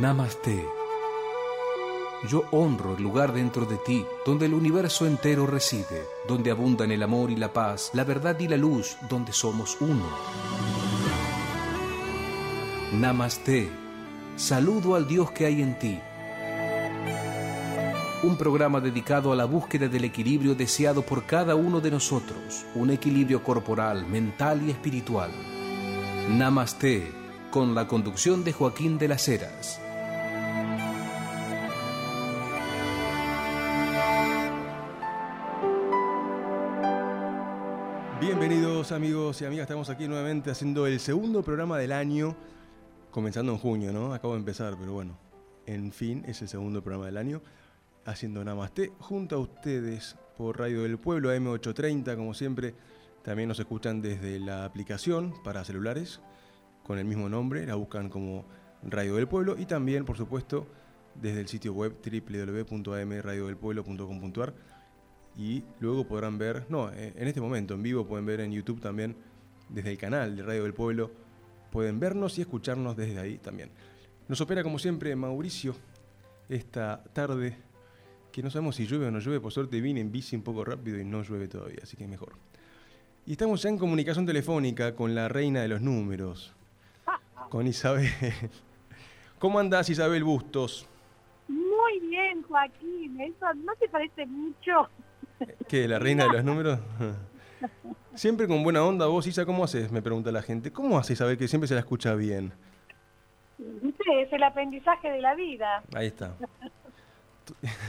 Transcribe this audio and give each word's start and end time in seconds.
Namaste. 0.00 0.62
Yo 2.28 2.44
honro 2.50 2.96
el 2.96 3.02
lugar 3.02 3.32
dentro 3.32 3.64
de 3.64 3.78
ti, 3.78 4.04
donde 4.26 4.44
el 4.44 4.52
universo 4.52 5.06
entero 5.06 5.46
reside, 5.46 6.04
donde 6.28 6.50
abundan 6.50 6.90
el 6.90 7.02
amor 7.02 7.30
y 7.30 7.36
la 7.36 7.50
paz, 7.52 7.90
la 7.94 8.04
verdad 8.04 8.38
y 8.38 8.46
la 8.46 8.58
luz, 8.58 8.98
donde 9.08 9.32
somos 9.32 9.78
uno. 9.80 10.04
Namaste. 12.92 13.70
Saludo 14.36 14.96
al 14.96 15.08
Dios 15.08 15.30
que 15.30 15.46
hay 15.46 15.62
en 15.62 15.78
ti. 15.78 15.98
Un 18.22 18.36
programa 18.36 18.80
dedicado 18.80 19.32
a 19.32 19.36
la 19.36 19.46
búsqueda 19.46 19.88
del 19.88 20.04
equilibrio 20.04 20.54
deseado 20.54 21.00
por 21.02 21.24
cada 21.24 21.54
uno 21.54 21.80
de 21.80 21.90
nosotros, 21.90 22.66
un 22.74 22.90
equilibrio 22.90 23.42
corporal, 23.42 24.06
mental 24.06 24.62
y 24.66 24.70
espiritual. 24.70 25.30
Namaste, 26.28 27.10
con 27.50 27.74
la 27.74 27.86
conducción 27.88 28.44
de 28.44 28.52
Joaquín 28.52 28.98
de 28.98 29.08
las 29.08 29.26
Heras. 29.28 29.80
Amigos 38.96 39.40
y 39.42 39.44
amigas, 39.44 39.64
estamos 39.64 39.90
aquí 39.90 40.08
nuevamente 40.08 40.50
haciendo 40.50 40.86
el 40.86 40.98
segundo 41.00 41.42
programa 41.42 41.76
del 41.76 41.92
año, 41.92 42.34
comenzando 43.10 43.52
en 43.52 43.58
junio, 43.58 43.92
¿no? 43.92 44.14
Acabo 44.14 44.32
de 44.32 44.38
empezar, 44.38 44.74
pero 44.80 44.94
bueno, 44.94 45.18
en 45.66 45.92
fin, 45.92 46.24
es 46.26 46.40
el 46.40 46.48
segundo 46.48 46.82
programa 46.82 47.04
del 47.04 47.18
año, 47.18 47.42
haciendo 48.06 48.42
Namaste 48.42 48.92
junto 48.98 49.36
a 49.36 49.38
ustedes 49.38 50.16
por 50.38 50.58
Radio 50.58 50.82
del 50.82 50.96
Pueblo 50.96 51.30
AM830, 51.30 52.16
como 52.16 52.32
siempre, 52.32 52.74
también 53.22 53.50
nos 53.50 53.60
escuchan 53.60 54.00
desde 54.00 54.40
la 54.40 54.64
aplicación 54.64 55.34
para 55.44 55.62
celulares 55.62 56.22
con 56.82 56.98
el 56.98 57.04
mismo 57.04 57.28
nombre, 57.28 57.66
la 57.66 57.74
buscan 57.74 58.08
como 58.08 58.46
Radio 58.82 59.16
del 59.16 59.28
Pueblo 59.28 59.56
y 59.58 59.66
también, 59.66 60.06
por 60.06 60.16
supuesto, 60.16 60.66
desde 61.14 61.40
el 61.40 61.48
sitio 61.48 61.74
web 61.74 61.96
www.amradiodelpueblo.com.ar 62.02 64.54
y 65.36 65.62
luego 65.80 66.06
podrán 66.06 66.38
ver, 66.38 66.64
no, 66.68 66.90
eh, 66.92 67.12
en 67.16 67.28
este 67.28 67.40
momento 67.40 67.74
en 67.74 67.82
vivo 67.82 68.06
pueden 68.06 68.24
ver 68.24 68.40
en 68.40 68.52
YouTube 68.52 68.80
también 68.80 69.16
desde 69.68 69.90
el 69.90 69.98
canal 69.98 70.36
de 70.36 70.42
Radio 70.42 70.62
del 70.62 70.74
Pueblo, 70.74 71.10
pueden 71.70 72.00
vernos 72.00 72.38
y 72.38 72.40
escucharnos 72.40 72.96
desde 72.96 73.18
ahí 73.18 73.38
también. 73.38 73.70
Nos 74.28 74.40
opera 74.40 74.62
como 74.62 74.78
siempre 74.78 75.14
Mauricio 75.14 75.74
esta 76.48 77.02
tarde, 77.12 77.56
que 78.32 78.42
no 78.42 78.50
sabemos 78.50 78.76
si 78.76 78.86
llueve 78.86 79.06
o 79.06 79.10
no 79.10 79.18
llueve, 79.18 79.40
por 79.40 79.52
suerte 79.52 79.80
vine 79.80 80.00
en 80.00 80.10
bici 80.10 80.36
un 80.36 80.42
poco 80.42 80.64
rápido 80.64 80.98
y 80.98 81.04
no 81.04 81.22
llueve 81.22 81.48
todavía, 81.48 81.80
así 81.82 81.96
que 81.96 82.06
mejor. 82.06 82.32
Y 83.26 83.32
estamos 83.32 83.62
ya 83.62 83.68
en 83.68 83.78
comunicación 83.78 84.24
telefónica 84.24 84.94
con 84.94 85.14
la 85.14 85.28
reina 85.28 85.60
de 85.60 85.68
los 85.68 85.80
números, 85.80 86.54
con 87.50 87.66
Isabel. 87.66 88.08
¿Cómo 89.38 89.58
andás 89.58 89.90
Isabel 89.90 90.24
Bustos? 90.24 90.88
Muy 91.48 92.00
bien, 92.08 92.42
Joaquín. 92.42 93.20
¿Eso 93.20 93.52
no 93.54 93.74
te 93.74 93.88
parece 93.88 94.24
mucho? 94.26 94.88
¿Qué? 95.68 95.86
¿La 95.88 95.98
reina 95.98 96.24
de 96.24 96.32
los 96.32 96.44
números? 96.44 96.78
Siempre 98.14 98.48
con 98.48 98.62
buena 98.62 98.82
onda, 98.84 99.06
vos, 99.06 99.26
Isa, 99.26 99.44
¿cómo 99.44 99.64
haces? 99.64 99.92
Me 99.92 100.00
pregunta 100.02 100.32
la 100.32 100.42
gente. 100.42 100.72
¿Cómo 100.72 100.98
haces 100.98 101.18
saber 101.18 101.36
que 101.36 101.48
siempre 101.48 101.68
se 101.68 101.74
la 101.74 101.80
escucha 101.80 102.14
bien? 102.14 102.52
Es 103.58 104.32
el 104.32 104.42
aprendizaje 104.42 105.10
de 105.10 105.20
la 105.20 105.34
vida. 105.34 105.82
Ahí 105.94 106.06
está. 106.06 106.34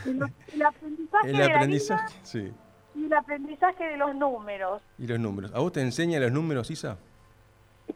El, 0.06 0.22
el 0.54 0.62
aprendizaje, 0.66 1.30
El 1.30 1.38
de 1.38 1.48
la 1.48 1.56
aprendizaje, 1.56 2.14
vida 2.14 2.26
sí. 2.26 2.52
y 2.96 3.06
el 3.06 3.14
aprendizaje 3.14 3.84
de 3.86 3.98
los 3.98 4.16
números. 4.16 4.82
Y 4.98 5.08
los 5.08 5.20
números. 5.20 5.52
¿A 5.54 5.60
vos 5.60 5.72
te 5.72 5.82
enseñan 5.82 6.22
los 6.22 6.32
números, 6.32 6.70
Isa? 6.72 6.98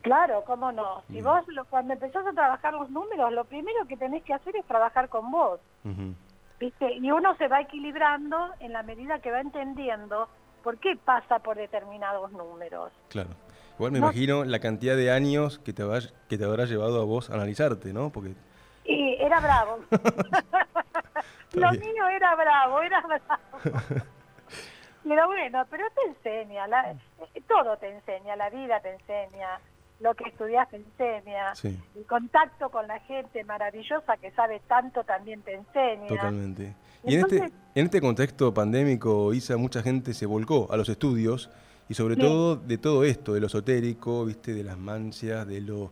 Claro, 0.02 0.44
cómo 0.46 0.72
no. 0.72 1.02
Si 1.08 1.14
Bien. 1.14 1.26
vos 1.26 1.46
lo- 1.50 1.66
cuando 1.66 1.94
empezás 1.94 2.26
a 2.26 2.32
trabajar 2.32 2.74
los 2.74 2.90
números, 2.90 3.32
lo 3.34 3.44
primero 3.44 3.86
que 3.88 3.98
tenés 3.98 4.24
que 4.24 4.34
hacer 4.34 4.56
es 4.56 4.66
trabajar 4.66 5.10
con 5.10 5.30
vos. 5.32 5.60
Ujú. 5.84 6.14
¿Viste? 6.62 6.94
Y 6.94 7.12
uno 7.12 7.36
se 7.38 7.48
va 7.50 7.60
equilibrando 7.60 8.52
en 8.62 8.72
la 8.72 8.84
medida 8.84 9.20
que 9.20 9.32
va 9.32 9.42
entendiendo 9.42 10.30
por 10.64 10.78
qué 10.78 10.96
pasa 10.96 11.40
por 11.40 11.58
determinados 11.58 12.32
números. 12.32 12.94
Claro. 13.10 13.32
Igual 13.76 13.92
me 13.94 14.00
No. 14.00 14.06
imagino 14.06 14.46
la 14.46 14.60
cantidad 14.60 14.96
de 14.96 15.12
años 15.12 15.58
que 15.60 15.74
te, 15.74 15.82
habrá- 15.82 16.14
que 16.30 16.38
te 16.38 16.46
habrá 16.46 16.66
llevado 16.66 17.02
a 17.02 17.06
vos 17.06 17.30
a 17.32 17.34
analizarte, 17.34 17.92
¿no? 17.94 18.12
Porque 18.12 18.36
Y 18.86 19.16
era 19.20 19.40
bravo. 19.40 19.80
Lo 21.54 21.72
mío 21.72 22.08
era 22.10 22.36
bravo, 22.36 22.82
era 22.82 23.02
bravo. 23.02 23.58
Pero 25.04 25.26
bueno, 25.26 25.66
pero 25.72 25.88
te 25.96 26.10
enseña, 26.10 26.68
la- 26.68 26.92
eh, 26.92 27.42
todo 27.48 27.76
te 27.78 27.90
enseña, 27.90 28.36
la 28.36 28.52
vida 28.52 28.80
te 28.82 28.92
enseña, 28.94 29.60
lo 30.02 30.14
que 30.16 30.26
estudias 30.30 30.68
te 30.70 30.78
enseña, 30.78 31.56
Sí. 31.56 31.78
el 31.96 32.06
contacto 32.06 32.70
con 32.70 32.88
la 32.88 33.00
gente 33.02 33.44
maravillosa 33.44 34.18
que 34.18 34.32
sabe 34.32 34.62
tanto 34.68 35.04
también 35.04 35.42
te 35.42 35.54
enseña. 35.54 36.08
Totalmente. 36.08 36.76
Y 37.04 37.16
en 37.16 37.22
este, 37.22 37.38
en 37.76 37.86
este 37.86 38.02
contexto 38.02 38.54
pandémico, 38.54 39.34
Isa, 39.34 39.58
mucha 39.58 39.82
gente 39.82 40.14
se 40.14 40.26
volcó 40.26 40.68
a 40.72 40.78
los 40.78 40.90
estudios 40.90 41.50
y 41.90 41.94
sobre 41.94 42.16
todo 42.16 42.56
de 42.56 42.78
todo 42.78 43.04
esto, 43.04 43.34
de 43.34 43.42
lo 43.42 43.48
esotérico, 43.48 44.26
viste, 44.26 44.54
de 44.54 44.64
las 44.64 44.78
mancias, 44.78 45.48
de 45.48 45.62
lo, 45.62 45.92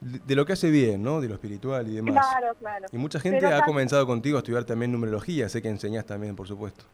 de, 0.00 0.34
lo 0.34 0.46
que 0.46 0.52
hace 0.52 0.70
bien, 0.70 1.02
¿no? 1.02 1.20
De 1.20 1.28
lo 1.28 1.34
espiritual 1.34 1.88
y 1.88 1.96
demás. 1.96 2.26
Claro, 2.26 2.54
claro. 2.58 2.86
Y 2.92 2.96
mucha 2.96 3.20
gente 3.20 3.40
Pero 3.40 3.56
ha 3.56 3.62
comenzado 3.64 4.06
contigo 4.06 4.38
a 4.38 4.40
estudiar 4.40 4.64
también 4.64 4.92
numerología, 4.92 5.48
sé 5.48 5.60
que 5.60 5.68
enseñás 5.68 6.06
también, 6.06 6.36
por 6.36 6.46
supuesto. 6.46 6.84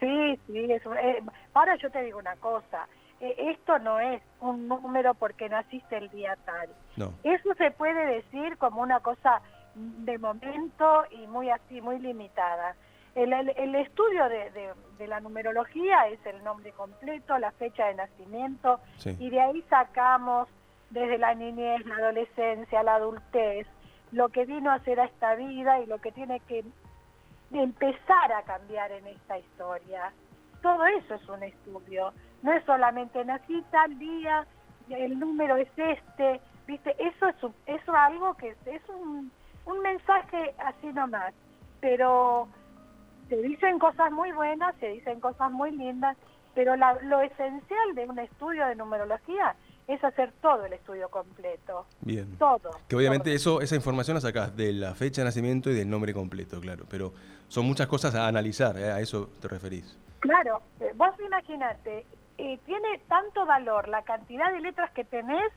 Sí, 0.00 0.38
sí. 0.46 0.72
eso, 0.72 0.94
eh, 0.94 1.22
ahora 1.52 1.76
yo 1.76 1.90
te 1.90 2.02
digo 2.02 2.18
una 2.18 2.36
cosa. 2.36 2.86
Esto 3.38 3.78
no 3.78 3.98
es 4.00 4.22
un 4.40 4.68
número 4.68 5.14
porque 5.14 5.48
naciste 5.48 5.96
el 5.96 6.08
día 6.10 6.36
tal. 6.44 6.68
No. 6.96 7.12
Eso 7.22 7.54
se 7.54 7.70
puede 7.70 8.04
decir 8.06 8.56
como 8.58 8.80
una 8.82 9.00
cosa 9.00 9.40
de 9.74 10.18
momento 10.18 11.04
y 11.10 11.26
muy 11.26 11.50
así, 11.50 11.80
muy 11.80 11.98
limitada. 11.98 12.76
El, 13.14 13.32
el- 13.32 13.50
el 13.56 13.74
estudio 13.76 14.28
de, 14.28 14.50
de- 14.50 14.72
de 14.98 15.06
la 15.08 15.20
numerología 15.20 16.08
es 16.08 16.24
el 16.26 16.42
nombre 16.44 16.72
completo, 16.72 17.38
la 17.38 17.50
fecha 17.52 17.86
de 17.86 17.94
nacimiento, 17.94 18.80
Sí. 18.98 19.16
y 19.18 19.30
de 19.30 19.40
ahí 19.40 19.62
sacamos 19.70 20.48
desde 20.90 21.18
la 21.18 21.34
niñez, 21.34 21.84
la 21.86 21.96
adolescencia, 21.96 22.82
la 22.82 22.96
adultez, 22.96 23.66
lo 24.12 24.28
que 24.28 24.44
vino 24.44 24.70
a 24.70 24.78
ser 24.80 25.00
a 25.00 25.06
esta 25.06 25.34
vida 25.34 25.80
y 25.80 25.86
lo 25.86 25.98
que 25.98 26.12
tiene 26.12 26.38
que 26.40 26.64
empezar 27.52 28.32
a 28.32 28.42
cambiar 28.42 28.90
en 28.92 29.06
esta 29.06 29.38
historia. 29.38 30.12
Todo 30.64 30.86
eso 30.86 31.16
es 31.16 31.28
un 31.28 31.42
estudio. 31.42 32.10
No 32.42 32.50
es 32.54 32.64
solamente 32.64 33.22
nací 33.22 33.62
tal 33.70 33.98
día, 33.98 34.46
el 34.88 35.18
número 35.18 35.56
es 35.56 35.68
este, 35.76 36.40
¿viste? 36.66 36.96
Eso 36.98 37.28
es, 37.28 37.42
un- 37.42 37.54
eso 37.66 37.92
es 37.92 37.98
algo 37.98 38.32
que 38.38 38.56
es, 38.64 38.88
un, 38.88 39.30
un 39.66 39.80
mensaje 39.80 40.54
así 40.64 40.86
nomás. 40.94 41.34
Pero 41.82 42.48
se 43.28 43.36
dicen 43.42 43.78
cosas 43.78 44.10
muy 44.10 44.32
buenas, 44.32 44.74
se 44.76 44.88
dicen 44.88 45.20
cosas 45.20 45.52
muy 45.52 45.70
lindas, 45.70 46.16
pero 46.54 46.76
lo 46.76 47.20
esencial 47.20 47.94
de 47.94 48.06
un 48.06 48.18
estudio 48.18 48.66
de 48.66 48.76
numerología 48.76 49.54
es 49.86 50.02
hacer 50.02 50.32
todo 50.40 50.64
el 50.64 50.72
estudio 50.72 51.08
completo. 51.08 51.86
Bien. 52.00 52.36
Todo. 52.38 52.70
Que 52.88 52.96
obviamente 52.96 53.30
todo. 53.30 53.34
eso, 53.34 53.60
esa 53.60 53.76
información 53.76 54.14
la 54.14 54.20
sacás 54.20 54.56
de 54.56 54.72
la 54.72 54.94
fecha 54.94 55.20
de 55.20 55.26
nacimiento 55.26 55.70
y 55.70 55.74
del 55.74 55.90
nombre 55.90 56.14
completo, 56.14 56.60
claro. 56.60 56.84
Pero 56.88 57.12
son 57.48 57.66
muchas 57.66 57.86
cosas 57.86 58.14
a 58.14 58.26
analizar, 58.26 58.76
¿eh? 58.78 58.90
a 58.90 59.00
eso 59.00 59.30
te 59.40 59.48
referís. 59.48 59.98
Claro, 60.24 60.62
eh, 60.80 60.90
vos 60.96 61.10
imaginate, 61.20 62.06
eh, 62.38 62.58
tiene 62.64 62.98
tanto 63.08 63.44
valor 63.44 63.88
la 63.88 64.02
cantidad 64.04 64.50
de 64.52 64.60
letras 64.62 64.90
que 64.92 65.04
tenés 65.04 65.52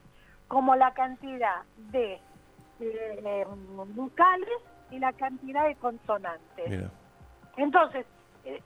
como 0.49 0.75
la 0.75 0.93
cantidad 0.93 1.63
de 1.91 2.19
eh, 2.81 3.45
vocales 3.95 4.59
y 4.91 4.99
la 4.99 5.13
cantidad 5.13 5.65
de 5.65 5.75
consonantes. 5.75 6.69
Mira. 6.69 6.91
Entonces, 7.55 8.05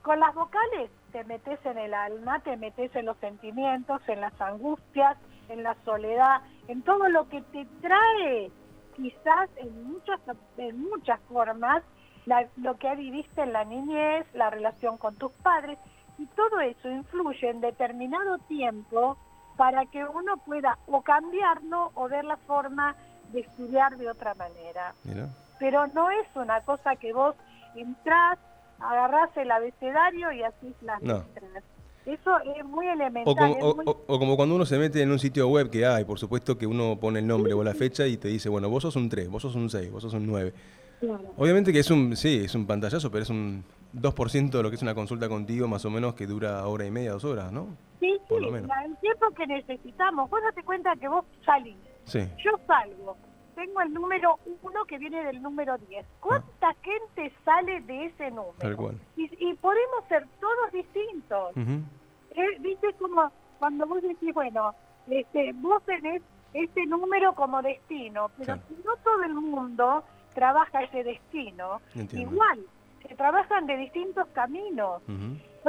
con 0.02 0.18
las 0.18 0.34
vocales 0.34 0.90
te 1.12 1.22
metes 1.22 1.64
en 1.64 1.78
el 1.78 1.94
alma, 1.94 2.40
te 2.40 2.56
metes 2.56 2.94
en 2.96 3.06
los 3.06 3.16
sentimientos, 3.18 4.02
en 4.08 4.22
las 4.22 4.40
angustias, 4.40 5.16
en 5.48 5.62
la 5.62 5.74
soledad, 5.84 6.40
en 6.68 6.82
todo 6.82 7.08
lo 7.08 7.28
que 7.28 7.40
te 7.42 7.66
trae, 7.80 8.50
quizás 8.96 9.48
en 9.56 9.84
muchas, 9.84 10.20
en 10.56 10.82
muchas 10.82 11.20
formas, 11.22 11.82
la- 12.26 12.48
lo 12.56 12.76
que 12.76 12.94
viviste 12.94 13.42
en 13.42 13.52
la 13.52 13.64
niñez, 13.64 14.26
la 14.34 14.50
relación 14.50 14.96
con 14.98 15.16
tus 15.16 15.32
padres, 15.42 15.78
y 16.18 16.26
todo 16.26 16.60
eso 16.60 16.88
influye 16.88 17.48
en 17.50 17.60
determinado 17.60 18.38
tiempo 18.48 19.16
para 19.56 19.86
que 19.86 20.04
uno 20.04 20.36
pueda 20.38 20.78
o 20.86 21.02
cambiarlo 21.02 21.90
o 21.94 22.08
ver 22.08 22.24
la 22.24 22.36
forma 22.38 22.94
de 23.32 23.40
estudiar 23.40 23.96
de 23.96 24.10
otra 24.10 24.34
manera 24.34 24.94
Mira. 25.04 25.28
pero 25.58 25.86
no 25.88 26.10
es 26.10 26.26
una 26.34 26.60
cosa 26.62 26.96
que 26.96 27.12
vos 27.12 27.34
entrás, 27.74 28.38
agarrás 28.78 29.34
el 29.36 29.50
abecedario 29.50 30.32
y 30.32 30.42
hacís 30.42 30.80
las 30.82 31.00
No. 31.02 31.14
letras. 31.34 31.64
Eso 32.04 32.38
es 32.56 32.64
muy 32.64 32.86
elemental. 32.88 33.24
O 33.32 33.36
como, 33.36 33.52
o- 33.54 33.76
muy- 33.76 33.84
o- 33.86 34.04
o 34.06 34.18
como 34.18 34.36
cuando 34.36 34.54
uno 34.56 34.66
se 34.66 34.76
mete 34.78 35.02
en 35.02 35.10
un 35.12 35.18
sitio 35.18 35.48
web 35.48 35.70
que 35.70 35.86
hay, 35.86 36.04
por 36.04 36.18
supuesto 36.18 36.58
que 36.58 36.66
uno 36.66 36.98
pone 37.00 37.20
el 37.20 37.26
nombre 37.26 37.52
o 37.54 37.62
la 37.62 37.74
fecha 37.74 38.06
y 38.06 38.16
te 38.16 38.28
dice, 38.28 38.48
bueno, 38.48 38.68
vos 38.68 38.82
sos 38.82 38.96
un 38.96 39.08
3, 39.08 39.28
vos 39.28 39.42
sos 39.42 39.54
un 39.54 39.70
6, 39.70 39.90
vos 39.92 40.02
sos 40.02 40.14
un 40.14 40.26
9. 40.26 40.52
Claro. 41.00 41.32
Obviamente 41.36 41.72
que 41.72 41.80
es 41.80 41.90
un, 41.90 42.16
sí, 42.16 42.42
es 42.44 42.54
un 42.54 42.66
pantallazo, 42.66 43.10
pero 43.10 43.22
es 43.24 43.30
un 43.30 43.64
2% 43.92 44.50
de 44.58 44.62
lo 44.62 44.70
que 44.70 44.76
es 44.76 44.82
una 44.82 44.94
consulta 44.94 45.28
contigo, 45.28 45.66
más 45.68 45.84
o 45.84 45.90
menos, 45.90 46.14
que 46.14 46.26
dura 46.26 46.66
hora 46.66 46.84
y 46.86 46.90
media, 46.90 47.12
dos 47.12 47.24
horas, 47.24 47.50
¿no? 47.52 47.66
Sí, 48.00 48.18
por 48.28 48.38
sí, 48.40 48.46
lo 48.46 48.52
menos. 48.52 48.70
el 48.84 48.96
tiempo 48.98 49.26
que 49.36 49.46
necesitamos. 49.46 50.30
Vos 50.30 50.40
date 50.42 50.62
cuenta 50.64 50.94
que 50.96 51.08
vos 51.08 51.24
salís, 51.44 51.76
Sí, 52.04 52.18
yo 52.44 52.50
salgo, 52.66 53.16
tengo 53.54 53.80
el 53.80 53.92
número 53.92 54.38
1 54.62 54.84
que 54.86 54.98
viene 54.98 55.24
del 55.24 55.40
número 55.42 55.76
10. 55.88 56.04
¿Cuánta 56.20 56.68
Ah. 56.70 56.74
gente 56.82 57.32
sale 57.44 57.80
de 57.82 58.06
ese 58.06 58.30
número? 58.30 58.54
Tal 58.58 58.76
cual. 58.76 58.98
Y, 59.16 59.24
y 59.38 59.54
podemos 59.54 60.04
ser 60.08 60.26
todos 60.40 60.72
distintos. 60.72 61.56
Eh, 61.56 62.58
Viste 62.60 62.92
como 62.98 63.30
cuando 63.58 63.86
vos 63.86 64.02
decís, 64.02 64.32
bueno, 64.34 64.74
este, 65.08 65.52
vos 65.54 65.82
tenés 65.84 66.22
ese 66.54 66.86
número 66.86 67.34
como 67.34 67.60
destino, 67.62 68.30
pero 68.36 68.44
Claro. 68.54 68.62
si 68.68 68.74
no 68.84 68.96
todo 69.04 69.22
el 69.24 69.34
mundo 69.34 70.04
trabaja 70.34 70.82
ese 70.82 71.02
destino, 71.04 71.80
Entiendo. 71.94 72.32
igual, 72.32 72.60
se 73.06 73.14
trabajan 73.14 73.66
de 73.66 73.76
distintos 73.76 74.26
caminos. 74.34 75.02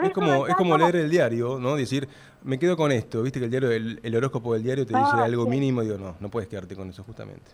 Es 0.02 0.12
como, 0.14 0.48
es 0.48 0.56
como 0.56 0.78
leer 0.78 0.96
el 0.96 1.10
diario, 1.10 1.60
¿no? 1.60 1.76
Decir, 1.76 2.08
me 2.44 2.58
quedo 2.58 2.76
con 2.78 2.92
esto, 2.92 3.22
viste 3.22 3.40
que 3.40 3.46
el 3.46 3.52
diario, 3.52 3.72
el, 3.72 4.00
el 4.04 4.16
horóscopo 4.16 4.54
del 4.54 4.64
diario 4.64 4.86
te 4.86 4.98
dice 4.98 5.12
Ah, 5.14 5.24
algo 5.26 5.44
sí. 5.44 5.50
mínimo, 5.50 5.82
digo, 5.82 5.98
no, 5.98 6.16
no 6.20 6.30
puedes 6.30 6.50
quedarte 6.50 6.76
con 6.76 6.90
eso 6.90 7.04
justamente. 7.04 7.52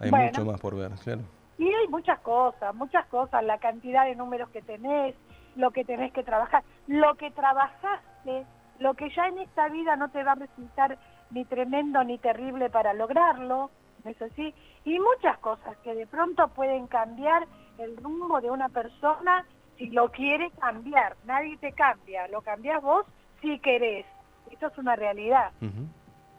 Hay 0.00 0.10
Bueno. 0.10 0.26
mucho 0.26 0.44
más 0.44 0.60
por 0.60 0.76
ver, 0.76 0.92
claro. 1.02 1.22
Y 1.58 1.66
hay 1.72 1.88
muchas 1.88 2.20
cosas, 2.20 2.74
muchas 2.74 3.06
cosas, 3.06 3.42
la 3.44 3.58
cantidad 3.58 4.04
de 4.04 4.14
números 4.14 4.48
que 4.50 4.62
tenés, 4.62 5.14
lo 5.56 5.72
que 5.72 5.84
tenés 5.84 6.12
que 6.12 6.22
trabajar, 6.22 6.62
lo 6.86 7.16
que 7.16 7.30
trabajaste, 7.32 8.46
lo 8.78 8.94
que 8.94 9.10
ya 9.10 9.26
en 9.26 9.38
esta 9.38 9.68
vida 9.68 9.96
no 9.96 10.08
te 10.10 10.22
va 10.22 10.32
a 10.32 10.36
resultar 10.36 10.96
ni 11.30 11.44
tremendo 11.44 12.04
ni 12.04 12.18
terrible 12.18 12.70
para 12.70 12.94
lograrlo, 12.94 13.70
¿no 14.04 14.10
es 14.10 14.22
así? 14.22 14.54
Y 14.84 14.98
muchas 15.00 15.36
cosas 15.38 15.76
que 15.78 15.94
de 15.94 16.06
pronto 16.06 16.46
pueden 16.48 16.86
cambiar 16.86 17.46
el 17.78 17.96
rumbo 17.96 18.40
de 18.40 18.50
una 18.50 18.68
persona 18.68 19.44
si 19.76 19.90
lo 19.90 20.10
quiere 20.12 20.50
cambiar. 20.60 21.16
Nadie 21.24 21.56
te 21.58 21.72
cambia, 21.72 22.28
lo 22.28 22.40
cambias 22.42 22.80
vos 22.82 23.04
si 23.40 23.58
querés. 23.58 24.06
Esto 24.50 24.68
es 24.68 24.78
una 24.78 24.94
realidad. 24.96 25.50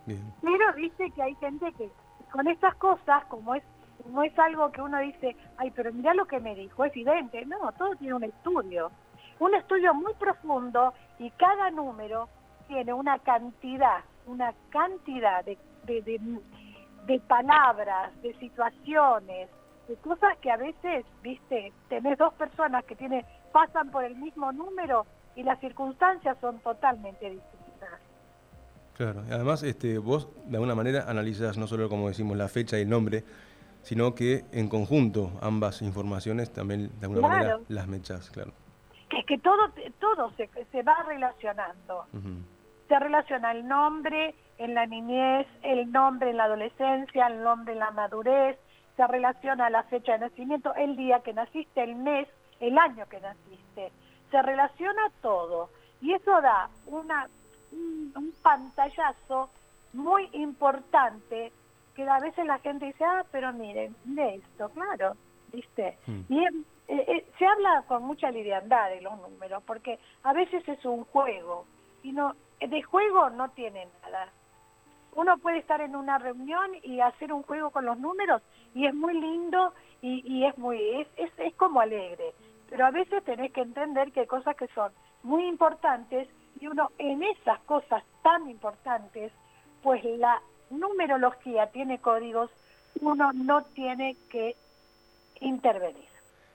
Bien. 0.05 0.33
Pero 0.41 0.73
viste 0.75 1.11
que 1.11 1.21
hay 1.21 1.35
gente 1.35 1.71
que 1.73 1.89
con 2.31 2.47
estas 2.47 2.75
cosas, 2.75 3.25
como 3.25 3.55
es 3.55 3.63
no 4.05 4.23
es 4.23 4.37
algo 4.39 4.71
que 4.71 4.81
uno 4.81 4.97
dice, 4.99 5.35
ay, 5.57 5.71
pero 5.71 5.91
mira 5.91 6.13
lo 6.13 6.25
que 6.25 6.39
me 6.39 6.55
dijo, 6.55 6.85
es 6.85 6.91
evidente. 6.93 7.45
No, 7.45 7.71
todo 7.73 7.95
tiene 7.97 8.13
un 8.15 8.23
estudio. 8.23 8.91
Un 9.39 9.53
estudio 9.55 9.93
muy 9.93 10.13
profundo 10.15 10.93
y 11.19 11.29
cada 11.31 11.69
número 11.69 12.29
tiene 12.67 12.93
una 12.93 13.19
cantidad, 13.19 13.99
una 14.25 14.53
cantidad 14.69 15.43
de, 15.45 15.57
de, 15.83 16.01
de- 16.01 16.39
de 17.05 17.19
palabras, 17.21 18.19
de 18.21 18.33
situaciones, 18.35 19.49
de 19.87 19.95
cosas 19.97 20.37
que 20.39 20.51
a 20.51 20.57
veces, 20.57 21.05
viste, 21.21 21.73
tenés 21.89 22.17
dos 22.17 22.33
personas 22.35 22.85
que 22.85 22.95
tienen, 22.95 23.25
pasan 23.51 23.89
por 23.91 24.03
el 24.03 24.15
mismo 24.15 24.51
número 24.51 25.05
y 25.35 25.43
las 25.43 25.59
circunstancias 25.59 26.37
son 26.41 26.59
totalmente 26.59 27.29
distintas. 27.29 27.58
Claro, 28.99 29.23
y 29.29 29.31
además 29.31 29.63
este, 29.63 29.97
vos 29.97 30.27
de 30.43 30.57
alguna 30.57 30.75
manera 30.75 31.05
analizas 31.07 31.57
no 31.57 31.67
solo 31.67 31.87
como 31.87 32.09
decimos 32.09 32.35
la 32.35 32.49
fecha 32.49 32.77
y 32.77 32.81
el 32.81 32.89
nombre, 32.89 33.23
sino 33.81 34.13
que 34.13 34.43
en 34.51 34.67
conjunto 34.67 35.31
ambas 35.41 35.81
informaciones 35.81 36.51
también 36.51 36.91
de 36.99 37.05
alguna 37.05 37.25
manera 37.25 37.59
las 37.69 37.87
mechas, 37.87 38.29
claro. 38.29 38.51
que 39.07 39.19
es 39.19 39.25
que 39.25 39.37
todo 39.37 39.71
todo 40.01 40.33
se, 40.35 40.49
se 40.69 40.83
va 40.83 41.01
relacionando. 41.07 42.07
Se 42.89 42.99
relaciona 42.99 43.53
el 43.53 43.65
nombre 43.65 44.35
en 44.57 44.73
la 44.73 44.85
niñez, 44.85 45.47
el 45.63 45.89
nombre 45.93 46.31
en 46.31 46.35
la 46.35 46.43
adolescencia, 46.43 47.27
el 47.27 47.41
nombre 47.41 47.71
en 47.71 47.79
la 47.79 47.91
madurez, 47.91 48.57
se 48.97 49.07
relaciona 49.07 49.69
la 49.69 49.83
fecha 49.83 50.11
de 50.11 50.27
nacimiento, 50.27 50.75
el 50.75 50.97
día 50.97 51.21
que 51.21 51.31
naciste, 51.31 51.81
el 51.81 51.95
mes, 51.95 52.27
el 52.59 52.77
año 52.77 53.07
que 53.07 53.21
naciste. 53.21 53.93
Se 54.29 54.41
relaciona 54.41 55.09
todo 55.21 55.69
y 56.01 56.11
eso 56.11 56.41
da 56.41 56.69
una 56.85 57.29
un, 57.71 58.13
un 58.15 58.33
pantallazo 58.41 59.49
muy 59.93 60.29
importante 60.33 61.51
que 61.95 62.07
a 62.07 62.19
veces 62.19 62.45
la 62.45 62.59
gente 62.59 62.85
dice, 62.85 63.03
ah, 63.03 63.25
pero 63.31 63.51
miren, 63.53 63.95
de 64.05 64.35
esto, 64.35 64.69
claro, 64.69 65.15
¿viste? 65.51 65.97
Mm. 66.07 66.21
Y 66.29 66.45
eh, 66.45 66.53
eh, 66.87 67.25
se 67.37 67.45
habla 67.45 67.83
con 67.87 68.03
mucha 68.03 68.31
liviandad 68.31 68.89
de 68.89 69.01
los 69.01 69.17
números, 69.19 69.61
porque 69.65 69.99
a 70.23 70.33
veces 70.33 70.67
es 70.67 70.83
un 70.85 71.03
juego, 71.05 71.65
y 72.03 72.11
no 72.11 72.35
de 72.59 72.81
juego 72.83 73.29
no 73.29 73.49
tiene 73.49 73.87
nada. 74.01 74.29
Uno 75.15 75.37
puede 75.39 75.57
estar 75.57 75.81
en 75.81 75.95
una 75.95 76.17
reunión 76.19 76.71
y 76.83 76.99
hacer 76.99 77.33
un 77.33 77.43
juego 77.43 77.71
con 77.71 77.85
los 77.85 77.97
números, 77.99 78.41
y 78.73 78.85
es 78.85 78.93
muy 78.93 79.19
lindo, 79.19 79.73
y, 80.01 80.21
y 80.25 80.45
es 80.45 80.57
muy 80.57 80.77
es, 81.01 81.07
es, 81.17 81.31
es 81.37 81.53
como 81.55 81.81
alegre. 81.81 82.33
Pero 82.69 82.85
a 82.85 82.91
veces 82.91 83.23
tenés 83.23 83.51
que 83.51 83.61
entender 83.61 84.11
que 84.11 84.21
hay 84.21 84.27
cosas 84.27 84.55
que 84.55 84.67
son 84.67 84.91
muy 85.23 85.47
importantes, 85.47 86.29
uno 86.67 86.91
en 86.97 87.23
esas 87.23 87.59
cosas 87.61 88.03
tan 88.23 88.49
importantes, 88.49 89.31
pues 89.83 90.03
la 90.03 90.41
numerología 90.69 91.67
tiene 91.67 91.99
códigos, 91.99 92.49
uno 93.01 93.31
no 93.33 93.63
tiene 93.63 94.17
que 94.29 94.55
intervenir. 95.41 96.05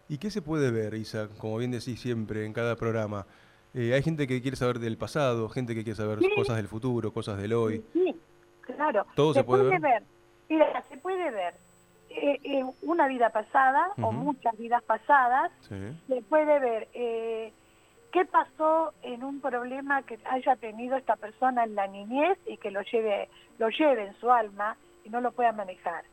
¿Y 0.08 0.18
qué 0.18 0.30
se 0.30 0.42
puede 0.42 0.70
ver, 0.70 0.94
Isa? 0.94 1.28
Como 1.38 1.56
bien 1.58 1.70
decís 1.70 2.00
siempre 2.00 2.44
en 2.44 2.52
cada 2.52 2.76
programa. 2.76 3.26
Eh, 3.72 3.92
hay 3.94 4.02
gente 4.02 4.26
que 4.26 4.40
quiere 4.42 4.56
saber 4.56 4.78
del 4.78 4.96
pasado, 4.98 5.48
gente 5.48 5.74
que 5.74 5.82
quiere 5.82 5.96
saber 5.96 6.18
Sí. 6.20 6.30
cosas 6.36 6.56
del 6.56 6.68
futuro, 6.68 7.12
cosas 7.12 7.38
del 7.38 7.54
hoy. 7.54 7.82
Sí, 7.92 8.14
claro. 8.60 9.06
¿Todo 9.16 9.34
se 9.34 9.42
puede 9.42 9.78
ver? 9.78 10.02
Mira, 10.48 10.82
se 10.88 10.96
puede 10.98 11.30
ver 11.30 11.54
eh, 12.10 12.38
eh, 12.44 12.64
una 12.82 13.08
vida 13.08 13.30
pasada 13.30 13.88
o 14.00 14.12
muchas 14.12 14.56
vidas 14.58 14.82
pasadas. 14.84 15.50
Sí. 15.68 15.74
Se 16.06 16.22
puede 16.22 16.60
ver 16.60 16.88
eh, 16.92 17.52
qué 18.14 18.24
pasó 18.24 18.94
en 19.02 19.24
un 19.24 19.40
problema 19.40 20.04
que 20.04 20.20
haya 20.26 20.54
tenido 20.54 20.96
esta 20.96 21.16
persona 21.16 21.64
en 21.64 21.74
la 21.74 21.88
niñez 21.88 22.38
y 22.46 22.58
que 22.58 22.70
lo 22.70 22.80
lleve, 22.82 23.28
lo 23.58 23.70
lleve 23.70 24.06
en 24.06 24.14
su 24.20 24.30
alma 24.30 24.76
y 25.02 25.10
no 25.10 25.20
lo 25.20 25.32
pueda 25.32 25.50
manejar. 25.50 26.04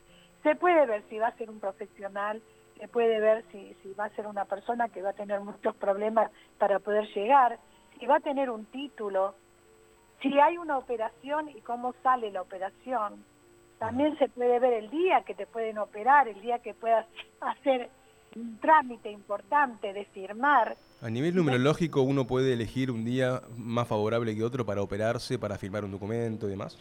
Se 0.41 0.55
puede 0.55 0.87
ver 0.87 1.03
si 1.09 1.19
va 1.19 1.27
a 1.27 1.37
ser 1.37 1.51
un 1.51 1.59
profesional, 1.59 2.41
se 2.79 2.87
puede 2.87 3.19
ver 3.19 3.45
si, 3.51 3.75
si 3.83 3.93
va 3.93 4.05
a 4.05 4.15
ser 4.15 4.25
una 4.25 4.45
persona 4.45 4.89
que 4.89 5.03
va 5.03 5.11
a 5.11 5.13
tener 5.13 5.41
muchos 5.41 5.75
problemas 5.75 6.31
para 6.57 6.79
poder 6.79 7.05
llegar, 7.13 7.59
si 7.99 8.07
va 8.07 8.15
a 8.15 8.19
tener 8.19 8.49
un 8.49 8.65
título, 8.65 9.35
si 10.23 10.39
hay 10.39 10.57
una 10.57 10.79
operación 10.79 11.49
y 11.49 11.61
cómo 11.61 11.93
sale 12.01 12.31
la 12.31 12.41
operación. 12.41 13.23
También 13.77 14.17
se 14.17 14.27
puede 14.27 14.57
ver 14.57 14.73
el 14.73 14.89
día 14.89 15.21
que 15.21 15.35
te 15.35 15.45
pueden 15.45 15.77
operar, 15.77 16.27
el 16.27 16.41
día 16.41 16.57
que 16.57 16.73
puedas 16.73 17.05
hacer 17.41 17.91
un 18.35 18.57
trámite 18.59 19.11
importante 19.11 19.93
de 19.93 20.05
firmar. 20.05 20.77
A 21.01 21.09
nivel 21.09 21.35
numerológico, 21.35 22.01
uno 22.01 22.25
puede 22.25 22.53
elegir 22.53 22.91
un 22.91 23.03
día 23.03 23.41
más 23.57 23.87
favorable 23.87 24.35
que 24.35 24.43
otro 24.43 24.65
para 24.65 24.81
operarse, 24.81 25.37
para 25.37 25.57
firmar 25.57 25.83
un 25.83 25.91
documento 25.91 26.47
y 26.47 26.51
demás. 26.51 26.77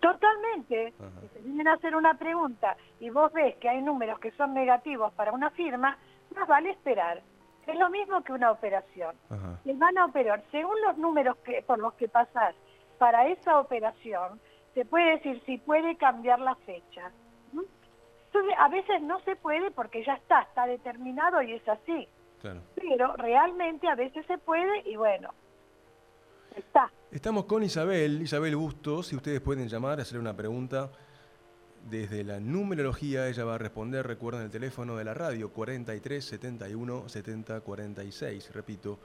Totalmente. 0.00 0.94
Ajá. 0.98 1.20
Si 1.20 1.28
te 1.28 1.40
vienen 1.40 1.68
a 1.68 1.74
hacer 1.74 1.94
una 1.94 2.14
pregunta 2.14 2.76
y 3.00 3.10
vos 3.10 3.32
ves 3.32 3.56
que 3.56 3.68
hay 3.68 3.82
números 3.82 4.18
que 4.20 4.30
son 4.32 4.54
negativos 4.54 5.12
para 5.14 5.32
una 5.32 5.50
firma, 5.50 5.98
más 6.34 6.48
vale 6.48 6.70
esperar. 6.70 7.22
Es 7.66 7.78
lo 7.78 7.90
mismo 7.90 8.22
que 8.22 8.32
una 8.32 8.50
operación. 8.50 9.14
Ajá. 9.28 9.60
Van 9.64 9.98
a 9.98 10.06
operar 10.06 10.42
según 10.50 10.80
los 10.86 10.96
números 10.96 11.36
que, 11.44 11.62
por 11.62 11.78
los 11.78 11.94
que 11.94 12.08
pasás 12.08 12.54
para 12.98 13.28
esa 13.28 13.60
operación, 13.60 14.40
se 14.74 14.84
puede 14.84 15.16
decir 15.16 15.42
si 15.44 15.58
puede 15.58 15.96
cambiar 15.96 16.40
la 16.40 16.54
fecha. 16.56 17.12
Entonces, 18.38 18.58
a 18.58 18.68
veces 18.68 19.02
no 19.02 19.20
se 19.24 19.36
puede 19.36 19.70
porque 19.72 20.04
ya 20.04 20.14
está, 20.14 20.42
está 20.42 20.66
determinado 20.66 21.42
y 21.42 21.54
es 21.54 21.68
así. 21.68 22.06
Claro. 22.40 22.60
Pero 22.76 23.16
realmente 23.16 23.88
a 23.88 23.96
veces 23.96 24.24
se 24.26 24.38
puede 24.38 24.88
y 24.88 24.94
bueno, 24.94 25.30
está. 26.54 26.90
Estamos 27.10 27.46
con 27.46 27.64
Isabel, 27.64 28.22
Isabel 28.22 28.54
Bustos, 28.54 29.08
si 29.08 29.16
ustedes 29.16 29.40
pueden 29.40 29.68
llamar, 29.68 29.98
hacer 29.98 30.20
una 30.20 30.36
pregunta 30.36 30.90
desde 31.90 32.22
la 32.22 32.38
numerología, 32.38 33.28
ella 33.28 33.44
va 33.44 33.56
a 33.56 33.58
responder, 33.58 34.06
recuerden 34.06 34.42
el 34.42 34.50
teléfono 34.50 34.96
de 34.96 35.04
la 35.04 35.14
radio, 35.14 35.52
43 35.52 36.24
71 36.24 37.08
70 37.08 37.60
46, 37.60 38.52
repito, 38.52 39.00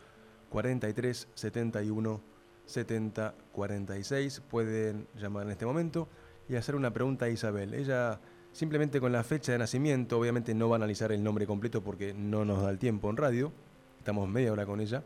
43 0.50 1.28
71 1.34 2.22
70 2.66 3.34
46, 3.52 4.42
pueden 4.42 5.08
llamar 5.16 5.46
en 5.46 5.52
este 5.52 5.66
momento 5.66 6.08
y 6.48 6.56
hacer 6.56 6.76
una 6.76 6.92
pregunta 6.92 7.26
a 7.26 7.30
Isabel. 7.30 7.74
Ella 7.74 8.20
simplemente 8.54 9.02
con 9.02 9.12
la 9.12 9.24
fecha 9.24 9.52
de 9.52 9.58
nacimiento, 9.58 10.18
obviamente 10.18 10.54
no 10.54 10.70
va 10.70 10.76
a 10.76 10.78
analizar 10.78 11.12
el 11.12 11.24
nombre 11.24 11.46
completo 11.46 11.84
porque 11.84 12.14
no 12.14 12.46
nos 12.46 12.62
da 12.62 12.70
el 12.70 12.80
tiempo 12.80 13.10
en 13.10 13.18
radio, 13.18 13.52
estamos 14.00 14.30
media 14.30 14.54
hora 14.54 14.66
con 14.66 14.80
ella, 14.80 15.04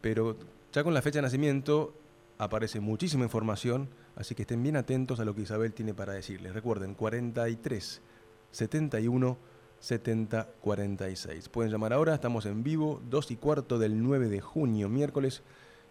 pero 0.00 0.36
ya 0.72 0.84
con 0.84 0.94
la 0.94 1.02
fecha 1.02 1.18
de 1.18 1.22
nacimiento 1.22 1.94
aparece 2.38 2.80
muchísima 2.80 3.24
información, 3.24 3.88
así 4.16 4.34
que 4.34 4.42
estén 4.42 4.62
bien 4.62 4.76
atentos 4.76 5.18
a 5.18 5.24
lo 5.24 5.34
que 5.34 5.42
Isabel 5.42 5.72
tiene 5.72 5.94
para 5.94 6.12
decirles. 6.12 6.52
Recuerden, 6.52 6.94
43 6.94 8.02
71 8.50 9.38
70 9.80 10.48
46. 10.60 11.48
Pueden 11.48 11.70
llamar 11.70 11.92
ahora, 11.92 12.14
estamos 12.14 12.46
en 12.46 12.62
vivo, 12.62 13.00
2 13.08 13.30
y 13.30 13.36
cuarto 13.36 13.78
del 13.78 14.02
9 14.02 14.28
de 14.28 14.40
junio, 14.40 14.88
miércoles. 14.88 15.42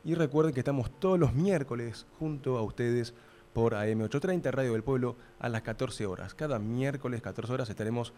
Y 0.03 0.15
recuerden 0.15 0.53
que 0.53 0.59
estamos 0.59 0.91
todos 0.99 1.19
los 1.19 1.33
miércoles 1.33 2.05
junto 2.19 2.57
a 2.57 2.63
ustedes 2.63 3.13
por 3.53 3.73
AM830, 3.73 4.51
Radio 4.51 4.73
del 4.73 4.83
Pueblo, 4.83 5.15
a 5.39 5.49
las 5.49 5.61
14 5.61 6.05
horas. 6.05 6.33
Cada 6.33 6.59
miércoles, 6.59 7.21
14 7.21 7.53
horas, 7.53 7.69
estaremos 7.69 8.13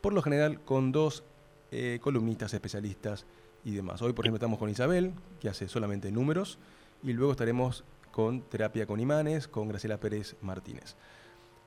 por 0.00 0.12
lo 0.12 0.22
general 0.22 0.60
con 0.60 0.92
dos 0.92 1.24
eh, 1.70 1.98
columnistas 2.00 2.54
especialistas 2.54 3.26
y 3.64 3.74
demás. 3.74 4.00
Hoy, 4.02 4.12
por 4.12 4.24
ejemplo, 4.24 4.36
estamos 4.36 4.58
con 4.58 4.70
Isabel, 4.70 5.12
que 5.40 5.48
hace 5.48 5.68
solamente 5.68 6.10
números, 6.12 6.58
y 7.02 7.12
luego 7.12 7.32
estaremos 7.32 7.84
con 8.12 8.42
terapia 8.42 8.86
con 8.86 9.00
imanes, 9.00 9.48
con 9.48 9.68
Graciela 9.68 9.98
Pérez 9.98 10.36
Martínez. 10.40 10.96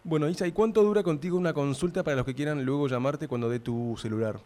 Bueno, 0.03 0.27
Isa, 0.29 0.47
¿y 0.47 0.51
cuánto 0.51 0.81
dura 0.83 1.03
contigo 1.03 1.37
una 1.37 1.53
consulta 1.53 2.03
para 2.03 2.17
los 2.17 2.25
que 2.25 2.33
quieran 2.33 2.65
luego 2.65 2.87
llamarte 2.87 3.27
cuando 3.27 3.49
dé 3.49 3.59
tu 3.59 3.95
celular? 3.97 4.39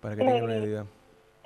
Para 0.00 0.16
que 0.16 0.24
tengan 0.24 0.42
una 0.44 0.56
Eh, 0.56 0.64
idea. 0.64 0.86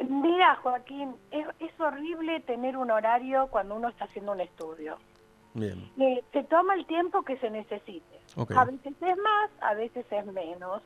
Mira, 0.08 0.56
Joaquín, 0.56 1.14
es, 1.30 1.46
es 1.60 1.78
horrible 1.80 2.40
tener 2.40 2.76
un 2.76 2.90
horario 2.90 3.48
cuando 3.48 3.76
uno 3.76 3.88
está 3.88 4.06
haciendo 4.06 4.32
un 4.32 4.40
estudio. 4.40 4.96
Bien. 5.54 5.90
Eh, 5.98 6.22
se 6.32 6.44
toma 6.44 6.74
el 6.74 6.86
tiempo 6.86 7.22
que 7.22 7.38
se 7.38 7.48
necesite. 7.50 8.20
Ok. 8.36 8.52
A 8.52 8.64
veces 8.64 8.94
es 9.00 9.16
más, 9.16 9.50
a 9.60 9.74
veces 9.74 10.04
es 10.10 10.26
menos. 10.26 10.82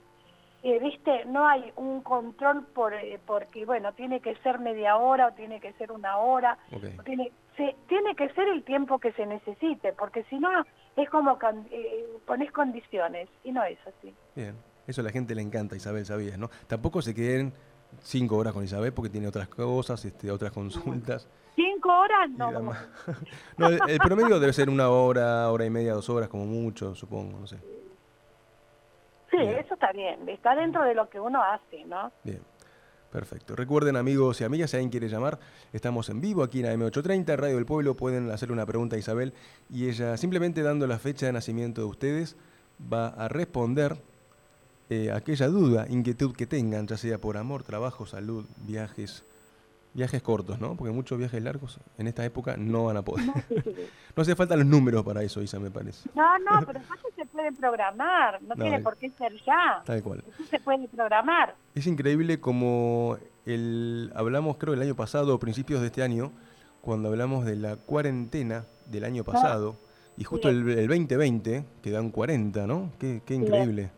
Eh, 0.62 0.78
Viste, 0.80 1.24
no 1.26 1.46
hay 1.46 1.72
un 1.76 2.02
control 2.02 2.64
por 2.74 2.92
eh, 2.92 3.18
porque, 3.26 3.64
bueno, 3.64 3.92
tiene 3.92 4.20
que 4.20 4.34
ser 4.36 4.58
media 4.58 4.96
hora 4.96 5.28
o 5.28 5.32
tiene 5.32 5.60
que 5.60 5.72
ser 5.74 5.92
una 5.92 6.18
hora. 6.18 6.58
Ok. 6.72 6.84
o 6.98 7.02
Tiene, 7.02 7.32
se, 7.56 7.76
tiene 7.88 8.14
que 8.14 8.28
ser 8.30 8.48
el 8.48 8.62
tiempo 8.64 8.98
que 8.98 9.12
se 9.12 9.24
necesite, 9.24 9.92
porque 9.92 10.24
si 10.24 10.38
no 10.38 10.50
es 10.96 11.08
como 11.10 11.38
eh, 11.70 12.06
pones 12.26 12.50
condiciones 12.52 13.28
y 13.44 13.52
no 13.52 13.62
es 13.64 13.78
así. 13.86 14.14
Bien. 14.34 14.56
Eso 14.86 15.02
a 15.02 15.04
la 15.04 15.10
gente 15.10 15.34
le 15.34 15.42
encanta, 15.42 15.76
Isabel, 15.76 16.06
sabías, 16.06 16.38
¿no? 16.38 16.48
Tampoco 16.66 17.02
se 17.02 17.14
queden 17.14 17.52
cinco 18.00 18.36
horas 18.36 18.54
con 18.54 18.64
Isabel 18.64 18.92
porque 18.92 19.10
tiene 19.10 19.28
otras 19.28 19.48
cosas, 19.48 20.02
este, 20.04 20.30
otras 20.30 20.50
consultas. 20.50 21.28
Cinco 21.78 21.96
horas 21.96 22.30
no. 22.36 22.50
demás. 22.52 22.88
no, 23.56 23.68
el, 23.68 23.78
el 23.88 23.98
promedio 23.98 24.40
debe 24.40 24.52
ser 24.52 24.68
una 24.68 24.88
hora, 24.88 25.48
hora 25.50 25.64
y 25.64 25.70
media, 25.70 25.94
dos 25.94 26.08
horas 26.10 26.28
como 26.28 26.44
mucho, 26.44 26.94
supongo, 26.96 27.38
no 27.38 27.46
sé. 27.46 27.56
Sí, 29.30 29.36
Bien. 29.36 29.50
eso 29.58 29.74
está 29.74 29.92
bien. 29.92 30.28
Está 30.28 30.56
dentro 30.56 30.82
de 30.82 30.94
lo 30.94 31.08
que 31.08 31.20
uno 31.20 31.40
hace, 31.42 31.84
¿no? 31.84 32.10
Bien, 32.24 32.40
perfecto. 33.12 33.54
Recuerden 33.54 33.96
amigos 33.96 34.40
y 34.40 34.44
amigas, 34.44 34.70
si 34.70 34.76
alguien 34.76 34.90
quiere 34.90 35.08
llamar, 35.08 35.38
estamos 35.72 36.08
en 36.08 36.20
vivo 36.20 36.42
aquí 36.42 36.60
en 36.60 36.66
AM830, 36.66 37.36
Radio 37.36 37.56
del 37.56 37.66
Pueblo, 37.66 37.94
pueden 37.94 38.30
hacerle 38.30 38.54
una 38.54 38.66
pregunta 38.66 38.96
a 38.96 38.98
Isabel 38.98 39.34
y 39.70 39.88
ella 39.88 40.16
simplemente 40.16 40.62
dando 40.62 40.86
la 40.86 40.98
fecha 40.98 41.26
de 41.26 41.32
nacimiento 41.32 41.82
de 41.82 41.86
ustedes 41.86 42.36
va 42.92 43.08
a 43.08 43.28
responder 43.28 43.98
eh, 44.90 45.12
aquella 45.12 45.46
duda, 45.48 45.86
inquietud 45.88 46.34
que 46.34 46.46
tengan, 46.46 46.86
ya 46.86 46.96
sea 46.96 47.18
por 47.18 47.36
amor, 47.36 47.62
trabajo, 47.62 48.06
salud, 48.06 48.46
viajes, 48.66 49.24
viajes 49.98 50.22
cortos, 50.22 50.60
¿no? 50.60 50.76
Porque 50.76 50.92
muchos 50.92 51.18
viajes 51.18 51.42
largos 51.42 51.78
en 51.98 52.06
esta 52.06 52.24
época 52.24 52.56
no 52.56 52.84
van 52.84 52.96
a 52.96 53.02
poder. 53.02 53.26
no 53.26 54.22
hace 54.22 54.34
falta 54.36 54.56
los 54.56 54.64
números 54.64 55.04
para 55.04 55.22
eso, 55.22 55.42
Isa, 55.42 55.58
me 55.58 55.70
parece. 55.70 56.08
No, 56.14 56.38
no, 56.38 56.64
pero 56.66 56.78
aparte 56.78 57.08
se 57.16 57.26
puede 57.26 57.52
programar, 57.52 58.40
no, 58.42 58.54
No, 58.54 58.54
tiene 58.62 58.76
el- 58.76 58.82
por 58.82 58.96
qué 58.96 59.10
ser 59.10 59.32
ya. 59.44 59.82
Tal 59.84 60.02
cual. 60.02 60.24
Eso 60.34 60.44
se 60.48 60.60
puede 60.60 60.88
programar. 60.88 61.54
Es 61.74 61.86
increíble 61.86 62.40
como 62.40 63.18
el, 63.44 64.12
hablamos, 64.14 64.56
creo, 64.56 64.72
el 64.74 64.82
año 64.82 64.94
pasado, 64.94 65.34
o 65.34 65.38
principios 65.38 65.80
de 65.80 65.88
este 65.88 66.02
año, 66.02 66.32
cuando 66.80 67.08
hablamos 67.08 67.44
de 67.44 67.56
la 67.56 67.76
cuarentena 67.76 68.64
del 68.86 69.04
año 69.04 69.24
pasado, 69.24 69.76
y 70.16 70.24
justo 70.24 70.48
el, 70.48 70.68
el 70.68 70.86
2020 70.88 71.64
quedan 71.82 72.10
40, 72.10 72.66
¿no? 72.66 72.92
Qué, 72.98 73.20
qué 73.26 73.34
increíble. 73.34 73.90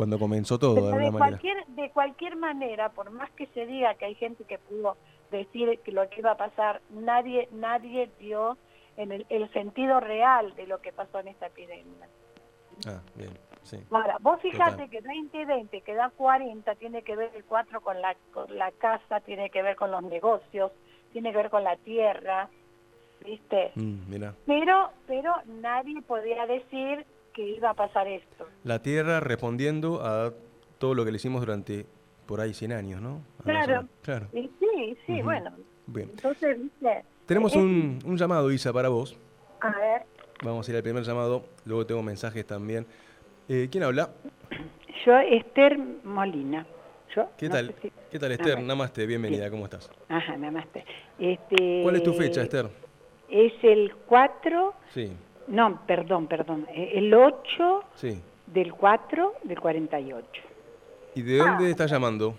Cuando 0.00 0.18
comenzó 0.18 0.58
todo, 0.58 0.76
de 0.76 0.80
Pero 0.80 0.96
de 0.96 1.10
manera. 1.10 1.18
cualquier, 1.18 1.66
de 1.66 1.90
cualquier 1.90 2.36
manera, 2.36 2.88
por 2.88 3.10
más 3.10 3.30
que 3.32 3.46
se 3.48 3.66
diga 3.66 3.92
que 3.96 4.06
hay 4.06 4.14
gente 4.14 4.44
que 4.44 4.58
pudo 4.58 4.96
decir 5.30 5.78
que 5.84 5.92
lo 5.92 6.08
que 6.08 6.20
iba 6.20 6.30
a 6.30 6.36
pasar, 6.38 6.80
nadie, 6.88 7.50
nadie 7.52 8.10
dio 8.18 8.56
en 8.96 9.12
el, 9.12 9.26
el 9.28 9.52
sentido 9.52 10.00
real 10.00 10.54
de 10.56 10.66
lo 10.66 10.80
que 10.80 10.90
pasó 10.90 11.18
en 11.18 11.28
esta 11.28 11.48
epidemia. 11.48 12.08
Ah, 12.86 13.02
bien, 13.14 13.28
sí. 13.62 13.76
Ahora, 13.90 14.16
vos 14.22 14.40
fijate 14.40 14.86
Total. 14.86 14.88
que 14.88 15.02
2020 15.02 15.82
que 15.82 15.94
da 15.94 16.08
40 16.16 16.74
tiene 16.76 17.02
que 17.02 17.14
ver 17.14 17.30
el 17.34 17.44
4 17.44 17.82
con 17.82 18.00
la, 18.00 18.16
con 18.32 18.56
la 18.56 18.72
casa, 18.72 19.20
tiene 19.20 19.50
que 19.50 19.60
ver 19.60 19.76
con 19.76 19.90
los 19.90 20.02
negocios, 20.02 20.72
tiene 21.12 21.30
que 21.30 21.36
ver 21.36 21.50
con 21.50 21.62
la 21.62 21.76
tierra, 21.76 22.48
¿viste? 23.22 23.72
Mm, 23.74 24.08
mira. 24.08 24.34
Pero, 24.46 24.92
pero 25.06 25.34
nadie 25.44 26.00
podía 26.00 26.46
decir 26.46 27.04
que 27.34 27.46
iba 27.48 27.70
a 27.70 27.74
pasar 27.74 28.06
esto. 28.08 28.46
La 28.64 28.82
Tierra 28.82 29.20
respondiendo 29.20 30.00
a 30.04 30.32
todo 30.78 30.94
lo 30.94 31.04
que 31.04 31.10
le 31.12 31.16
hicimos 31.16 31.40
durante 31.40 31.86
por 32.26 32.40
ahí 32.40 32.54
100 32.54 32.72
años, 32.72 33.00
¿no? 33.00 33.22
A 33.40 33.42
Claro. 33.42 33.84
Claro. 34.02 34.28
Sí, 34.32 34.96
sí, 35.06 35.22
bueno. 35.22 35.50
Bien. 35.86 36.10
Entonces, 36.10 36.60
¿viste? 36.60 37.04
Tenemos 37.26 37.54
un, 37.56 37.98
un 38.04 38.16
llamado, 38.16 38.50
Isa, 38.52 38.72
para 38.72 38.88
vos. 38.88 39.16
A 39.60 39.70
ver, 39.70 40.02
Vamos 40.42 40.66
a 40.66 40.70
ir 40.70 40.76
al 40.78 40.82
primer 40.82 41.02
llamado, 41.02 41.44
luego 41.66 41.84
tengo 41.84 42.02
mensajes 42.02 42.46
también. 42.46 42.86
Eh, 43.48 43.68
¿Quién 43.70 43.84
habla? 43.84 44.10
Yo, 45.04 45.18
Esther 45.18 45.76
Molina. 46.04 46.66
Yo, 47.14 47.28
¿Qué 47.36 47.48
no 47.48 47.54
tal? 47.56 47.74
si- 47.82 47.92
¿Qué 48.10 48.18
tal, 48.18 48.32
Esther? 48.32 48.62
Namaste, 48.62 49.04
bienvenida, 49.06 49.50
¿cómo 49.50 49.64
estás? 49.64 49.90
Ajá, 50.08 50.36
namaste. 50.38 50.84
Este, 51.18 51.80
¿Cuál 51.82 51.96
es 51.96 52.02
tu 52.02 52.14
fecha, 52.14 52.42
Esther? 52.42 52.68
Es 53.28 53.52
el 53.62 53.94
4, 54.06 54.72
Sí, 54.94 55.12
no, 55.50 55.80
perdón, 55.86 56.26
perdón, 56.26 56.66
eh, 56.74 56.92
el 56.94 57.12
8 57.12 57.84
sí. 57.96 58.20
del 58.46 58.72
4 58.72 59.34
del 59.44 59.60
48, 59.60 60.26
¿Y 61.14 61.22
de 61.22 61.38
dónde 61.38 61.70
estás 61.70 61.90
llamando? 61.90 62.34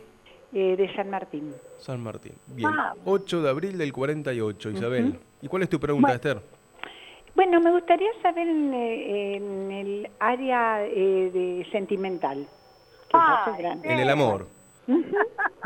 eh, 0.54 0.76
de 0.76 0.94
San 0.96 1.10
Martín. 1.10 1.54
San 1.78 2.02
Martín. 2.02 2.34
Bien, 2.48 2.70
Ah. 2.78 2.94
8 3.06 3.42
de 3.42 3.50
abril 3.50 3.78
del 3.78 3.94
48, 3.94 4.70
Isabel. 4.72 5.18
¿Y 5.42 5.48
cuál 5.48 5.64
es 5.64 5.70
tu 5.70 5.80
pregunta, 5.80 6.08
Bueno. 6.08 6.16
Esther? 6.16 6.42
Bueno, 7.36 7.62
me 7.62 7.72
gustaría 7.72 8.10
saber 8.22 8.48
en, 8.48 8.74
eh, 8.74 9.36
en 9.38 9.72
el 9.72 10.10
área 10.20 10.86
eh, 10.86 11.32
de 11.34 11.66
sentimental. 11.72 12.40
Que 13.10 13.18
Ah. 13.18 13.78
En 13.84 14.00
el 14.00 14.10
amor. 14.10 14.48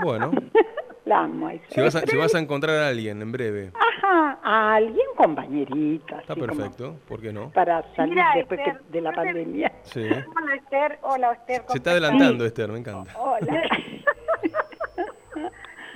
Bueno, 0.01 0.31
La 1.05 1.19
amo 1.19 1.51
si 1.69 1.81
vas, 1.81 1.95
a, 1.95 2.01
si 2.01 2.17
vas 2.17 2.33
a 2.33 2.39
encontrar 2.39 2.77
a 2.77 2.87
alguien 2.87 3.21
en 3.21 3.31
breve, 3.31 3.71
Ajá, 3.75 4.39
a 4.41 4.73
alguien 4.75 5.05
compañerito. 5.15 6.17
está 6.17 6.33
perfecto, 6.35 6.95
¿por 7.07 7.21
qué 7.21 7.31
no? 7.31 7.51
Para 7.51 7.83
salir 7.95 8.15
Mira, 8.15 8.31
después 8.35 8.59
que- 8.59 8.73
de 8.89 9.01
la 9.01 9.11
pandemia. 9.11 9.71
Sí. 9.83 10.01
hola 10.09 10.55
Esther, 10.55 10.99
hola 11.03 11.31
Esther. 11.33 11.61
¿cómo 11.61 11.71
Se 11.73 11.77
está 11.77 11.91
adelantando, 11.91 12.43
Esther, 12.43 12.69
me 12.71 12.79
encanta. 12.79 13.13
Hola. 13.19 13.61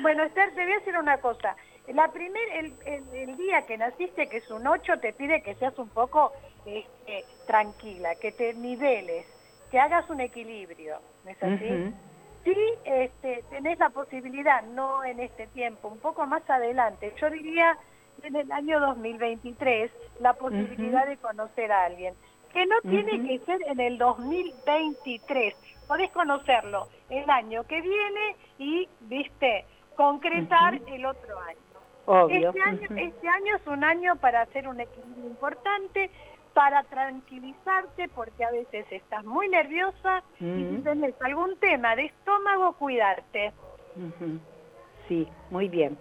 Bueno, 0.01 0.23
Esther, 0.23 0.53
te 0.55 0.63
voy 0.63 0.71
a 0.71 0.75
decir 0.79 0.97
una 0.97 1.17
cosa. 1.17 1.55
La 1.93 2.09
primer, 2.11 2.41
el, 2.53 2.73
el- 2.85 3.13
el 3.29 3.37
día 3.37 3.63
que 3.65 3.77
naciste, 3.77 4.27
que 4.29 4.37
es 4.37 4.49
un 4.49 4.65
8, 4.65 4.99
te 5.01 5.11
pide 5.13 5.41
que 5.41 5.55
seas 5.55 5.77
un 5.77 5.89
poco 5.89 6.31
este, 6.65 7.25
tranquila, 7.47 8.15
que 8.15 8.31
te 8.31 8.53
niveles, 8.53 9.25
que 9.71 9.79
hagas 9.79 10.09
un 10.09 10.21
equilibrio, 10.21 10.99
¿no 11.25 11.31
es 11.31 11.43
así? 11.43 11.93
Sí, 12.43 12.55
este, 12.85 13.43
tenés 13.49 13.79
la 13.79 13.89
posibilidad, 13.89 14.63
no 14.63 15.03
en 15.03 15.19
este 15.19 15.47
tiempo, 15.47 15.89
un 15.89 15.99
poco 15.99 16.25
más 16.25 16.47
adelante, 16.49 17.13
yo 17.19 17.29
diría 17.29 17.77
en 18.23 18.35
el 18.35 18.51
año 18.51 18.79
2023, 18.79 19.91
la 20.19 20.33
posibilidad 20.33 21.05
de 21.05 21.17
conocer 21.17 21.71
a 21.71 21.85
alguien, 21.85 22.13
que 22.53 22.65
no 22.65 22.75
tiene 22.81 23.27
que 23.27 23.45
ser 23.45 23.61
en 23.67 23.79
el 23.79 23.97
2023, 23.97 25.55
podés 25.87 26.11
conocerlo 26.11 26.87
el 27.09 27.29
año 27.29 27.63
que 27.65 27.81
viene 27.81 28.35
y, 28.57 28.87
viste, 29.01 29.65
concretar 29.95 30.79
el 30.87 31.05
otro 31.05 31.39
año. 31.39 31.59
Obvio. 32.05 32.49
Este 32.49 32.61
año, 32.61 32.87
este 32.97 33.27
año 33.27 33.55
es 33.55 33.67
un 33.67 33.83
año 33.83 34.15
para 34.15 34.41
hacer 34.41 34.67
un 34.67 34.79
equilibrio 34.79 35.27
importante, 35.27 36.09
para 36.53 36.83
tranquilizarte, 36.83 38.09
porque 38.09 38.43
a 38.43 38.51
veces 38.51 38.85
estás 38.91 39.23
muy 39.25 39.47
nerviosa 39.49 40.23
y 40.39 40.65
si 40.65 40.83
tenés 40.83 41.19
algún 41.21 41.57
tema 41.59 41.95
de 41.95 42.05
estómago, 42.05 42.73
cuidarte. 42.73 43.53
Sí, 45.07 45.27
muy 45.49 45.69
bien. 45.69 45.97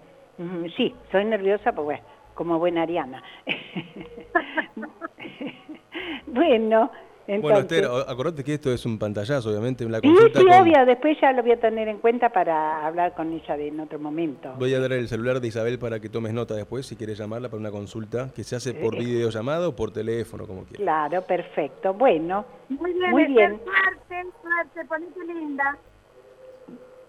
Sí, 0.76 0.94
soy 1.10 1.24
nerviosa, 1.24 1.72
pues 1.72 1.84
bueno, 1.84 2.04
como 2.34 2.58
buena 2.58 2.82
ariana. 2.82 3.22
bueno, 6.26 6.90
entonces... 7.28 7.42
Bueno, 7.42 7.58
Esther, 7.60 8.10
acordate 8.10 8.42
que 8.42 8.54
esto 8.54 8.72
es 8.72 8.84
un 8.86 8.98
pantallazo, 8.98 9.50
obviamente, 9.50 9.84
una 9.86 10.00
Sí, 10.00 10.08
consulta 10.08 10.40
sí, 10.40 10.46
con... 10.46 10.54
obvio, 10.62 10.86
después 10.86 11.16
ya 11.20 11.32
lo 11.32 11.42
voy 11.42 11.52
a 11.52 11.60
tener 11.60 11.86
en 11.88 11.98
cuenta 11.98 12.30
para 12.30 12.86
hablar 12.86 13.14
con 13.14 13.32
ella 13.32 13.56
de- 13.56 13.68
en 13.68 13.78
otro 13.80 13.98
momento. 13.98 14.52
Voy 14.58 14.72
a 14.74 14.80
dar 14.80 14.92
el 14.92 15.06
celular 15.08 15.40
de 15.40 15.48
Isabel 15.48 15.78
para 15.78 16.00
que 16.00 16.08
tomes 16.08 16.32
nota 16.32 16.54
después, 16.54 16.86
si 16.86 16.96
quieres 16.96 17.18
llamarla 17.18 17.48
para 17.48 17.60
una 17.60 17.70
consulta, 17.70 18.30
que 18.34 18.42
se 18.44 18.56
hace 18.56 18.72
por 18.74 18.94
Eh, 18.96 18.98
videollamada 18.98 19.68
o 19.68 19.76
por 19.76 19.90
teléfono, 19.92 20.46
como 20.46 20.62
quieras. 20.64 20.78
Claro, 20.82 21.22
perfecto. 21.22 21.94
Bueno, 21.94 22.44
Muy 22.70 22.92
bien, 22.92 23.10
Muy 23.10 23.24
bien. 23.26 23.60
suerte, 23.64 24.30
suerte, 24.42 24.88
ponete 24.88 25.24
linda. 25.32 25.78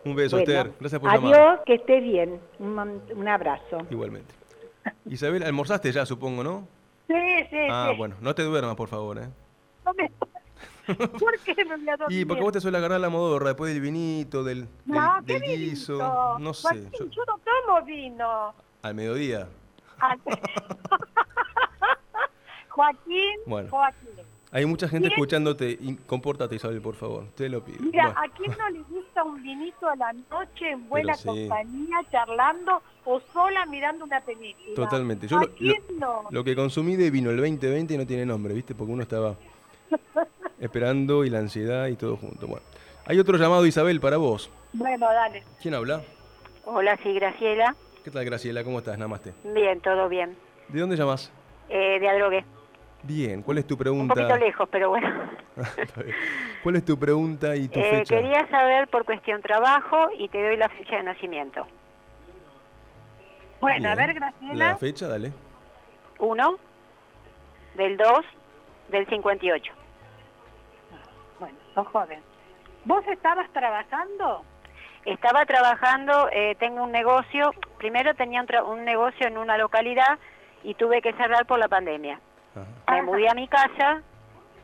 Un 0.05 0.15
beso, 0.15 0.37
bueno. 0.37 0.51
Esther. 0.51 0.71
Gracias 0.79 1.01
por 1.01 1.09
adiós, 1.09 1.31
llamar. 1.31 1.63
que 1.65 1.73
esté 1.75 1.99
bien. 1.99 2.39
Un, 2.59 3.01
un 3.15 3.27
abrazo. 3.27 3.77
Igualmente. 3.89 4.33
Isabel, 5.05 5.43
almorzaste 5.43 5.91
ya, 5.91 6.05
supongo, 6.05 6.43
¿no? 6.43 6.67
Sí, 7.07 7.13
sí, 7.49 7.57
Ah, 7.69 7.89
sí. 7.91 7.97
bueno, 7.97 8.15
no 8.21 8.33
te 8.35 8.43
duermas, 8.43 8.75
por 8.75 8.87
favor, 8.87 9.17
¿eh? 9.17 9.27
¿Por 11.19 11.39
qué 11.39 11.53
me 11.65 11.77
voy 11.77 11.89
a 11.89 11.97
dormir? 11.97 12.19
Y 12.19 12.25
porque 12.25 12.41
vos 12.43 12.51
te 12.53 12.61
suele 12.61 12.77
agarrar 12.79 12.99
la 12.99 13.09
modorra 13.09 13.47
después 13.49 13.71
del 13.73 13.81
vinito, 13.81 14.43
del, 14.43 14.61
del, 14.85 14.95
No, 14.97 15.19
¿qué 15.25 15.39
del 15.39 15.43
guiso, 15.69 15.93
vinito? 15.93 16.39
no 16.39 16.53
sé, 16.53 16.67
Joaquín, 16.67 16.89
yo- 16.99 17.05
yo 17.09 17.21
no 17.25 17.39
tomo 17.39 17.85
vino. 17.85 18.53
al 18.81 18.95
mediodía. 18.95 19.47
Joaquín, 22.69 23.35
Bueno. 23.45 23.69
Joaquín. 23.69 24.09
Hay 24.51 24.65
mucha 24.65 24.87
gente 24.87 25.09
escuchándote. 25.09 25.77
y 25.79 25.95
compórtate, 26.07 26.55
Isabel, 26.55 26.81
por 26.81 26.95
favor. 26.95 27.25
Te 27.35 27.49
lo 27.49 27.63
pido. 27.63 27.77
Mira, 27.81 28.05
Bueno, 28.05 28.19
¿a 28.19 28.27
quién 28.35 28.51
no 28.57 28.69
le 28.69 28.79
gusta 28.81 29.23
un 29.23 29.43
vinito 29.43 29.87
a 29.87 29.95
la 29.95 30.11
noche 30.13 30.71
en 30.71 30.89
buena 30.89 31.13
sí. 31.13 31.27
compañía, 31.27 31.97
charlando 32.11 32.81
o 33.05 33.19
sola 33.31 33.67
mirando 33.67 34.05
una 34.05 34.21
película? 34.21 34.73
Totalmente. 34.75 35.27
Yo 35.27 35.37
¿A 35.37 35.41
lo, 35.41 35.47
lo- 35.47 35.53
quién 35.53 35.83
no? 35.99 36.23
lo 36.31 36.43
que 36.43 36.55
consumí 36.55 36.95
de 36.95 37.11
vino 37.11 37.29
el 37.29 37.37
2020 37.37 37.95
no 37.97 38.07
tiene 38.07 38.25
nombre, 38.25 38.55
¿viste? 38.55 38.73
Porque 38.73 38.91
uno 38.93 39.03
estaba 39.03 39.35
esperando 40.59 41.23
y 41.25 41.29
la 41.29 41.39
ansiedad 41.39 41.87
y 41.87 41.95
todo 41.95 42.17
junto. 42.17 42.47
Bueno, 42.47 42.65
hay 43.05 43.19
otro 43.19 43.37
llamado, 43.37 43.65
Isabel, 43.65 43.99
para 43.99 44.17
vos. 44.17 44.51
Bueno, 44.73 45.07
dale. 45.07 45.43
¿Quién 45.61 45.73
habla? 45.73 46.01
Hola, 46.65 46.97
sí, 47.03 47.13
Graciela. 47.13 47.75
¿Qué 48.03 48.11
tal, 48.11 48.25
Graciela? 48.25 48.63
¿Cómo 48.63 48.79
estás? 48.79 48.97
Namaste. 48.97 49.33
Bien, 49.43 49.79
todo 49.81 50.07
bien. 50.09 50.37
¿De 50.67 50.79
dónde 50.79 50.95
llamas? 50.95 51.31
Eh, 51.69 51.99
de 51.99 52.07
Adrogué. 52.09 52.45
Bien. 53.03 53.41
¿Cuál 53.41 53.59
es 53.59 53.65
tu 53.67 53.75
Un 53.75 53.79
pregunta? 53.79 54.13
poquito 54.13 54.37
lejos, 54.37 54.69
pero 54.71 54.89
bueno. 54.89 55.07
¿Cuál 56.63 56.75
es 56.75 56.85
tu 56.85 56.97
pregunta 56.99 57.55
y 57.55 57.67
tu 57.67 57.79
Eh, 57.79 57.83
fecha? 57.99 58.15
quería 58.15 58.47
saber 58.49 58.87
por 58.89 59.05
cuestión 59.05 59.41
trabajo 59.41 60.09
y 60.17 60.27
te 60.29 60.41
doy 60.43 60.57
la 60.57 60.69
fecha 60.69 60.97
de 60.97 61.03
nacimiento. 61.03 61.65
Bueno, 63.61 63.89
a 63.89 63.95
Bien. 63.95 64.07
ver, 64.07 64.15
Graciela. 64.15 64.53
La 64.69 64.77
fecha, 64.77 65.07
dale. 65.07 65.31
Uno, 66.19 66.57
del 67.75 67.97
2, 67.97 68.07
del 68.89 69.07
58. 69.07 69.73
Sos 71.83 71.87
joven. 71.93 72.19
¿Vos 72.85 73.05
estabas 73.07 73.49
trabajando? 73.51 74.43
Estaba 75.05 75.45
trabajando, 75.45 76.29
eh, 76.31 76.55
tengo 76.59 76.83
un 76.83 76.91
negocio. 76.91 77.53
Primero 77.77 78.13
tenía 78.15 78.41
un, 78.41 78.47
tra- 78.47 78.65
un 78.67 78.83
negocio 78.83 79.27
en 79.27 79.37
una 79.37 79.57
localidad 79.57 80.19
y 80.63 80.73
tuve 80.73 81.01
que 81.01 81.13
cerrar 81.13 81.45
por 81.45 81.57
la 81.57 81.69
pandemia. 81.69 82.19
Ajá. 82.55 82.95
Me 82.95 83.03
mudé 83.03 83.29
a 83.29 83.33
mi 83.33 83.47
casa 83.47 84.01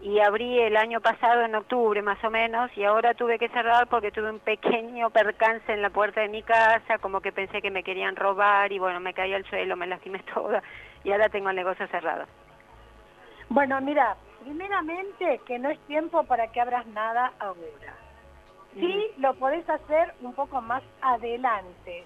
y 0.01 0.19
abrí 0.19 0.59
el 0.59 0.75
año 0.75 0.99
pasado 0.99 1.43
en 1.43 1.55
octubre 1.55 2.01
más 2.01 2.21
o 2.23 2.29
menos 2.29 2.69
y 2.75 2.83
ahora 2.83 3.13
tuve 3.13 3.39
que 3.39 3.47
cerrar 3.49 3.87
porque 3.87 4.11
tuve 4.11 4.29
un 4.29 4.39
pequeño 4.39 5.09
percance 5.09 5.71
en 5.71 5.81
la 5.81 5.89
puerta 5.89 6.19
de 6.19 6.27
mi 6.27 6.43
casa, 6.43 6.97
como 6.99 7.21
que 7.21 7.31
pensé 7.31 7.61
que 7.61 7.71
me 7.71 7.81
querían 7.83 8.15
robar 8.17 8.73
y 8.73 8.77
bueno, 8.79 8.99
me 8.99 9.13
caí 9.13 9.33
al 9.33 9.45
suelo, 9.45 9.77
me 9.77 9.87
lastimé 9.87 10.19
toda 10.33 10.61
y 11.05 11.11
ahora 11.13 11.29
tengo 11.29 11.49
el 11.49 11.55
negocio 11.55 11.87
cerrado. 11.87 12.25
Bueno, 13.47 13.79
mira, 13.79 14.17
primeramente 14.45 15.41
que 15.47 15.57
no 15.57 15.69
es 15.69 15.79
tiempo 15.87 16.23
para 16.23 16.47
que 16.51 16.61
abras 16.61 16.85
nada 16.87 17.33
ahora. 17.39 17.95
Sí, 18.73 19.11
lo 19.17 19.33
podés 19.35 19.67
hacer 19.69 20.13
un 20.21 20.33
poco 20.33 20.61
más 20.61 20.83
adelante. 21.01 22.05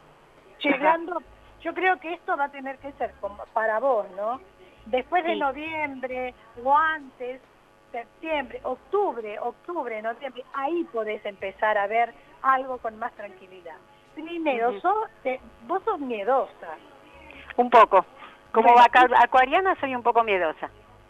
Llegando, 0.61 1.21
yo 1.61 1.73
creo 1.73 1.99
que 1.99 2.13
esto 2.13 2.37
va 2.37 2.45
a 2.45 2.51
tener 2.51 2.77
que 2.79 2.91
ser 2.93 3.13
como 3.19 3.43
para 3.53 3.79
vos, 3.79 4.05
¿no? 4.15 4.39
Después 4.85 5.23
de 5.25 5.35
noviembre 5.35 6.33
o 6.63 6.75
antes, 6.77 7.41
septiembre, 7.91 8.61
octubre, 8.63 9.37
octubre, 9.39 10.01
noviembre, 10.01 10.43
ahí 10.53 10.83
podés 10.93 11.25
empezar 11.25 11.77
a 11.77 11.87
ver 11.87 12.13
algo 12.43 12.77
con 12.77 12.97
más 12.99 13.11
tranquilidad. 13.13 13.75
Primero, 14.13 14.79
sos- 14.79 15.09
te- 15.23 15.41
vos 15.67 15.81
sos 15.83 15.99
miedosa. 15.99 16.77
Un 17.57 17.69
poco. 17.69 18.05
Como 18.51 18.69
Bueno, 18.73 18.83
acuariana 19.17 19.75
soy 19.79 19.93
un 19.95 20.03
poco 20.03 20.23
miedosa. 20.23 20.69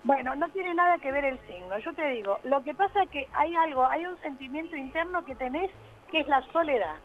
Bueno, 0.09 0.33
no 0.33 0.49
tiene 0.49 0.73
nada 0.73 0.97
que 0.97 1.11
ver 1.11 1.23
el 1.23 1.39
signo. 1.45 1.77
Yo 1.77 1.93
te 1.93 2.03
digo, 2.09 2.39
lo 2.43 2.63
que 2.63 2.73
pasa 2.73 3.03
es 3.03 3.11
que 3.11 3.27
hay 3.31 3.55
algo, 3.55 3.85
hay 3.85 4.07
un 4.07 4.17
sentimiento 4.21 4.75
interno 4.75 5.23
que 5.23 5.35
tenés 5.35 5.69
que 6.09 6.21
es 6.21 6.27
la 6.27 6.41
soledad. 6.51 6.95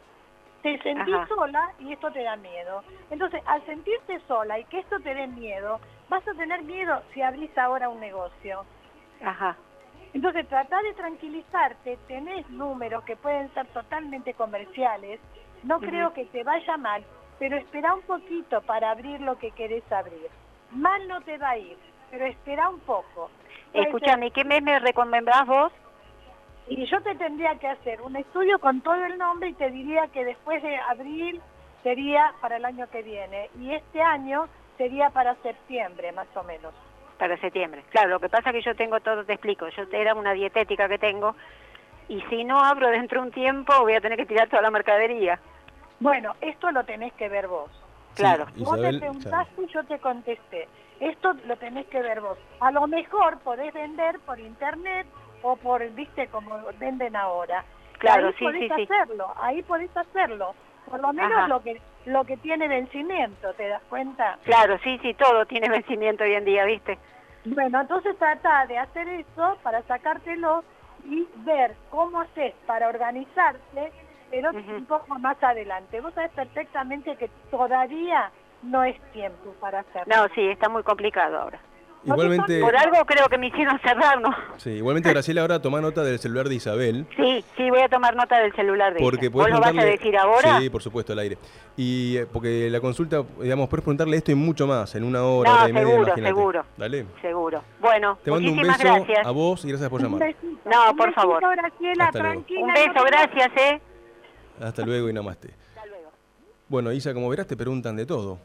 Te 0.63 0.81
sentís 0.81 1.15
Ajá. 1.15 1.29
sola 1.29 1.71
y 1.81 1.93
esto 1.93 2.11
te 2.13 2.23
da 2.23 2.37
miedo. 2.37 2.83
Entonces, 3.11 3.43
al 3.45 3.63
sentirte 3.67 4.21
sola 4.21 4.59
y 4.59 4.65
que 4.65 4.79
esto 4.79 4.99
te 5.01 5.15
dé 5.15 5.27
miedo, 5.27 5.81
vas 6.09 6.27
a 6.27 6.33
tener 6.33 6.63
miedo 6.63 7.03
si 7.13 7.21
abrís 7.21 7.51
ahora 7.59 7.91
un 7.91 8.01
negocio. 8.01 8.65
Ajá. 9.23 9.55
Entonces, 10.15 10.49
trata 10.49 10.81
de 10.81 10.95
tranquilizarte, 10.95 11.99
tenés 12.09 12.49
números 12.49 13.05
que 13.05 13.17
pueden 13.17 13.53
ser 13.53 13.67
totalmente 13.75 14.33
comerciales, 14.33 15.21
no 15.63 15.79
creo 15.79 16.15
que 16.15 16.25
te 16.25 16.43
vaya 16.43 16.79
mal, 16.79 17.05
pero 17.39 17.59
espera 17.59 17.93
un 17.93 18.03
poquito 18.03 18.63
para 18.63 18.93
abrir 18.93 19.21
lo 19.21 19.37
que 19.37 19.51
querés 19.51 19.85
abrir. 19.93 20.31
Mal 20.71 21.07
no 21.07 21.21
te 21.21 21.37
va 21.37 21.51
a 21.51 21.59
ir, 21.59 21.77
pero 22.15 22.27
espera 22.27 22.69
un 22.69 22.79
poco. 22.81 23.29
Puede 23.73 23.87
ser- 23.87 23.95
Escúchame, 23.95 24.31
¿qué 24.31 24.45
mes 24.45 24.63
me 24.63 24.79
recomendás 24.79 25.45
vos? 25.47 25.73
Y 26.69 26.87
yo 26.87 27.03
te 27.03 27.15
tendría 27.17 27.57
que 27.59 27.67
hacer 27.67 28.01
un 28.03 28.15
estudio 28.15 28.59
con 28.61 28.81
todo 28.83 29.05
el 29.05 29.19
nombre 29.19 29.49
y 29.49 29.55
te 29.55 29.69
diría 29.71 30.07
que 30.09 30.25
después 30.25 30.63
de 30.63 30.77
abril 30.77 31.43
sería 31.83 32.33
para 32.41 32.57
el 32.57 32.65
año 32.65 32.89
que 32.89 33.03
viene 33.03 33.51
y 33.59 33.75
este 33.75 34.01
año 34.01 34.47
sería 34.79 35.11
para 35.11 35.35
septiembre 35.43 36.13
más 36.13 36.29
o 36.37 36.45
menos. 36.45 36.73
Para 37.19 37.37
septiembre. 37.39 37.83
Claro, 37.91 38.11
lo 38.11 38.21
que 38.21 38.29
pasa 38.29 38.51
es 38.51 38.57
que 38.57 38.63
yo 38.63 38.77
tengo 38.77 39.01
todo, 39.01 39.25
te 39.25 39.33
explico, 39.35 39.69
yo 39.69 39.83
era 39.93 40.15
una 40.15 40.33
dietética 40.33 40.89
que 40.89 40.99
tengo 40.99 41.35
y 42.09 42.21
si 42.31 42.45
no 42.45 42.61
abro 42.61 42.89
dentro 42.91 43.21
de 43.21 43.27
un 43.27 43.33
tiempo 43.33 43.73
voy 43.81 43.95
a 43.95 44.01
tener 44.01 44.19
que 44.19 44.27
tirar 44.27 44.49
toda 44.49 44.63
la 44.63 44.71
mercadería. 44.71 45.39
Bueno, 45.99 46.35
esto 46.41 46.71
lo 46.71 46.85
tenés 46.85 47.13
que 47.15 47.29
ver 47.29 47.49
vos. 47.49 47.71
Claro. 48.15 48.47
Sí, 48.55 48.63
Vos 48.65 48.79
Isabel, 48.79 48.95
me 48.95 49.01
preguntaste 49.01 49.63
y 49.63 49.67
yo 49.73 49.85
te 49.85 49.99
contesté. 49.99 50.69
Esto 51.01 51.33
lo 51.45 51.57
tenés 51.57 51.87
que 51.87 52.01
ver 52.01 52.21
vos. 52.21 52.39
A 52.61 52.71
lo 52.71 52.87
mejor 52.87 53.39
podés 53.41 53.73
vender 53.73 54.19
por 54.21 54.39
internet 54.39 55.07
o 55.43 55.57
por, 55.57 55.89
viste, 55.91 56.29
como 56.29 56.59
venden 56.79 57.17
ahora. 57.17 57.65
Claro, 57.99 58.29
ahí 58.29 58.33
sí, 58.35 58.45
podés 58.45 58.63
sí, 58.63 58.75
sí. 58.77 58.89
hacerlo, 58.93 59.35
ahí 59.37 59.63
podés 59.63 59.97
hacerlo. 59.97 60.55
Por 60.87 61.01
lo 61.01 61.13
menos 61.13 61.33
Ajá. 61.33 61.49
lo 61.49 61.63
que 61.63 61.81
lo 62.07 62.25
que 62.25 62.37
tiene 62.37 62.69
vencimiento, 62.69 63.55
¿te 63.55 63.67
das 63.69 63.83
cuenta? 63.85 64.39
Claro, 64.45 64.79
sí, 64.85 64.99
sí, 65.03 65.15
todo 65.15 65.47
tiene 65.47 65.71
vencimiento 65.71 66.23
hoy 66.25 66.35
en 66.35 66.45
día, 66.45 66.65
¿viste? 66.67 66.99
Bueno, 67.47 67.81
entonces 67.81 68.17
trata 68.19 68.67
de 68.67 68.79
hacer 68.79 69.09
eso 69.09 69.59
para 69.63 69.83
sacártelo 69.83 70.65
y 71.05 71.27
ver 71.45 71.75
cómo 71.91 72.21
haces 72.21 72.55
para 72.67 72.89
organizarte, 72.89 73.93
pero 74.31 74.51
Ujú. 74.51 74.77
un 74.77 74.87
poco 74.87 75.19
más 75.19 75.43
adelante. 75.43 76.01
Vos 76.01 76.13
sabés 76.15 76.33
perfectamente 76.33 77.17
que 77.17 77.29
todavía 77.51 78.31
no 78.65 78.83
es 78.85 79.01
tiempo 79.13 79.55
para 79.61 79.81
hacerlo. 79.81 80.15
No, 80.15 80.27
sí, 80.35 80.43
está 80.49 80.69
muy 80.69 80.83
complicado 80.83 81.39
ahora. 81.39 81.61
Igualmente, 82.07 82.61
Por 82.61 82.77
algo 82.77 83.03
creo 83.07 83.27
que 83.31 83.39
me 83.39 83.47
hicieron 83.47 83.81
cerrar, 83.81 84.21
¿no? 84.21 84.29
sí, 84.59 84.73
igualmente 84.73 85.09
Graciela, 85.09 85.41
ahora 85.41 85.63
toma 85.63 85.81
nota 85.81 86.03
del 86.03 86.19
celular 86.19 86.51
de 86.51 86.57
Isabel. 86.57 87.07
Sí, 87.17 87.43
sí, 87.57 87.71
voy 87.71 87.81
a 87.81 87.89
tomar 87.89 88.15
nota 88.15 88.39
del 88.41 88.53
celular 88.55 88.93
de 88.93 89.01
Porque 89.01 89.27
ella. 89.27 89.33
puedes 89.33 89.51
¿Vos 89.55 89.59
lo 89.67 89.75
vas 89.75 89.83
a 89.83 89.87
decir 89.87 90.15
ahora? 90.19 90.59
Sí, 90.61 90.69
por 90.69 90.83
supuesto, 90.83 91.15
al 91.15 91.21
aire. 91.21 91.39
Y 91.79 92.19
eh, 92.19 92.27
porque 92.31 92.69
la 92.69 92.81
consulta, 92.83 93.25
digamos, 93.41 93.71
puedes 93.71 93.83
preguntarle 93.83 94.19
esto 94.19 94.31
y 94.33 94.35
mucho 94.35 94.67
más, 94.67 94.95
en 94.95 95.03
una 95.03 95.23
hora, 95.25 95.49
No, 95.51 95.57
hora 95.57 95.69
y 95.71 95.73
media, 95.73 95.87
seguro, 95.89 96.07
imagínate. 96.09 96.35
seguro. 96.35 96.65
Dale. 96.77 97.07
Seguro. 97.23 97.63
Bueno, 97.81 98.19
Te 98.23 98.31
mando 98.31 98.51
un 98.51 98.57
muchísimas 98.57 98.79
beso 98.83 98.95
gracias. 98.97 99.27
a 99.27 99.31
vos 99.31 99.65
y 99.65 99.69
gracias 99.71 99.89
por 99.89 100.01
Un 100.01 100.05
llamar. 100.07 100.21
besito. 100.29 100.47
No, 100.71 100.91
Un 100.91 100.97
por 100.99 101.07
besito, 101.07 101.23
favor. 101.23 101.57
Graciela, 101.57 102.05
Hasta 102.05 102.19
luego. 102.19 102.33
tranquila. 102.35 102.61
Un 102.67 102.75
beso, 102.75 103.05
gracias, 103.07 103.51
¿eh? 103.57 103.81
Hasta 104.61 104.85
luego 104.85 105.09
y 105.09 105.13
namaste. 105.15 105.49
Hasta 105.71 105.87
luego. 105.87 106.11
Bueno, 106.69 106.93
Isa, 106.93 107.15
como 107.15 107.31
verás, 107.31 107.47
te 107.47 107.57
preguntan 107.57 107.97
de 107.97 108.05
todo. 108.05 108.39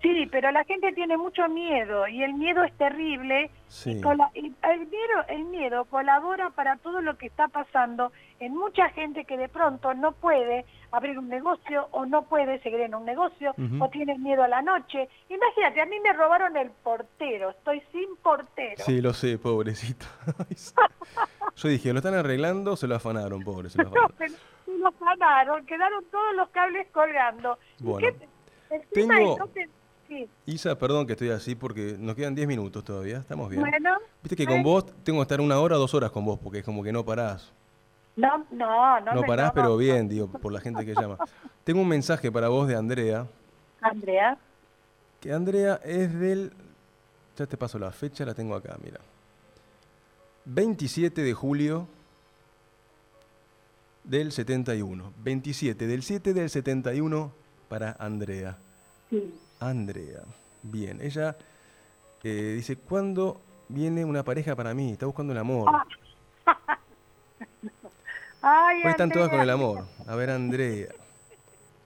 Sí, 0.00 0.28
pero 0.30 0.52
la 0.52 0.62
gente 0.64 0.92
tiene 0.92 1.16
mucho 1.16 1.48
miedo 1.48 2.06
y 2.06 2.22
el 2.22 2.34
miedo 2.34 2.62
es 2.62 2.72
terrible. 2.78 3.50
Sí. 3.66 4.00
Y 4.34 4.38
y 4.40 4.54
el, 4.62 4.86
miedo, 4.86 5.24
el 5.28 5.44
miedo 5.46 5.84
colabora 5.86 6.50
para 6.50 6.76
todo 6.76 7.00
lo 7.00 7.18
que 7.18 7.26
está 7.26 7.48
pasando 7.48 8.12
en 8.38 8.54
mucha 8.56 8.90
gente 8.90 9.24
que 9.24 9.36
de 9.36 9.48
pronto 9.48 9.94
no 9.94 10.12
puede 10.12 10.64
abrir 10.92 11.18
un 11.18 11.28
negocio 11.28 11.88
o 11.90 12.06
no 12.06 12.22
puede 12.22 12.60
seguir 12.60 12.80
en 12.80 12.94
un 12.94 13.04
negocio 13.04 13.54
o 13.80 13.88
tiene 13.90 14.16
miedo 14.18 14.44
a 14.44 14.48
la 14.48 14.62
noche. 14.62 15.08
Imagínate, 15.28 15.80
a 15.80 15.86
mí 15.86 15.96
me 16.00 16.12
robaron 16.12 16.56
el 16.56 16.70
portero, 16.70 17.50
estoy 17.50 17.82
sin 17.90 18.14
portero. 18.22 18.82
Sí, 18.84 19.00
lo 19.00 19.12
sé, 19.12 19.36
pobrecito. 19.36 20.06
Yo 21.56 21.68
dije, 21.68 21.92
lo 21.92 21.98
están 21.98 22.14
arreglando, 22.14 22.76
se 22.76 22.86
lo 22.86 22.94
afanaron, 22.94 23.42
pobre, 23.42 23.68
se 23.68 23.82
lo 23.82 23.88
afanaron. 23.88 24.16
se 24.18 24.78
los 24.78 24.98
ganaron, 25.00 25.66
quedaron 25.66 26.04
todos 26.10 26.34
los 26.36 26.48
cables 26.50 26.86
colgando. 26.92 27.58
¿Y 27.80 27.84
Bueno, 27.84 28.08
qué- 28.68 28.78
tengo- 28.92 29.32
entonces- 29.32 29.68
sí, 30.08 30.28
Isa, 30.46 30.76
perdón 30.78 31.06
que 31.06 31.12
estoy 31.12 31.30
así 31.30 31.54
porque 31.54 31.96
nos 31.98 32.16
quedan 32.16 32.34
10 32.34 32.48
minutos 32.48 32.82
todavía, 32.84 33.18
estamos 33.18 33.48
bien. 33.50 33.60
bueno, 33.62 33.98
Viste 34.22 34.34
que 34.36 34.46
con 34.46 34.62
vos 34.62 34.86
tengo 35.04 35.18
que 35.20 35.22
estar 35.22 35.40
una 35.40 35.60
hora 35.60 35.76
dos 35.76 35.94
horas 35.94 36.10
con 36.10 36.24
vos 36.24 36.38
porque 36.42 36.58
es 36.60 36.64
como 36.64 36.82
que 36.82 36.92
no 36.92 37.04
parás. 37.04 37.52
no, 38.16 38.44
no, 38.50 39.00
no. 39.00 39.14
No 39.14 39.22
parás, 39.22 39.52
pero 39.52 39.76
bien, 39.76 40.08
digo, 40.08 40.26
por 40.28 40.52
la 40.52 40.60
gente 40.60 40.84
que 40.84 40.94
llama. 40.94 41.18
Tengo 41.64 41.80
un 41.82 41.88
mensaje 41.88 42.32
para 42.32 42.48
vos 42.48 42.66
de 42.66 42.74
Andrea, 42.74 43.26
Andrea, 43.80 44.36
que 45.20 45.32
Andrea 45.32 45.80
es 45.84 46.18
del... 46.18 46.52
Ya 47.36 47.46
te 47.46 47.56
paso 47.56 47.78
la 47.78 47.92
fecha, 47.92 48.24
la 48.24 48.34
tengo 48.34 48.54
acá, 48.56 48.76
mira. 48.82 48.98
27 50.46 51.22
de 51.22 51.34
julio 51.34 51.86
del 54.04 54.32
71. 54.32 55.12
27 55.22 55.86
del 55.86 56.02
7 56.02 56.32
del 56.34 56.50
71 56.50 57.30
para 57.68 57.92
Andrea. 57.98 58.56
sí. 59.10 59.32
Andrea. 59.60 60.22
Bien, 60.62 61.00
ella 61.00 61.36
eh, 62.22 62.52
dice, 62.56 62.76
¿cuándo 62.76 63.40
viene 63.68 64.04
una 64.04 64.22
pareja 64.24 64.54
para 64.56 64.74
mí? 64.74 64.92
Está 64.92 65.06
buscando 65.06 65.32
el 65.32 65.38
amor. 65.38 65.70
Ay, 68.42 68.82
Hoy 68.84 68.90
están 68.90 69.10
todas 69.10 69.28
con 69.30 69.40
el 69.40 69.50
Andrea. 69.50 69.66
amor. 69.66 69.84
A 70.06 70.14
ver, 70.14 70.30
Andrea. 70.30 70.88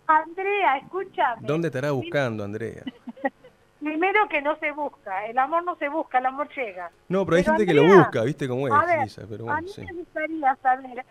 Andrea, 0.06 0.76
escúchame. 0.78 1.40
¿Dónde 1.46 1.68
estará 1.68 1.90
buscando, 1.92 2.44
Andrea? 2.44 2.82
Primero 3.80 4.28
que 4.28 4.40
no 4.42 4.56
se 4.58 4.70
busca, 4.70 5.26
el 5.26 5.36
amor 5.38 5.64
no 5.64 5.74
se 5.76 5.88
busca, 5.88 6.18
el 6.18 6.26
amor 6.26 6.48
llega. 6.54 6.90
No, 7.08 7.24
pero 7.24 7.36
hay 7.38 7.42
Pero 7.42 7.56
gente 7.56 7.66
que 7.66 7.74
lo 7.74 7.82
Andrea, 7.82 7.98
busca, 7.98 8.22
¿viste 8.22 8.46
cómo 8.46 8.68
es, 8.68 8.72
A 8.74 8.84
ver, 8.84 9.00
Lisa? 9.00 9.22
Pero 9.28 9.50
a 9.50 9.54
bueno, 9.54 9.62
mí 9.62 9.68
sí. 9.68 9.82
me 9.84 9.92
gustaría 9.92 10.56
saber, 10.56 11.04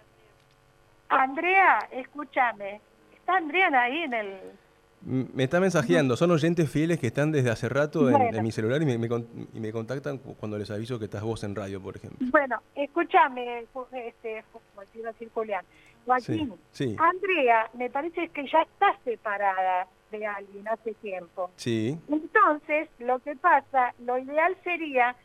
Andrea, 1.09 1.79
escúchame, 1.91 2.79
¿está 3.13 3.35
Andrea 3.37 3.67
ahí 3.81 4.03
en 4.03 4.13
el...? 4.13 4.39
Me 5.03 5.43
está 5.45 5.59
mensajeando, 5.59 6.15
son 6.15 6.29
oyentes 6.29 6.69
fieles 6.69 6.99
que 6.99 7.07
están 7.07 7.31
desde 7.31 7.49
hace 7.49 7.67
rato 7.67 8.07
en, 8.07 8.17
Bueno. 8.17 8.37
en 8.37 8.43
mi 8.43 8.51
celular 8.51 8.81
y 8.83 8.85
me, 8.85 8.97
me 8.99 9.07
y 9.53 9.59
me 9.59 9.71
contactan 9.71 10.19
cu- 10.19 10.35
cuando 10.35 10.59
les 10.59 10.69
aviso 10.69 10.99
que 10.99 11.05
estás 11.05 11.23
vos 11.23 11.43
en 11.43 11.55
radio, 11.55 11.81
por 11.81 11.97
ejemplo. 11.97 12.27
Bueno, 12.29 12.61
escúchame, 12.75 13.65
este, 13.93 14.43
Julián, 15.33 15.65
Joaquín, 16.05 16.53
Sí, 16.71 16.89
sí. 16.89 16.95
Andrea, 16.99 17.67
me 17.73 17.89
parece 17.89 18.29
que 18.29 18.43
ya 18.47 18.61
está 18.61 18.95
separada 19.03 19.87
de 20.11 20.25
alguien 20.25 20.67
hace 20.67 20.93
tiempo. 20.95 21.49
Sí, 21.55 21.97
Entonces, 22.07 22.87
lo 22.99 23.17
que 23.19 23.35
pasa, 23.35 23.95
lo 24.05 24.19
ideal 24.19 24.55
sería 24.63 25.15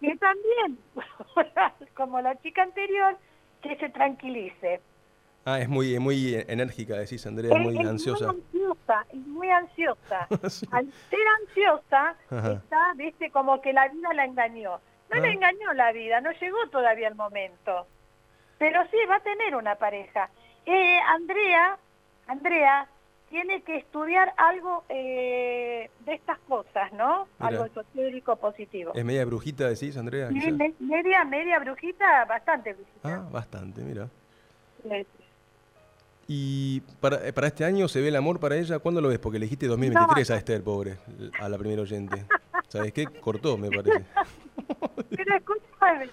que 0.00 0.16
también, 0.16 0.78
como 1.94 2.20
la 2.22 2.40
chica 2.40 2.62
anterior, 2.62 3.18
que 3.62 3.76
se 3.76 3.90
tranquilice. 3.90 4.80
Ah, 5.44 5.60
es 5.60 5.68
muy, 5.68 5.98
muy 6.00 6.34
enérgica, 6.48 6.94
decís, 6.96 7.24
Andrea, 7.26 7.56
es 7.56 7.62
muy 7.62 7.76
ansiosa. 7.78 8.32
muy 8.32 8.42
ansiosa, 8.88 9.06
es 9.12 9.26
muy 9.26 9.50
ansiosa. 9.50 10.26
Sí. 10.50 10.66
Al 10.70 10.86
ser 11.10 11.26
ansiosa, 11.40 12.14
Ajá. 12.30 12.52
está, 12.52 12.92
viste, 12.96 13.30
como 13.30 13.60
que 13.60 13.72
la 13.72 13.88
vida 13.88 14.12
la 14.14 14.24
engañó. 14.24 14.80
No 15.10 15.16
Ah. 15.16 15.20
le 15.20 15.32
engañó 15.32 15.72
la 15.74 15.92
vida, 15.92 16.20
no 16.20 16.30
llegó 16.32 16.58
todavía 16.70 17.08
el 17.08 17.14
momento. 17.14 17.86
Pero 18.58 18.82
sí, 18.90 18.96
va 19.08 19.16
a 19.16 19.20
tener 19.20 19.54
una 19.54 19.74
pareja. 19.76 20.30
Eh, 20.64 20.98
Andrea, 21.08 21.78
Andrea, 22.26 22.86
tiene 23.28 23.62
que 23.62 23.76
estudiar 23.76 24.32
algo 24.36 24.84
eh, 24.88 25.90
de 26.00 26.14
estas 26.14 26.38
cosas, 26.48 26.92
¿no? 26.92 27.26
Mira. 27.38 27.48
Algo 27.48 27.64
esotérico 27.66 28.36
positivo. 28.36 28.92
¿Es 28.94 29.04
media 29.04 29.24
brujita, 29.24 29.68
decís, 29.68 29.96
Andrea? 29.96 30.28
Me- 30.30 30.74
media, 30.80 31.24
media 31.24 31.58
brujita, 31.58 32.24
bastante 32.24 32.72
brujita. 32.72 33.00
Ah, 33.08 33.28
bastante, 33.30 33.82
mira. 33.82 34.08
Sí. 34.82 35.06
¿Y 36.28 36.80
para, 37.00 37.26
eh, 37.26 37.32
para 37.32 37.46
este 37.46 37.64
año 37.64 37.86
se 37.88 38.00
ve 38.00 38.08
el 38.08 38.16
amor 38.16 38.40
para 38.40 38.56
ella? 38.56 38.78
¿Cuándo 38.80 39.00
lo 39.00 39.08
ves? 39.08 39.18
Porque 39.18 39.36
elegiste 39.36 39.66
2023 39.66 40.30
a 40.32 40.36
Esther, 40.36 40.62
pobre, 40.62 40.96
a 41.40 41.48
la 41.48 41.56
primera 41.56 41.82
oyente. 41.82 42.24
¿Sabes 42.68 42.92
qué? 42.92 43.06
Cortó, 43.06 43.56
me 43.56 43.70
parece. 43.70 44.04
Pero 45.16 45.36
escúchame, 45.36 46.10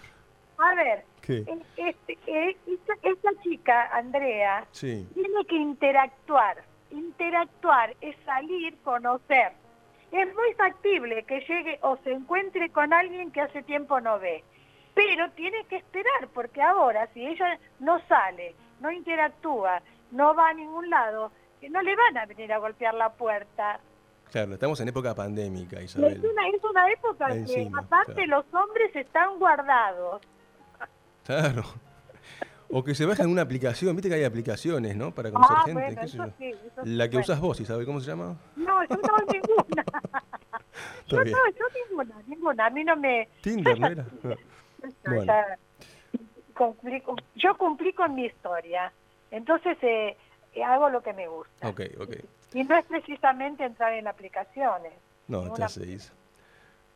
a 0.60 0.76
ver, 0.76 1.04
¿Qué? 1.22 1.38
eh, 1.38 1.58
este, 1.78 2.18
eh, 2.28 2.56
esta, 2.68 2.94
esta 3.02 3.30
chica, 3.42 3.90
Andrea, 3.98 4.66
Sí, 4.72 5.08
tiene 5.16 5.46
que 5.46 5.56
interactuar. 5.56 6.64
Interactuar 6.92 7.96
es 8.02 8.16
salir, 8.24 8.78
conocer. 8.84 9.52
Es 10.12 10.28
muy 10.36 10.54
factible 10.56 11.24
que 11.24 11.40
llegue 11.40 11.80
o 11.82 11.98
se 12.04 12.12
encuentre 12.12 12.70
con 12.70 12.94
alguien 12.94 13.32
que 13.32 13.42
hace 13.42 13.64
tiempo 13.64 14.00
no 14.00 14.20
ve. 14.20 14.44
Pero 14.94 15.32
tiene 15.32 15.66
que 15.66 15.78
esperar, 15.78 16.28
porque 16.36 16.62
ahora, 16.62 17.10
si 17.16 17.26
ella 17.26 17.58
no 17.80 18.00
sale, 18.08 18.54
no 18.80 18.92
interactúa, 18.92 19.82
no 20.14 20.34
va 20.36 20.50
a 20.50 20.54
ningún 20.54 20.90
lado, 20.90 21.32
que 21.60 21.70
no 21.70 21.82
le 21.82 21.96
van 21.96 22.18
a 22.18 22.26
venir 22.26 22.52
a 22.54 22.58
golpear 22.60 22.94
la 22.94 23.12
puerta. 23.12 23.80
claro, 24.32 24.54
estamos 24.54 24.80
en 24.82 24.88
época 24.88 25.14
pandémica, 25.14 25.78
Es 25.80 25.86
Isabel. 25.96 26.20
una, 26.26 26.48
es 26.48 26.64
una 26.64 26.92
época 26.92 27.28
que, 27.28 27.34
Encima, 27.34 27.80
aparte, 27.80 28.14
claro. 28.14 28.30
los 28.30 28.54
hombres 28.54 28.96
están 28.96 29.38
guardados. 29.40 30.22
Claro. 31.26 31.64
O 32.76 32.84
que 32.84 32.96
se 32.96 33.06
bajen 33.06 33.30
una 33.30 33.44
aplicación, 33.44 33.96
viste 33.96 34.10
que 34.10 34.16
hay 34.16 34.24
aplicaciones, 34.24 34.96
¿no? 34.96 35.12
Para 35.14 35.30
conocer 35.32 35.56
Ah, 35.60 35.64
gente, 35.66 35.82
bueno, 35.84 36.02
qué 36.02 36.08
sé 36.08 36.18
yo. 36.18 36.26
sí, 36.40 36.52
La 36.86 37.06
que 37.08 37.18
bueno. 37.18 37.20
usas 37.22 37.40
vos, 37.40 37.60
Isabel, 37.60 37.86
¿cómo 37.86 38.00
se 38.00 38.08
llama? 38.08 38.36
No, 38.56 38.84
yo 38.86 38.96
no, 38.96 39.18
ninguna. 39.32 39.84
yo 41.08 41.18
no, 41.18 41.26
yo 41.26 41.66
ninguna, 41.88 42.16
ninguna. 42.26 42.66
A 42.66 42.70
mí 42.72 42.84
no 42.84 42.96
me... 42.98 43.30
Tinder, 43.42 43.80
¿no 43.80 43.88
era? 43.88 44.06
Bueno. 45.06 45.24
ya 45.26 45.58
cumplí 46.54 47.00
con- 47.02 47.16
yo 47.36 47.56
cumplí 47.58 47.94
con 47.94 48.14
mi 48.16 48.26
historia. 48.26 48.92
Entonces 49.34 49.78
eh, 49.82 50.16
eh, 50.54 50.64
hago 50.64 50.90
lo 50.90 51.02
que 51.02 51.12
me 51.14 51.28
gusta. 51.28 51.68
Ok, 51.68 51.82
ok. 52.00 52.16
Y 52.54 52.64
no 52.64 52.78
es 52.78 52.86
precisamente 52.86 53.66
entrar 53.66 53.94
en 53.94 54.08
aplicaciones. 54.08 54.94
No, 55.28 55.56
ya 55.58 55.68
se 55.68 55.86
hizo. 55.88 56.14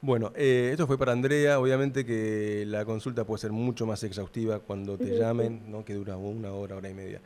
Bueno, 0.02 0.32
eh, 0.36 0.70
esto 0.72 0.86
fue 0.86 1.00
para 1.00 1.12
Andrea. 1.14 1.60
Obviamente 1.60 2.06
que 2.06 2.64
la 2.68 2.86
consulta 2.86 3.24
puede 3.26 3.40
ser 3.40 3.52
mucho 3.52 3.88
más 3.88 4.04
exhaustiva 4.04 4.60
cuando 4.60 4.98
te 4.98 5.18
llamen, 5.18 5.72
¿no? 5.72 5.84
que 5.84 5.96
dura 5.96 6.16
una 6.16 6.52
hora, 6.54 6.76
hora 6.76 6.90
y 6.90 6.94
media. 6.94 7.20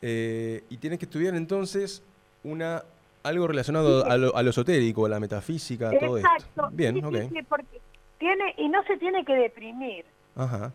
Eh, 0.00 0.62
y 0.70 0.76
tienes 0.76 1.00
que 1.00 1.06
estudiar 1.06 1.34
entonces 1.34 2.02
una 2.44 2.84
algo 3.24 3.46
relacionado 3.46 4.04
a 4.04 4.16
lo, 4.16 4.36
a 4.36 4.42
lo 4.42 4.50
esotérico, 4.50 5.06
a 5.06 5.08
la 5.08 5.20
metafísica, 5.20 5.90
todo 5.98 6.18
Exacto. 6.18 6.44
esto. 6.44 6.68
Bien, 6.72 6.94
Sí, 6.96 7.04
ok. 7.04 7.14
sí, 7.14 7.28
sí, 7.28 7.42
porque 7.48 7.80
tiene, 8.18 8.54
y 8.56 8.68
no 8.68 8.82
se 8.84 8.96
tiene 8.98 9.24
que 9.24 9.34
deprimir. 9.34 10.04
Ajá. 10.36 10.72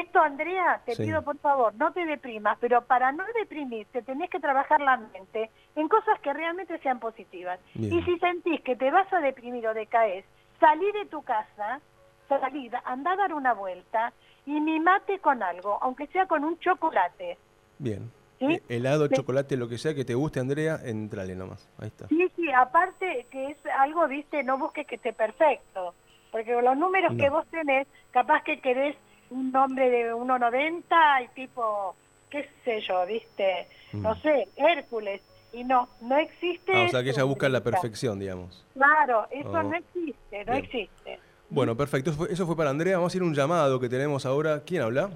Esto, 0.00 0.20
Andrea, 0.20 0.80
te 0.86 0.94
Sí. 0.94 1.02
pido 1.04 1.20
por 1.22 1.36
favor, 1.38 1.74
no 1.74 1.92
te 1.92 2.06
deprimas, 2.06 2.56
pero 2.60 2.80
para 2.86 3.12
no 3.12 3.24
deprimirte 3.38 4.00
tenés 4.00 4.30
que 4.30 4.40
trabajar 4.40 4.80
la 4.80 4.96
mente 4.96 5.50
en 5.76 5.86
cosas 5.88 6.18
que 6.20 6.32
realmente 6.32 6.78
sean 6.78 6.98
positivas. 6.98 7.60
Bien. 7.74 7.92
Y 7.98 8.02
si 8.04 8.18
sentís 8.18 8.62
que 8.62 8.74
te 8.74 8.90
vas 8.90 9.12
a 9.12 9.20
deprimir 9.20 9.66
o 9.68 9.74
decaes, 9.74 10.24
salí 10.58 10.90
de 10.92 11.04
tu 11.06 11.22
casa, 11.22 11.80
salí, 12.26 12.70
anda 12.84 13.12
a 13.12 13.16
dar 13.16 13.34
una 13.34 13.52
vuelta 13.52 14.14
y 14.46 14.58
mimate 14.60 15.18
con 15.18 15.42
algo, 15.42 15.78
aunque 15.82 16.06
sea 16.06 16.24
con 16.26 16.42
un 16.42 16.58
chocolate. 16.58 17.36
Bien. 17.78 18.10
¿Sí? 18.38 18.46
Eh, 18.54 18.62
helado, 18.70 19.08
Sí. 19.08 19.14
chocolate, 19.16 19.58
lo 19.58 19.68
que 19.68 19.76
sea 19.76 19.94
que 19.94 20.06
te 20.06 20.14
guste, 20.14 20.40
Andrea, 20.40 20.78
entrale 20.84 21.34
nomás. 21.36 21.68
Ahí 21.78 21.88
está. 21.88 22.08
Sí, 22.08 22.32
sí, 22.34 22.50
aparte 22.50 23.26
que 23.30 23.50
es 23.50 23.58
algo, 23.78 24.08
viste, 24.08 24.42
no 24.42 24.56
busques 24.56 24.86
que 24.86 24.94
esté 24.94 25.12
perfecto, 25.12 25.94
porque 26.30 26.54
con 26.54 26.64
los 26.64 26.76
números 26.78 27.12
No. 27.12 27.18
que 27.22 27.28
vos 27.28 27.46
tenés, 27.48 27.86
capaz 28.10 28.42
que 28.42 28.58
querés 28.60 28.96
un 29.32 29.50
nombre 29.52 29.88
de 29.90 30.14
1,90 30.14 31.24
y 31.24 31.28
tipo, 31.34 31.94
qué 32.30 32.48
sé 32.64 32.80
yo, 32.82 33.04
viste, 33.06 33.66
Mm. 33.92 34.02
no 34.02 34.14
sé, 34.16 34.48
Hércules, 34.56 35.20
y 35.52 35.64
no, 35.64 35.88
no 36.00 36.16
existe 36.16 36.72
Ah, 36.74 36.84
o 36.86 36.88
sea 36.88 37.02
que 37.02 37.10
ella 37.10 37.24
busca 37.24 37.48
la 37.48 37.60
perfección, 37.62 38.18
digamos. 38.18 38.64
Claro, 38.74 39.26
eso 39.30 39.50
Oh. 39.50 39.62
no 39.62 39.74
existe, 39.76 40.44
no 40.46 40.52
Bien. 40.52 40.64
existe. 40.64 41.18
Bueno, 41.50 41.76
perfecto. 41.76 42.08
Eso 42.10 42.18
fue, 42.18 42.32
eso 42.32 42.46
fue 42.46 42.56
para 42.56 42.70
Andrea. 42.70 42.96
Vamos 42.96 43.12
a 43.12 43.16
ir 43.18 43.22
a 43.22 43.26
un 43.26 43.34
llamado 43.34 43.78
que 43.78 43.90
tenemos 43.90 44.24
ahora. 44.24 44.62
¿Quién 44.64 44.80
habla? 44.80 45.10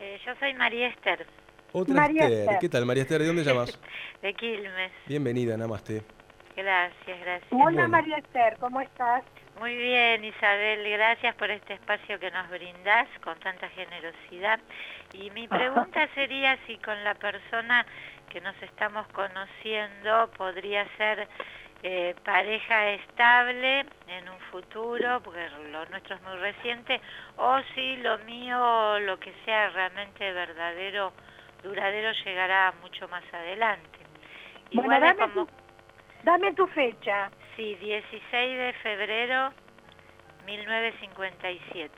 Eh, 0.00 0.18
yo 0.26 0.32
soy 0.40 0.52
María 0.54 0.88
Esther, 0.88 1.24
Otra 1.72 1.94
María 1.94 2.22
Esther. 2.24 2.40
Esther. 2.40 2.58
¿Qué 2.58 2.68
tal, 2.68 2.86
María 2.86 3.02
Esther? 3.04 3.20
¿De 3.20 3.26
dónde 3.28 3.44
llamas? 3.44 3.78
de 4.22 4.34
Quilmes. 4.34 4.90
Bienvenida, 5.06 5.56
Namaste. 5.56 6.02
Gracias, 6.56 7.20
gracias. 7.20 7.52
Hola 7.52 7.62
Bueno. 7.64 7.88
María 7.88 8.16
Esther, 8.16 8.56
¿cómo 8.58 8.80
estás? 8.80 9.22
Muy 9.58 9.76
bien, 9.76 10.24
Isabel, 10.24 10.88
gracias 10.88 11.34
por 11.34 11.50
este 11.50 11.74
espacio 11.74 12.20
que 12.20 12.30
nos 12.30 12.48
brindás 12.48 13.08
con 13.24 13.36
tanta 13.40 13.68
generosidad. 13.70 14.60
Y 15.12 15.30
mi 15.32 15.48
pregunta 15.48 16.08
sería 16.14 16.56
si 16.66 16.76
con 16.78 17.02
la 17.02 17.14
persona 17.16 17.84
que 18.30 18.40
nos 18.40 18.54
estamos 18.62 19.08
conociendo 19.08 20.30
podría 20.36 20.86
ser 20.96 21.26
eh, 21.82 22.14
pareja 22.24 22.90
estable 22.90 23.80
en 24.06 24.28
un 24.28 24.38
futuro, 24.52 25.20
porque 25.24 25.48
lo 25.72 25.84
nuestro 25.86 26.14
es 26.14 26.22
muy 26.22 26.36
reciente, 26.36 27.00
o 27.36 27.58
si 27.74 27.96
lo 27.96 28.18
mío, 28.18 29.00
lo 29.00 29.18
que 29.18 29.32
sea 29.44 29.70
realmente 29.70 30.32
verdadero, 30.32 31.12
duradero, 31.64 32.12
llegará 32.24 32.72
mucho 32.80 33.08
más 33.08 33.24
adelante. 33.32 33.98
Igual 34.70 35.16
como... 35.16 35.48
Dame 36.24 36.52
tu 36.54 36.66
fecha. 36.68 37.30
Sí, 37.56 37.74
16 37.76 38.58
de 38.58 38.72
febrero 38.82 39.50
1957. 40.46 41.90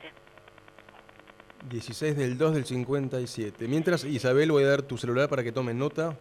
16 1.69 2.17
del 2.17 2.37
2 2.37 2.53
del 2.53 2.65
57. 2.65 3.67
Mientras, 3.67 4.03
Isabel, 4.03 4.51
voy 4.51 4.63
a 4.63 4.69
dar 4.69 4.81
tu 4.81 4.97
celular 4.97 5.29
para 5.29 5.43
que 5.43 5.51
tomen 5.51 5.77
nota. 5.77 6.17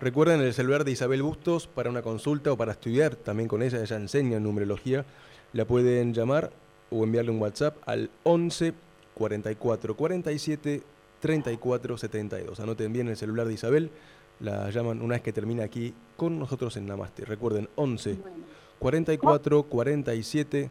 Recuerden 0.00 0.40
el 0.40 0.52
celular 0.52 0.84
de 0.84 0.90
Isabel 0.90 1.22
Bustos 1.22 1.66
para 1.66 1.88
una 1.88 2.02
consulta 2.02 2.52
o 2.52 2.56
para 2.56 2.72
estudiar 2.72 3.16
también 3.16 3.48
con 3.48 3.62
ella. 3.62 3.80
Ella 3.80 3.96
enseña 3.96 4.40
numerología. 4.40 5.04
La 5.52 5.64
pueden 5.64 6.12
llamar 6.12 6.50
o 6.90 7.04
enviarle 7.04 7.30
un 7.30 7.40
WhatsApp 7.40 7.76
al 7.86 8.10
11 8.24 8.74
44 9.14 9.96
47 9.96 10.82
34 11.20 11.98
72. 11.98 12.60
Anoten 12.60 12.92
bien 12.92 13.08
el 13.08 13.16
celular 13.16 13.46
de 13.46 13.54
Isabel. 13.54 13.90
La 14.40 14.70
llaman 14.70 15.00
una 15.02 15.14
vez 15.14 15.22
que 15.22 15.32
termina 15.32 15.64
aquí 15.64 15.94
con 16.16 16.38
nosotros 16.38 16.76
en 16.76 16.86
Namaste. 16.86 17.24
Recuerden 17.24 17.68
11 17.76 18.18
44 18.78 19.62
47 19.64 20.70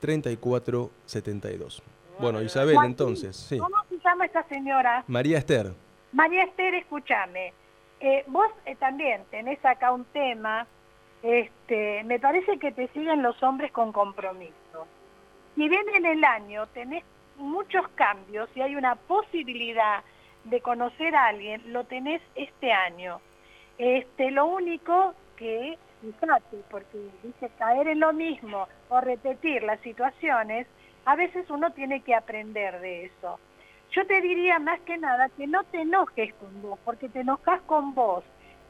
34 0.00 0.90
72. 1.04 1.82
Bueno, 2.18 2.42
Isabel, 2.42 2.76
entonces, 2.84 3.36
sí. 3.36 3.58
¿Cómo 3.58 3.76
se 3.88 3.98
llama 3.98 4.26
esta 4.26 4.42
señora? 4.48 5.04
María 5.06 5.38
Esther. 5.38 5.72
María 6.12 6.44
Esther, 6.44 6.74
escúchame. 6.74 7.52
Eh, 8.00 8.24
vos 8.26 8.46
eh, 8.66 8.76
también 8.76 9.22
tenés 9.30 9.64
acá 9.64 9.92
un 9.92 10.04
tema. 10.06 10.66
Este, 11.22 12.02
me 12.04 12.18
parece 12.18 12.58
que 12.58 12.72
te 12.72 12.88
siguen 12.88 13.22
los 13.22 13.42
hombres 13.42 13.72
con 13.72 13.92
compromiso. 13.92 14.86
Si 15.54 15.68
bien 15.68 15.86
en 15.94 16.06
el 16.06 16.24
año 16.24 16.66
tenés 16.68 17.04
muchos 17.36 17.86
cambios 17.94 18.48
y 18.54 18.60
hay 18.60 18.76
una 18.76 18.94
posibilidad 18.94 20.02
de 20.44 20.60
conocer 20.60 21.14
a 21.14 21.26
alguien, 21.26 21.72
lo 21.72 21.84
tenés 21.84 22.22
este 22.34 22.72
año. 22.72 23.20
Este, 23.78 24.30
lo 24.30 24.46
único 24.46 25.14
que 25.36 25.78
fíjate, 26.00 26.58
porque 26.70 26.98
dice 27.22 27.50
caer 27.58 27.88
en 27.88 28.00
lo 28.00 28.12
mismo 28.12 28.66
o 28.88 29.00
repetir 29.00 29.62
las 29.62 29.80
situaciones, 29.80 30.66
a 31.04 31.16
veces 31.16 31.48
uno 31.50 31.70
tiene 31.72 32.00
que 32.02 32.14
aprender 32.14 32.80
de 32.80 33.06
eso. 33.06 33.38
Yo 33.92 34.06
te 34.06 34.20
diría 34.20 34.58
más 34.58 34.80
que 34.80 34.96
nada 34.98 35.28
que 35.30 35.46
no 35.46 35.64
te 35.64 35.82
enojes 35.82 36.32
con 36.34 36.62
vos, 36.62 36.78
porque 36.84 37.08
te 37.08 37.20
enojas 37.20 37.60
con 37.62 37.94
vos. 37.94 38.24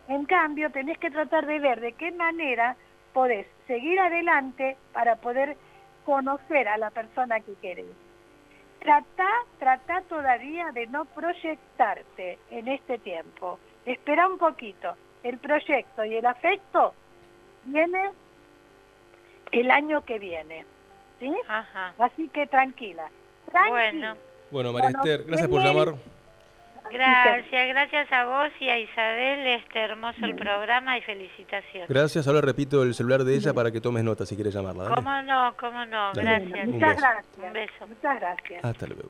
En 0.09 0.25
cambio, 0.25 0.71
tenés 0.71 0.99
que 0.99 1.11
tratar 1.11 1.47
de 1.47 1.59
ver 1.59 1.81
de 1.81 1.93
qué 1.93 2.11
manera 2.11 2.77
podés 3.13 3.47
seguir 3.67 4.01
adelante 4.01 4.77
para 4.93 5.17
poder 5.17 5.57
conocer 6.05 6.69
a 6.69 6.79
la 6.79 6.91
persona 6.91 7.41
que 7.41 7.55
querés. 7.61 8.10
Trata, 8.81 9.29
trata 9.59 10.03
todavía 10.09 10.71
de 10.73 10.87
no 10.87 11.05
proyectarte 11.05 12.39
en 12.51 12.69
este 12.69 12.99
tiempo. 12.99 13.59
Espera 13.85 14.27
un 14.27 14.39
poquito. 14.39 14.95
El 15.23 15.39
proyecto 15.39 16.05
y 16.05 16.17
el 16.17 16.25
afecto 16.25 16.95
viene 17.65 18.11
el 19.53 19.71
año 19.71 20.03
que 20.05 20.19
viene. 20.19 20.65
¿Sí? 21.19 21.31
Ajá. 21.47 21.95
Así 21.99 22.29
que 22.29 22.47
tranquila. 22.47 23.11
tranquila. 23.51 23.71
Bueno. 23.71 24.17
Bueno, 24.51 24.73
María 24.73 24.91
Bueno, 24.91 25.05
Esther, 25.05 25.27
gracias 25.27 25.49
por 25.49 25.63
llamar. 25.63 25.95
Gracias, 26.93 27.69
gracias 27.69 28.13
a 28.13 28.25
vos 28.25 28.49
y 28.61 28.69
a 28.69 28.79
Isabel, 28.79 29.47
este 29.47 29.79
hermoso 29.81 30.19
el 30.25 30.35
programa 30.35 30.99
y 30.99 31.03
felicitaciones. 31.03 31.89
Gracias, 31.89 32.27
ahora 32.27 32.41
repito 32.41 32.83
el 32.83 32.95
celular 32.95 33.25
de 33.25 33.35
ella 33.35 33.53
para 33.55 33.71
que 33.71 33.81
tomes 33.81 34.05
nota 34.05 34.27
si 34.27 34.35
quieres 34.35 34.55
llamarla. 34.55 34.95
¿Cómo 34.95 35.23
no? 35.23 35.55
¿Cómo 35.59 35.85
no? 35.87 36.13
Dale. 36.13 36.23
Gracias. 36.47 36.69
Muchas 36.69 36.97
gracias. 37.01 37.27
Un 37.43 37.53
beso. 37.53 37.87
Muchas 37.87 38.21
gracias. 38.21 38.65
Hasta 38.65 38.87
luego. 38.87 39.09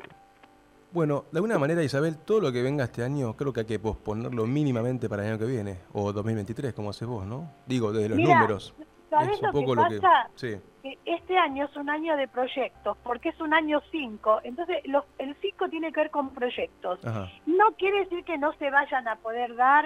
Bueno, 0.92 1.24
de 1.30 1.38
alguna 1.38 1.56
manera, 1.58 1.82
Isabel, 1.82 2.18
todo 2.18 2.40
lo 2.40 2.52
que 2.52 2.62
venga 2.62 2.84
este 2.84 3.04
año 3.04 3.36
creo 3.36 3.52
que 3.52 3.60
hay 3.60 3.66
que 3.66 3.78
posponerlo 3.78 4.46
mínimamente 4.46 5.08
para 5.08 5.22
el 5.22 5.30
año 5.30 5.38
que 5.38 5.46
viene, 5.46 5.78
o 5.92 6.12
2023, 6.12 6.72
como 6.74 6.90
haces 6.90 7.06
vos, 7.06 7.24
¿no? 7.26 7.52
Digo, 7.66 7.92
desde 7.92 8.08
los 8.08 8.18
Mira, 8.18 8.34
números. 8.40 8.74
¿Sabés 9.08 9.30
Es 9.30 9.40
un 9.40 9.46
lo 9.46 9.52
poco 9.52 9.74
que 9.74 9.82
lo 9.96 10.00
que- 10.00 10.00
sí. 10.34 10.56
Que 10.82 10.98
este 11.04 11.36
año 11.36 11.66
es 11.66 11.76
un 11.76 11.90
año 11.90 12.16
de 12.16 12.26
proyectos, 12.26 12.96
porque 13.02 13.30
es 13.30 13.40
un 13.40 13.52
año 13.52 13.80
5. 13.90 14.40
Entonces, 14.44 14.78
los, 14.84 15.04
el 15.18 15.36
5 15.40 15.68
tiene 15.68 15.92
que 15.92 16.00
ver 16.00 16.10
con 16.10 16.30
proyectos. 16.30 17.04
Ajá. 17.04 17.30
No 17.46 17.72
quiere 17.76 18.00
decir 18.00 18.24
que 18.24 18.38
no 18.38 18.52
se 18.54 18.70
vayan 18.70 19.06
a 19.08 19.16
poder 19.16 19.54
dar. 19.56 19.84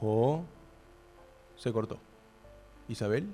O 0.00 0.42
se 1.56 1.72
cortó. 1.72 1.98
¿Isabel? 2.88 3.28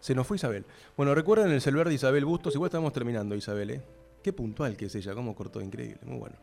Se 0.00 0.14
nos 0.14 0.26
fue 0.26 0.36
Isabel. 0.36 0.64
Bueno, 0.96 1.14
recuerden 1.14 1.50
el 1.50 1.60
celular 1.60 1.88
de 1.88 1.94
Isabel 1.94 2.24
Bustos. 2.24 2.54
Igual 2.54 2.68
estamos 2.68 2.92
terminando, 2.92 3.34
Isabel, 3.34 3.70
¿eh? 3.70 3.82
Qué 4.22 4.32
puntual 4.32 4.76
que 4.76 4.86
es 4.86 4.94
ella, 4.94 5.14
cómo 5.14 5.34
cortó, 5.34 5.60
increíble, 5.60 5.98
muy 6.04 6.18
bueno. 6.18 6.36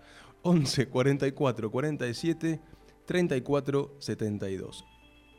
11 0.43 0.87
44 0.89 1.71
47 1.71 2.59
34 3.05 3.91
72. 3.99 4.85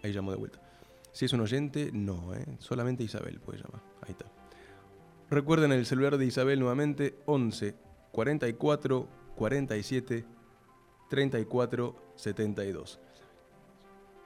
Ahí 0.02 0.12
llamo 0.12 0.30
de 0.32 0.36
vuelta. 0.36 0.69
Si 1.12 1.24
es 1.24 1.32
un 1.32 1.40
oyente, 1.40 1.90
no, 1.92 2.34
¿eh? 2.34 2.46
Solamente 2.58 3.02
Isabel 3.02 3.40
puede 3.40 3.58
llamar. 3.58 3.82
Ahí 4.02 4.12
está. 4.12 4.26
Recuerden 5.30 5.72
el 5.72 5.86
celular 5.86 6.18
de 6.18 6.26
Isabel 6.26 6.58
nuevamente, 6.58 7.16
11 7.26 7.74
44 8.12 9.08
47 9.36 10.24
34 11.08 11.96
72. 12.16 13.00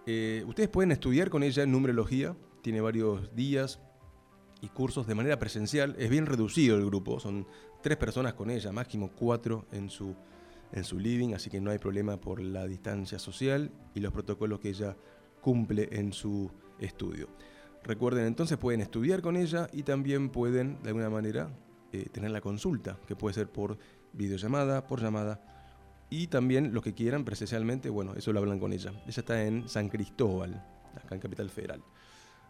Eh, 0.06 0.44
ustedes 0.46 0.68
pueden 0.68 0.92
estudiar 0.92 1.30
con 1.30 1.42
ella 1.42 1.62
en 1.62 1.72
numerología, 1.72 2.36
tiene 2.62 2.80
varios 2.80 3.34
días 3.34 3.80
y 4.60 4.68
cursos 4.68 5.06
de 5.06 5.14
manera 5.14 5.38
presencial. 5.38 5.94
Es 5.98 6.10
bien 6.10 6.26
reducido 6.26 6.76
el 6.76 6.86
grupo, 6.86 7.20
son 7.20 7.46
tres 7.82 7.96
personas 7.96 8.34
con 8.34 8.50
ella, 8.50 8.72
máximo 8.72 9.10
cuatro 9.14 9.66
en 9.72 9.90
su, 9.90 10.14
en 10.72 10.84
su 10.84 10.98
living, 10.98 11.34
así 11.34 11.50
que 11.50 11.60
no 11.60 11.70
hay 11.70 11.78
problema 11.78 12.18
por 12.18 12.40
la 12.40 12.66
distancia 12.66 13.18
social 13.18 13.70
y 13.94 14.00
los 14.00 14.12
protocolos 14.12 14.60
que 14.60 14.70
ella 14.70 14.96
cumple 15.40 15.88
en 15.92 16.12
su 16.12 16.50
estudio. 16.78 17.28
Recuerden 17.82 18.26
entonces, 18.26 18.56
pueden 18.56 18.80
estudiar 18.80 19.20
con 19.20 19.36
ella 19.36 19.68
y 19.72 19.82
también 19.82 20.30
pueden, 20.30 20.82
de 20.82 20.88
alguna 20.88 21.10
manera, 21.10 21.50
eh, 21.92 22.08
tener 22.10 22.30
la 22.30 22.40
consulta, 22.40 22.98
que 23.06 23.14
puede 23.14 23.34
ser 23.34 23.48
por 23.48 23.78
videollamada, 24.12 24.86
por 24.86 25.00
llamada, 25.00 25.40
y 26.08 26.28
también 26.28 26.72
los 26.72 26.82
que 26.82 26.94
quieran 26.94 27.24
presencialmente, 27.24 27.90
bueno, 27.90 28.14
eso 28.14 28.32
lo 28.32 28.40
hablan 28.40 28.58
con 28.58 28.72
ella. 28.72 28.92
Ella 29.06 29.20
está 29.20 29.44
en 29.44 29.68
San 29.68 29.88
Cristóbal, 29.88 30.64
acá 30.96 31.14
en 31.14 31.20
Capital 31.20 31.50
Federal. 31.50 31.82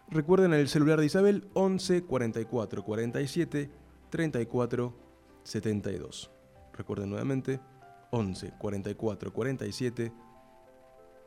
Recuerden 0.09 0.53
el 0.53 0.69
celular 0.69 1.01
de 1.01 1.07
Isabel 1.07 1.49
11 1.55 2.05
44 2.05 2.85
47 2.85 3.71
34 4.11 4.95
72. 5.43 6.31
Recuerden 6.73 7.11
nuevamente 7.11 7.61
11 8.11 8.53
44 8.59 9.33
47 9.33 10.13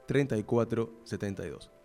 34 0.05 1.01
72. 1.03 1.76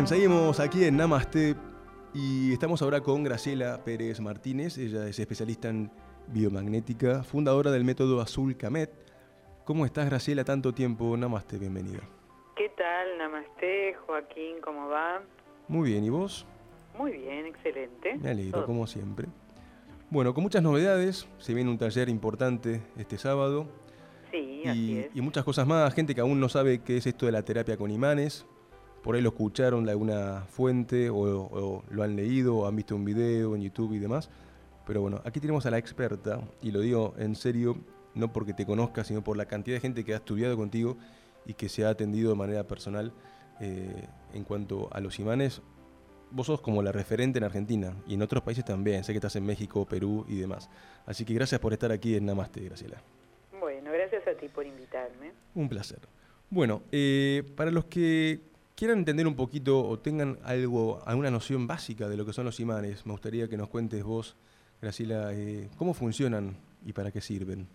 Bien, 0.00 0.08
seguimos 0.08 0.60
aquí 0.60 0.84
en 0.84 0.96
Namaste 0.96 1.56
y 2.14 2.54
estamos 2.54 2.80
ahora 2.80 3.02
con 3.02 3.22
Graciela 3.22 3.84
Pérez 3.84 4.18
Martínez. 4.18 4.78
Ella 4.78 5.06
es 5.06 5.18
especialista 5.18 5.68
en 5.68 5.90
biomagnética, 6.28 7.22
fundadora 7.22 7.70
del 7.70 7.84
método 7.84 8.22
Azul 8.22 8.56
Camet. 8.56 8.90
¿Cómo 9.66 9.84
estás, 9.84 10.06
Graciela? 10.06 10.42
Tanto 10.42 10.72
tiempo. 10.72 11.14
Namaste, 11.18 11.58
bienvenida. 11.58 12.00
¿Qué 12.56 12.70
tal? 12.78 13.18
Namaste, 13.18 13.92
Joaquín, 14.06 14.56
¿cómo 14.64 14.88
va? 14.88 15.20
Muy 15.68 15.90
bien, 15.90 16.02
¿y 16.02 16.08
vos? 16.08 16.46
Muy 16.96 17.12
bien, 17.12 17.44
excelente. 17.44 18.16
Me 18.16 18.30
alegro, 18.30 18.52
Todo. 18.60 18.66
como 18.68 18.86
siempre. 18.86 19.28
Bueno, 20.08 20.32
con 20.32 20.42
muchas 20.44 20.62
novedades, 20.62 21.28
se 21.36 21.52
viene 21.52 21.68
un 21.68 21.76
taller 21.76 22.08
importante 22.08 22.80
este 22.96 23.18
sábado 23.18 23.66
Sí, 24.30 24.62
así 24.66 24.92
y, 24.92 24.98
es. 25.00 25.10
y 25.14 25.20
muchas 25.20 25.44
cosas 25.44 25.66
más. 25.66 25.92
Gente 25.92 26.14
que 26.14 26.22
aún 26.22 26.40
no 26.40 26.48
sabe 26.48 26.78
qué 26.82 26.96
es 26.96 27.06
esto 27.06 27.26
de 27.26 27.32
la 27.32 27.42
terapia 27.42 27.76
con 27.76 27.90
imanes. 27.90 28.46
Por 29.02 29.14
ahí 29.14 29.22
lo 29.22 29.30
escucharon 29.30 29.84
de 29.84 29.92
alguna 29.92 30.44
fuente 30.48 31.08
o, 31.10 31.16
o 31.16 31.84
lo 31.90 32.02
han 32.02 32.16
leído 32.16 32.56
o 32.56 32.66
han 32.66 32.76
visto 32.76 32.94
un 32.94 33.04
video 33.04 33.56
en 33.56 33.62
YouTube 33.62 33.94
y 33.94 33.98
demás. 33.98 34.30
Pero 34.86 35.02
bueno, 35.02 35.20
aquí 35.24 35.40
tenemos 35.40 35.66
a 35.66 35.70
la 35.70 35.78
experta 35.78 36.40
y 36.60 36.70
lo 36.70 36.80
digo 36.80 37.14
en 37.18 37.36
serio, 37.36 37.76
no 38.14 38.32
porque 38.32 38.54
te 38.54 38.66
conozca, 38.66 39.04
sino 39.04 39.22
por 39.22 39.36
la 39.36 39.46
cantidad 39.46 39.76
de 39.76 39.80
gente 39.80 40.04
que 40.04 40.14
ha 40.14 40.16
estudiado 40.16 40.56
contigo 40.56 40.96
y 41.46 41.54
que 41.54 41.68
se 41.68 41.84
ha 41.84 41.90
atendido 41.90 42.30
de 42.30 42.36
manera 42.36 42.64
personal 42.64 43.12
eh, 43.60 44.08
en 44.34 44.44
cuanto 44.44 44.88
a 44.92 45.00
los 45.00 45.18
imanes. 45.18 45.62
Vos 46.32 46.46
sos 46.46 46.60
como 46.60 46.82
la 46.82 46.92
referente 46.92 47.38
en 47.38 47.44
Argentina 47.44 47.94
y 48.06 48.14
en 48.14 48.22
otros 48.22 48.42
países 48.42 48.64
también. 48.64 49.04
Sé 49.04 49.12
que 49.12 49.18
estás 49.18 49.36
en 49.36 49.44
México, 49.44 49.86
Perú 49.86 50.24
y 50.28 50.36
demás. 50.36 50.70
Así 51.06 51.24
que 51.24 51.34
gracias 51.34 51.60
por 51.60 51.72
estar 51.72 51.90
aquí 51.90 52.16
en 52.16 52.26
Namaste, 52.26 52.60
Graciela. 52.60 53.02
Bueno, 53.58 53.90
gracias 53.92 54.26
a 54.26 54.34
ti 54.38 54.48
por 54.48 54.66
invitarme. 54.66 55.32
Un 55.54 55.68
placer. 55.68 56.00
Bueno, 56.48 56.82
eh, 56.90 57.44
para 57.56 57.70
los 57.70 57.84
que 57.84 58.49
quieran 58.80 59.00
entender 59.00 59.26
un 59.26 59.36
poquito 59.36 59.78
o 59.86 59.98
tengan 59.98 60.38
algo, 60.42 61.02
alguna 61.04 61.30
noción 61.30 61.66
básica 61.66 62.08
de 62.08 62.16
lo 62.16 62.24
que 62.24 62.32
son 62.32 62.46
los 62.46 62.60
imanes, 62.60 63.04
me 63.04 63.12
gustaría 63.12 63.46
que 63.46 63.58
nos 63.58 63.68
cuentes 63.68 64.02
vos, 64.02 64.38
Graciela, 64.80 65.34
eh, 65.34 65.68
cómo 65.76 65.92
funcionan 65.92 66.56
y 66.86 66.94
para 66.94 67.12
qué 67.12 67.20
sirven. 67.20 67.68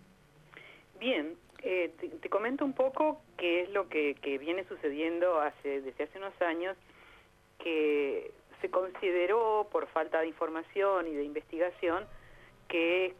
Bien, 0.98 1.36
eh, 1.62 1.92
te, 2.20 2.28
comento 2.28 2.64
un 2.64 2.72
poco 2.72 3.20
qué 3.38 3.62
es 3.62 3.70
lo 3.70 3.88
que, 3.88 4.16
que 4.16 4.36
viene 4.38 4.64
sucediendo 4.64 5.38
hace, 5.38 5.80
desde 5.80 6.02
hace 6.02 6.18
unos 6.18 6.34
años, 6.42 6.76
que 7.62 8.32
se 8.60 8.68
consideró, 8.68 9.68
por 9.70 9.86
falta 9.86 10.20
de 10.22 10.26
información 10.26 11.06
y 11.06 11.14
de 11.14 11.22
investigación, 11.22 12.04
que, 12.66 13.14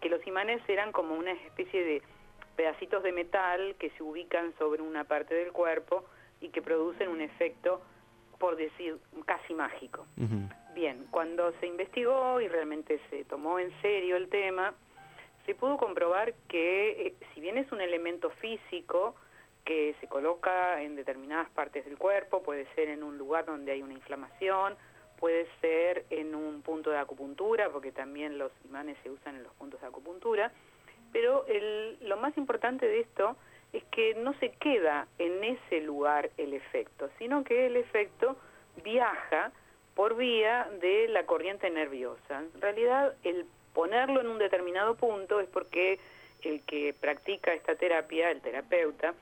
que 0.00 0.08
los 0.08 0.26
imanes 0.26 0.62
eran 0.66 0.92
como 0.92 1.14
una 1.14 1.32
especie 1.32 1.84
de 1.84 2.02
pedacitos 2.56 3.02
de 3.02 3.12
metal 3.12 3.76
que 3.78 3.90
se 3.90 4.02
ubican 4.02 4.54
sobre 4.56 4.80
una 4.80 5.04
parte 5.04 5.34
del 5.34 5.52
cuerpo 5.52 6.06
y 6.40 6.48
que 6.48 6.62
producen 6.62 7.08
un 7.08 7.20
efecto, 7.20 7.80
por 8.38 8.56
decir, 8.56 8.98
casi 9.26 9.54
mágico. 9.54 10.06
Bien, 10.74 11.06
cuando 11.10 11.52
se 11.60 11.66
investigó 11.66 12.40
y 12.40 12.48
realmente 12.48 13.00
se 13.10 13.24
tomó 13.24 13.58
en 13.58 13.72
serio 13.82 14.16
el 14.16 14.28
tema, 14.28 14.74
se 15.44 15.54
pudo 15.54 15.76
comprobar 15.76 16.34
que 16.46 17.06
eh, 17.06 17.14
si 17.34 17.40
bien 17.40 17.58
es 17.58 17.72
un 17.72 17.80
elemento 17.80 18.30
físico 18.30 19.16
que 19.64 19.94
se 20.00 20.06
coloca 20.06 20.82
en 20.82 20.94
determinadas 20.94 21.50
partes 21.50 21.84
del 21.84 21.98
cuerpo, 21.98 22.42
puede 22.42 22.66
ser 22.74 22.88
en 22.88 23.02
un 23.02 23.18
lugar 23.18 23.44
donde 23.44 23.72
hay 23.72 23.82
una 23.82 23.94
inflamación, 23.94 24.76
puede 25.18 25.48
ser 25.60 26.04
en 26.10 26.34
un 26.34 26.62
punto 26.62 26.90
de 26.90 26.98
acupuntura, 26.98 27.70
porque 27.70 27.92
también 27.92 28.38
los 28.38 28.52
imanes 28.64 28.96
se 29.02 29.10
usan 29.10 29.36
en 29.36 29.42
los 29.42 29.52
puntos 29.54 29.80
de 29.80 29.86
acupuntura, 29.86 30.52
pero 31.12 31.44
lo 32.02 32.16
más 32.18 32.36
importante 32.38 32.86
de 32.86 33.00
esto 33.00 33.36
es 33.72 33.84
que 33.84 34.14
no 34.14 34.32
se 34.34 34.50
queda 34.52 35.06
en 35.18 35.44
ese 35.44 35.80
lugar 35.80 36.30
el 36.36 36.54
efecto, 36.54 37.10
sino 37.18 37.44
que 37.44 37.66
el 37.66 37.76
efecto 37.76 38.36
viaja 38.82 39.52
por 39.94 40.16
vía 40.16 40.68
de 40.80 41.08
la 41.08 41.26
corriente 41.26 41.68
nerviosa. 41.70 42.42
En 42.54 42.60
realidad, 42.60 43.14
el 43.24 43.46
ponerlo 43.74 44.20
en 44.20 44.28
un 44.28 44.38
determinado 44.38 44.94
punto 44.94 45.40
es 45.40 45.48
porque 45.48 45.98
el 46.42 46.62
que 46.62 46.94
practica 46.98 47.52
esta 47.52 47.74
terapia, 47.74 48.30
el 48.30 48.40
terapeuta, 48.40 49.14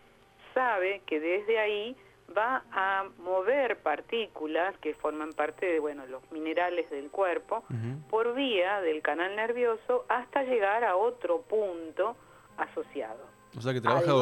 sabe 0.54 1.02
que 1.06 1.20
desde 1.20 1.58
ahí 1.58 1.96
va 2.36 2.64
a 2.72 3.04
mover 3.18 3.78
partículas 3.78 4.76
que 4.78 4.94
forman 4.94 5.32
parte 5.32 5.66
de 5.66 5.78
bueno 5.78 6.06
los 6.06 6.30
minerales 6.32 6.90
del 6.90 7.10
cuerpo 7.10 7.64
por 8.10 8.34
vía 8.34 8.80
del 8.80 9.00
canal 9.00 9.36
nervioso 9.36 10.04
hasta 10.08 10.42
llegar 10.42 10.84
a 10.84 10.96
otro 10.96 11.42
punto 11.42 12.16
asociado. 12.56 13.35
O 13.56 13.60
sea 13.60 13.72
que 13.72 13.80
trabaja 13.80 14.12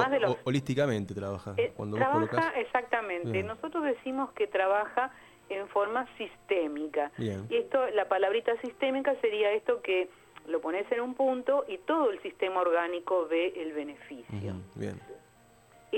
holísticamente, 0.44 1.14
trabaja. 1.14 1.54
Eh, 1.56 1.72
cuando 1.76 1.96
trabaja 1.96 2.50
exactamente. 2.58 3.42
Nosotros 3.42 3.84
decimos 3.84 4.32
que 4.32 4.46
trabaja 4.46 5.10
en 5.48 5.68
forma 5.68 6.06
sistémica. 6.16 7.10
Y 7.18 7.56
esto, 7.56 7.86
la 7.90 8.08
palabrita 8.08 8.56
sistémica 8.60 9.14
sería 9.20 9.52
esto 9.52 9.82
que 9.82 10.08
lo 10.46 10.60
pones 10.60 10.90
en 10.92 11.00
un 11.00 11.14
punto 11.14 11.64
y 11.68 11.78
todo 11.78 12.10
el 12.10 12.20
sistema 12.22 12.60
orgánico 12.60 13.26
ve 13.28 13.52
el 13.56 13.72
beneficio. 13.72 14.26
Bien 14.74 15.00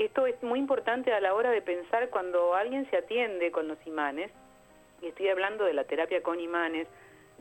esto 0.03 0.25
es 0.25 0.41
muy 0.43 0.59
importante 0.59 1.13
a 1.13 1.19
la 1.19 1.33
hora 1.33 1.51
de 1.51 1.61
pensar 1.61 2.09
cuando 2.09 2.53
alguien 2.53 2.89
se 2.89 2.97
atiende 2.97 3.51
con 3.51 3.67
los 3.67 3.77
imanes, 3.85 4.31
y 5.01 5.07
estoy 5.07 5.29
hablando 5.29 5.65
de 5.65 5.73
la 5.73 5.83
terapia 5.83 6.21
con 6.21 6.39
imanes, 6.39 6.87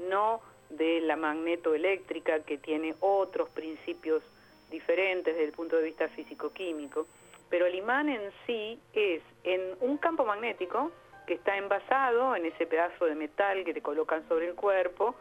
no 0.09 0.41
de 0.71 1.01
la 1.01 1.17
magnetoeléctrica 1.17 2.41
que 2.41 2.59
tiene 2.59 2.95
otros 3.01 3.49
principios 3.51 4.23
diferentes 4.71 5.35
desde 5.35 5.47
el 5.47 5.53
punto 5.53 5.77
de 5.77 5.83
vista 5.83 6.09
físico-químico, 6.09 7.07
pero 7.49 7.67
el 7.67 7.75
imán 7.75 8.09
en 8.09 8.33
sí 8.47 8.81
es 8.93 9.23
en 9.45 9.61
un 9.81 9.99
campo 9.99 10.25
magnético 10.25 10.91
que 11.27 11.35
está 11.35 11.57
envasado 11.57 12.37
en 12.37 12.47
ese 12.47 12.67
pedazo 12.67 13.07
de 13.07 13.15
metal 13.15 13.65
que 13.65 13.75
te 13.75 13.83
colocan 13.83 14.27
sobre 14.29 14.49
el 14.49 14.55
cuerpo 14.55 15.15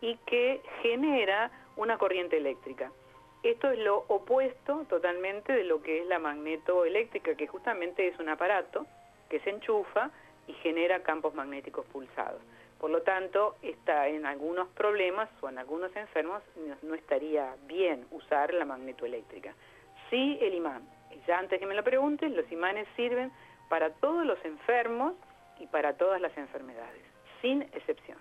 y 0.00 0.16
que 0.26 0.60
genera 0.82 1.50
una 1.76 1.98
corriente 1.98 2.36
eléctrica. 2.36 2.90
Esto 3.42 3.70
es 3.70 3.78
lo 3.78 4.04
opuesto 4.08 4.84
totalmente 4.88 5.52
de 5.52 5.64
lo 5.64 5.82
que 5.82 6.00
es 6.00 6.06
la 6.06 6.18
magnetoeléctrica, 6.18 7.34
que 7.34 7.46
justamente 7.46 8.06
es 8.06 8.18
un 8.18 8.28
aparato 8.28 8.86
que 9.28 9.40
se 9.40 9.50
enchufa 9.50 10.10
y 10.46 10.52
genera 10.54 11.02
campos 11.02 11.34
magnéticos 11.34 11.86
pulsados. 11.86 12.40
Por 12.82 12.90
lo 12.90 13.02
tanto, 13.02 13.54
está 13.62 14.08
en 14.08 14.26
algunos 14.26 14.66
problemas 14.70 15.28
o 15.40 15.48
en 15.48 15.56
algunos 15.56 15.94
enfermos 15.94 16.42
no 16.82 16.96
estaría 16.96 17.54
bien 17.68 18.04
usar 18.10 18.52
la 18.52 18.64
magnetoeléctrica. 18.64 19.54
Sí 20.10 20.36
el 20.40 20.52
imán. 20.54 20.82
Ya 21.28 21.38
antes 21.38 21.60
que 21.60 21.66
me 21.66 21.76
lo 21.76 21.84
preguntes, 21.84 22.32
los 22.32 22.50
imanes 22.50 22.88
sirven 22.96 23.30
para 23.68 23.90
todos 23.90 24.26
los 24.26 24.44
enfermos 24.44 25.14
y 25.60 25.68
para 25.68 25.96
todas 25.96 26.20
las 26.20 26.36
enfermedades, 26.36 27.04
sin 27.40 27.62
excepción. 27.62 28.18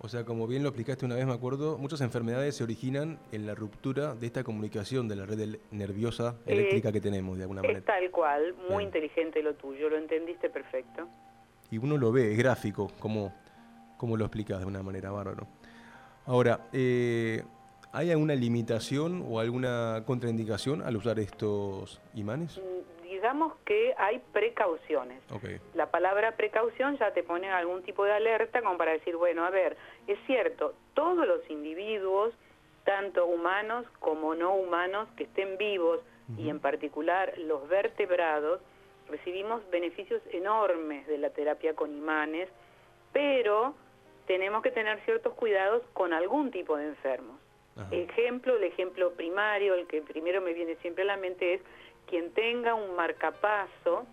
O 0.00 0.08
sea, 0.08 0.24
como 0.24 0.48
bien 0.48 0.64
lo 0.64 0.70
explicaste 0.70 1.06
una 1.06 1.14
vez, 1.14 1.24
me 1.24 1.32
acuerdo, 1.32 1.78
muchas 1.78 2.00
enfermedades 2.00 2.56
se 2.56 2.64
originan 2.64 3.20
en 3.30 3.46
la 3.46 3.54
ruptura 3.54 4.16
de 4.16 4.26
esta 4.26 4.42
comunicación 4.42 5.06
de 5.06 5.14
la 5.14 5.26
red 5.26 5.60
nerviosa 5.70 6.34
eléctrica 6.44 6.88
eh, 6.88 6.92
que 6.94 7.00
tenemos, 7.00 7.36
de 7.36 7.44
alguna 7.44 7.62
manera. 7.62 7.82
tal 7.82 8.10
cual, 8.10 8.52
muy 8.68 8.82
inteligente 8.82 9.40
lo 9.44 9.54
tuyo, 9.54 9.88
lo 9.88 9.96
entendiste 9.96 10.50
perfecto. 10.50 11.06
Y 11.70 11.78
uno 11.78 11.96
lo 11.96 12.10
ve, 12.10 12.32
es 12.32 12.36
gráfico, 12.36 12.90
como, 12.98 13.32
como 14.00 14.16
lo 14.16 14.24
explicas 14.24 14.58
de 14.60 14.64
una 14.64 14.82
manera 14.82 15.10
bárbaro. 15.10 15.46
Ahora, 16.24 16.60
eh, 16.72 17.42
¿hay 17.92 18.10
alguna 18.10 18.34
limitación 18.34 19.22
o 19.28 19.40
alguna 19.40 20.04
contraindicación 20.06 20.80
al 20.80 20.96
usar 20.96 21.18
estos 21.18 22.00
imanes? 22.14 22.56
Mm, 22.56 23.02
digamos 23.10 23.52
que 23.66 23.94
hay 23.98 24.22
precauciones. 24.32 25.22
La 25.74 25.90
palabra 25.90 26.34
precaución 26.34 26.96
ya 26.96 27.12
te 27.12 27.22
pone 27.22 27.50
algún 27.50 27.82
tipo 27.82 28.06
de 28.06 28.12
alerta 28.12 28.62
como 28.62 28.78
para 28.78 28.92
decir, 28.92 29.16
bueno, 29.16 29.44
a 29.44 29.50
ver, 29.50 29.76
es 30.06 30.18
cierto, 30.26 30.72
todos 30.94 31.26
los 31.26 31.42
individuos, 31.50 32.32
tanto 32.84 33.26
humanos 33.26 33.84
como 33.98 34.34
no 34.34 34.54
humanos, 34.54 35.10
que 35.18 35.24
estén 35.24 35.58
vivos 35.58 36.00
y 36.38 36.48
en 36.48 36.58
particular 36.58 37.36
los 37.36 37.68
vertebrados, 37.68 38.62
recibimos 39.10 39.68
beneficios 39.70 40.22
enormes 40.32 41.06
de 41.06 41.18
la 41.18 41.28
terapia 41.28 41.74
con 41.74 41.94
imanes, 41.94 42.48
pero 43.12 43.74
tenemos 44.30 44.62
que 44.62 44.70
tener 44.70 45.00
ciertos 45.00 45.34
cuidados 45.34 45.82
con 45.92 46.12
algún 46.12 46.52
tipo 46.52 46.76
de 46.76 46.84
enfermos. 46.84 47.36
Ejemplo, 47.90 48.56
el 48.56 48.62
ejemplo 48.62 49.10
primario, 49.14 49.74
el 49.74 49.88
que 49.88 50.02
primero 50.02 50.40
me 50.40 50.52
viene 50.52 50.76
siempre 50.76 51.02
a 51.02 51.06
la 51.06 51.16
mente 51.16 51.54
es 51.54 51.60
quien 52.06 52.32
tenga 52.32 52.74
un 52.74 52.94
marcapaso, 52.94 54.06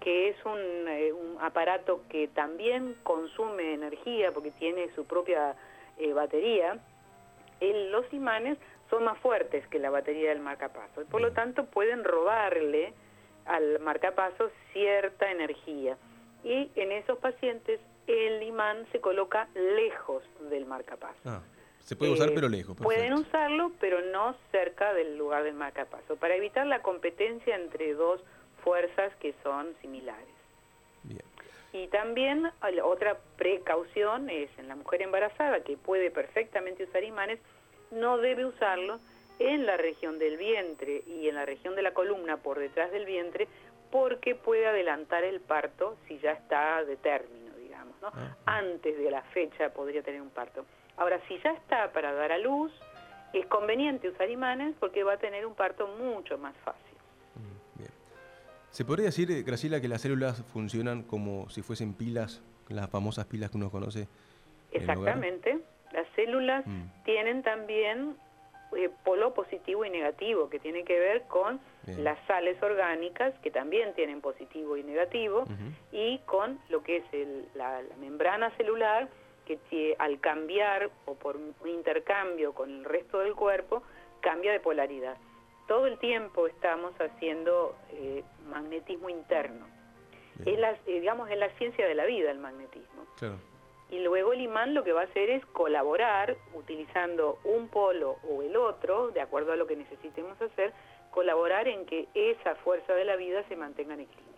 que 0.00 0.30
es 0.30 0.36
eh, 0.46 1.12
un, 1.12 1.36
aparato 1.42 2.00
que 2.08 2.28
también 2.28 2.96
consume 3.02 3.74
energía 3.74 4.32
porque 4.32 4.52
tiene 4.52 4.88
su 4.94 5.04
propia 5.04 5.54
eh, 5.98 6.14
batería, 6.14 6.78
los 7.60 8.10
imanes 8.14 8.56
son 8.88 9.04
más 9.04 9.18
fuertes 9.18 9.66
que 9.66 9.78
la 9.78 9.90
batería 9.90 10.30
del 10.30 10.40
marcapaso 10.40 11.02
y 11.02 11.04
por 11.04 11.20
lo 11.20 11.32
tanto 11.32 11.66
pueden 11.66 12.04
robarle 12.04 12.94
al 13.44 13.80
marcapaso 13.80 14.50
cierta 14.72 15.30
energía. 15.30 15.98
Y 16.42 16.70
en 16.74 16.92
esos 16.92 17.18
pacientes 17.18 17.80
el 18.08 18.42
imán 18.42 18.86
se 18.92 19.00
coloca 19.00 19.48
lejos 19.54 20.22
del 20.50 20.66
marcapaso. 20.66 21.18
Ah. 21.24 21.42
Se 21.88 21.96
puede 21.96 22.12
usar, 22.12 22.28
eh, 22.28 22.32
pero 22.34 22.50
lejos. 22.50 22.76
Pueden 22.76 23.14
usarlo, 23.14 23.72
pero 23.80 24.02
no 24.02 24.36
cerca 24.50 24.92
del 24.92 25.16
lugar 25.16 25.44
del 25.44 25.54
marcapaso, 25.54 26.16
para 26.16 26.34
evitar 26.34 26.66
la 26.66 26.82
competencia 26.82 27.56
entre 27.56 27.94
dos 27.94 28.20
fuerzas 28.62 29.14
que 29.16 29.34
son 29.42 29.74
similares. 29.80 30.26
Y 31.72 31.86
también 31.88 32.50
otra 32.82 33.18
precaución 33.36 34.28
es 34.30 34.50
en 34.58 34.68
la 34.68 34.76
mujer 34.76 35.02
embarazada, 35.02 35.60
que 35.60 35.76
puede 35.76 36.10
perfectamente 36.10 36.84
usar 36.84 37.04
imanes, 37.04 37.38
no 37.90 38.18
debe 38.18 38.46
usarlo 38.46 39.00
en 39.38 39.64
la 39.64 39.76
región 39.76 40.18
del 40.18 40.36
vientre 40.36 41.02
y 41.06 41.28
en 41.28 41.36
la 41.36 41.46
región 41.46 41.74
de 41.74 41.82
la 41.82 41.92
columna 41.92 42.38
por 42.38 42.58
detrás 42.58 42.90
del 42.90 43.04
vientre, 43.04 43.48
porque 43.90 44.34
puede 44.34 44.66
adelantar 44.66 45.24
el 45.24 45.40
parto 45.40 45.96
si 46.06 46.18
ya 46.18 46.32
está 46.32 46.84
de 46.84 46.96
término, 46.96 47.37
¿no? 48.02 48.08
Ah. 48.08 48.36
Antes 48.46 48.98
de 48.98 49.10
la 49.10 49.22
fecha 49.22 49.70
podría 49.70 50.02
tener 50.02 50.20
un 50.20 50.30
parto. 50.30 50.64
Ahora, 50.96 51.20
si 51.28 51.38
ya 51.42 51.52
está 51.52 51.92
para 51.92 52.12
dar 52.12 52.32
a 52.32 52.38
luz, 52.38 52.72
es 53.32 53.46
conveniente 53.46 54.08
usar 54.08 54.30
imanes 54.30 54.74
porque 54.80 55.04
va 55.04 55.14
a 55.14 55.18
tener 55.18 55.46
un 55.46 55.54
parto 55.54 55.86
mucho 55.86 56.38
más 56.38 56.54
fácil. 56.64 56.96
Mm, 57.34 57.78
bien. 57.78 57.90
¿Se 58.70 58.84
podría 58.84 59.06
decir, 59.06 59.30
eh, 59.30 59.42
Graciela, 59.42 59.80
que 59.80 59.88
las 59.88 60.02
células 60.02 60.42
funcionan 60.52 61.02
como 61.02 61.48
si 61.50 61.62
fuesen 61.62 61.94
pilas, 61.94 62.42
las 62.68 62.90
famosas 62.90 63.26
pilas 63.26 63.50
que 63.50 63.56
uno 63.56 63.70
conoce? 63.70 64.08
Exactamente. 64.72 65.58
Las 65.92 66.06
células 66.14 66.66
mm. 66.66 67.04
tienen 67.04 67.42
también 67.42 68.16
eh, 68.76 68.90
polo 69.04 69.34
positivo 69.34 69.84
y 69.84 69.90
negativo, 69.90 70.48
que 70.48 70.58
tiene 70.58 70.84
que 70.84 70.98
ver 70.98 71.22
con 71.22 71.60
las 71.98 72.18
sales 72.26 72.62
orgánicas, 72.62 73.32
que 73.42 73.50
también 73.50 73.94
tienen 73.94 74.20
positivo 74.20 74.76
y 74.76 74.82
negativo, 74.82 75.44
y 75.90 76.18
con 76.26 76.58
lo 76.68 76.82
que 76.82 76.98
es 76.98 77.04
la 77.54 77.80
membrana 77.98 78.50
celular, 78.56 79.08
que 79.56 79.96
al 79.98 80.20
cambiar 80.20 80.90
o 81.06 81.14
por 81.14 81.36
un 81.36 81.54
intercambio 81.68 82.52
con 82.52 82.70
el 82.70 82.84
resto 82.84 83.20
del 83.20 83.34
cuerpo, 83.34 83.82
cambia 84.20 84.52
de 84.52 84.60
polaridad. 84.60 85.16
Todo 85.66 85.86
el 85.86 85.98
tiempo 85.98 86.46
estamos 86.46 86.92
haciendo 87.00 87.76
eh, 87.92 88.22
magnetismo 88.50 89.08
interno. 89.08 89.66
Es 90.44 90.58
la, 90.58 90.72
eh, 90.72 91.00
digamos, 91.00 91.30
es 91.30 91.38
la 91.38 91.48
ciencia 91.56 91.86
de 91.86 91.94
la 91.94 92.04
vida 92.04 92.30
el 92.30 92.38
magnetismo. 92.38 93.06
Y 93.90 94.00
luego 94.00 94.32
el 94.32 94.40
imán 94.40 94.74
lo 94.74 94.84
que 94.84 94.92
va 94.92 95.02
a 95.02 95.04
hacer 95.04 95.30
es 95.30 95.44
colaborar 95.46 96.36
utilizando 96.54 97.38
un 97.44 97.68
polo 97.68 98.16
o 98.28 98.42
el 98.42 98.56
otro, 98.56 99.10
de 99.10 99.20
acuerdo 99.20 99.52
a 99.52 99.56
lo 99.56 99.66
que 99.66 99.76
necesitemos 99.76 100.40
hacer, 100.42 100.72
colaborar 101.10 101.68
en 101.68 101.86
que 101.86 102.08
esa 102.14 102.54
fuerza 102.56 102.92
de 102.94 103.04
la 103.04 103.16
vida 103.16 103.42
se 103.48 103.56
mantenga 103.56 103.94
en 103.94 104.00
equilibrio. 104.00 104.28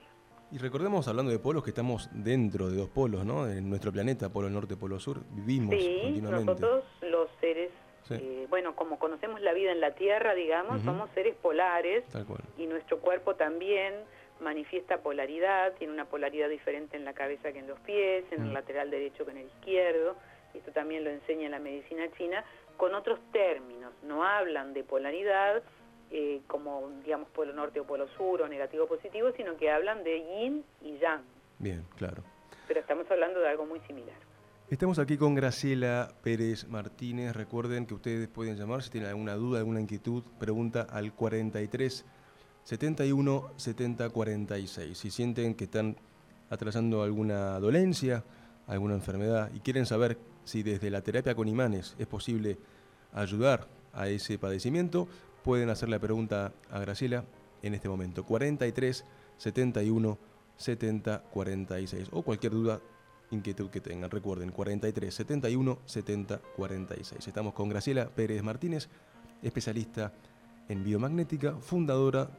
Y 0.53 0.59
recordemos, 0.59 1.07
hablando 1.09 1.31
de 1.31 1.39
polos, 1.39 1.63
que 1.63 1.71
estamos 1.71 2.09
dentro 2.13 2.71
de 2.71 2.77
dos 2.77 2.89
polos, 2.89 3.25
¿no? 3.25 3.49
En 3.49 3.69
nuestro 3.69 3.93
planeta, 3.93 4.31
polo 4.31 4.51
norte, 4.51 4.77
polo 4.77 4.99
sur, 4.99 5.21
vivimos 5.31 5.75
sí, 5.75 6.21
nosotros 6.21 6.85
los 7.03 7.29
seres 7.41 7.71
Eh, 8.11 8.47
bueno, 8.49 8.75
como 8.75 8.99
conocemos 8.99 9.41
la 9.41 9.53
vida 9.53 9.71
en 9.71 9.81
la 9.81 9.93
Tierra, 9.95 10.35
digamos, 10.35 10.83
somos 10.83 11.09
seres 11.15 11.37
polares 11.37 12.03
y 12.59 12.67
nuestro 12.67 12.99
cuerpo 12.99 13.37
también 13.37 13.95
manifiesta 14.41 14.99
polaridad, 14.99 15.73
tiene 15.75 15.93
una 15.93 16.07
polaridad 16.07 16.49
diferente 16.49 16.97
en 16.97 17.05
la 17.05 17.13
cabeza 17.13 17.53
que 17.53 17.59
en 17.59 17.69
los 17.69 17.79
pies, 17.81 18.25
en 18.31 18.43
el 18.43 18.53
lateral 18.53 18.91
derecho 18.91 19.25
que 19.25 19.33
en 19.33 19.39
el 19.39 19.47
izquierdo, 19.47 20.17
esto 20.55 20.73
también 20.73 21.05
lo 21.05 21.11
enseña 21.11 21.49
la 21.49 21.59
medicina 21.59 22.05
china, 22.17 22.45
con 22.77 22.95
otros 22.95 23.21
términos, 23.33 23.93
no 24.03 24.25
hablan 24.25 24.73
de 24.73 24.85
polaridad 24.85 25.63
eh, 26.11 26.41
como, 26.49 26.91
digamos, 27.05 27.29
polo 27.29 27.53
norte 27.53 27.79
o 27.79 27.85
polo 27.85 28.09
sur 28.17 28.43
o 28.43 28.49
negativo 28.49 28.85
o 28.85 28.89
positivo, 28.89 29.31
sino 29.37 29.57
que 29.57 29.71
hablan 29.71 30.03
de 30.03 30.19
yin 30.19 30.65
y 30.83 30.99
yang. 30.99 31.23
Bien, 31.59 31.85
claro. 31.97 32.25
Pero 32.67 32.81
estamos 32.81 33.09
hablando 33.11 33.39
de 33.39 33.49
algo 33.49 33.67
muy 33.67 33.81
similar. 33.81 34.17
Estamos 34.71 34.99
aquí 34.99 35.17
con 35.17 35.35
Graciela 35.35 36.09
Pérez 36.23 36.67
Martínez. 36.69 37.35
Recuerden 37.35 37.87
que 37.87 37.95
ustedes 37.95 38.29
pueden 38.29 38.57
llamar 38.57 38.83
si 38.83 38.91
tienen 38.91 39.11
alguna 39.11 39.35
duda, 39.35 39.59
alguna 39.59 39.81
inquietud, 39.81 40.25
pregunta 40.39 40.87
al 40.89 41.13
43 41.13 42.05
71 42.65 43.53
70 43.57 44.11
46. 44.11 44.97
Si 44.97 45.11
sienten 45.11 45.55
que 45.55 45.65
están 45.65 45.97
atravesando 46.49 47.03
alguna 47.03 47.59
dolencia, 47.61 48.25
alguna 48.67 48.95
enfermedad 48.95 49.51
y 49.55 49.61
quieren 49.61 49.87
saber 49.87 50.19
si 50.45 50.63
desde 50.63 50.91
la 50.91 51.03
terapia 51.03 51.35
con 51.35 51.49
imanes 51.49 51.95
es 51.99 52.07
posible 52.07 52.59
ayudar 53.13 53.69
a 53.93 54.09
ese 54.09 54.39
padecimiento, 54.39 55.09
pueden 55.43 55.71
hacer 55.71 55.89
la 55.89 55.99
pregunta 55.99 56.53
a 56.71 56.79
Graciela 56.81 57.25
en 57.63 57.75
este 57.75 57.89
momento. 57.89 58.25
43 58.25 59.05
71 59.37 60.19
70 60.57 61.23
46 61.31 62.09
o 62.13 62.23
cualquier 62.23 62.53
duda 62.53 62.81
inquietud 63.31 63.71
que 63.71 63.81
tengan. 63.81 64.11
Recuerden, 64.11 64.51
43 64.51 65.15
71 65.15 65.79
70 65.85 66.41
46. 66.57 67.27
Estamos 67.27 67.55
con 67.55 67.69
Graciela 67.69 68.09
Pérez 68.09 68.43
Martínez, 68.43 68.89
especialista 69.43 70.13
en 70.69 70.85
biomagnética, 70.85 71.57
fundadora 71.57 72.31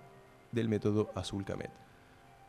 del 0.52 0.70
método 0.70 1.12
Azul 1.16 1.46
Camet. 1.46 1.72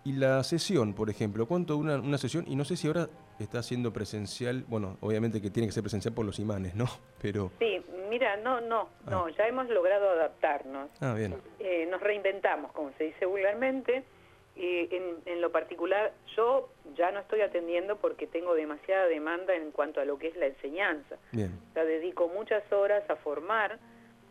Y 0.04 0.14
la 0.14 0.42
sesión, 0.42 0.94
por 0.94 1.10
ejemplo, 1.10 1.46
¿cuánto 1.46 1.76
una, 1.76 1.96
una 1.96 2.18
sesión? 2.18 2.44
Y 2.48 2.56
no 2.56 2.64
sé 2.64 2.76
si 2.76 2.88
ahora 2.88 3.08
está 3.38 3.62
siendo 3.62 3.92
presencial, 3.92 4.64
bueno, 4.66 4.96
obviamente 5.00 5.40
que 5.40 5.50
tiene 5.50 5.68
que 5.68 5.72
ser 5.72 5.82
presencial 5.82 6.12
por 6.12 6.26
los 6.26 6.38
imanes, 6.38 6.74
¿no? 6.74 6.86
Pero... 7.22 7.52
Sí, 7.58 7.80
mira, 8.10 8.36
no, 8.36 8.60
no, 8.60 8.88
no, 9.08 9.26
ah. 9.26 9.30
ya 9.36 9.46
hemos 9.46 9.68
logrado 9.68 10.10
adaptarnos. 10.10 10.90
Ah, 11.00 11.14
bien. 11.14 11.36
Eh, 11.60 11.86
nos 11.90 12.00
reinventamos, 12.00 12.72
como 12.72 12.90
se 12.98 13.04
dice 13.04 13.26
vulgarmente, 13.26 14.04
en, 14.54 15.16
en, 15.24 15.40
lo 15.40 15.50
particular, 15.50 16.12
yo 16.36 16.68
ya 16.96 17.10
no 17.10 17.20
estoy 17.20 17.40
atendiendo 17.40 17.96
porque 17.96 18.26
tengo 18.26 18.54
demasiada 18.54 19.06
demanda 19.06 19.54
en 19.54 19.70
cuanto 19.70 20.00
a 20.00 20.04
lo 20.04 20.18
que 20.18 20.28
es 20.28 20.36
la 20.36 20.46
enseñanza. 20.46 21.16
Bien. 21.32 21.58
O 21.74 21.80
dedico 21.80 22.28
muchas 22.28 22.70
horas 22.72 23.08
a 23.08 23.16
formar 23.16 23.78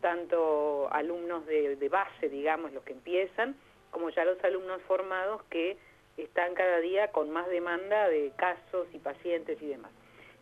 tanto 0.02 0.92
alumnos 0.92 1.46
de, 1.46 1.76
de, 1.76 1.88
base, 1.88 2.28
digamos, 2.28 2.74
los 2.74 2.84
que 2.84 2.92
empiezan, 2.92 3.56
como 3.90 4.10
ya 4.10 4.26
los 4.26 4.42
alumnos 4.44 4.82
formados 4.82 5.42
que 5.44 5.78
están 6.18 6.52
cada 6.52 6.80
día 6.80 7.10
con 7.12 7.30
más 7.30 7.48
demanda 7.48 8.10
de 8.10 8.32
casos 8.36 8.86
y 8.92 8.98
pacientes 8.98 9.56
y 9.62 9.66
demás. 9.68 9.92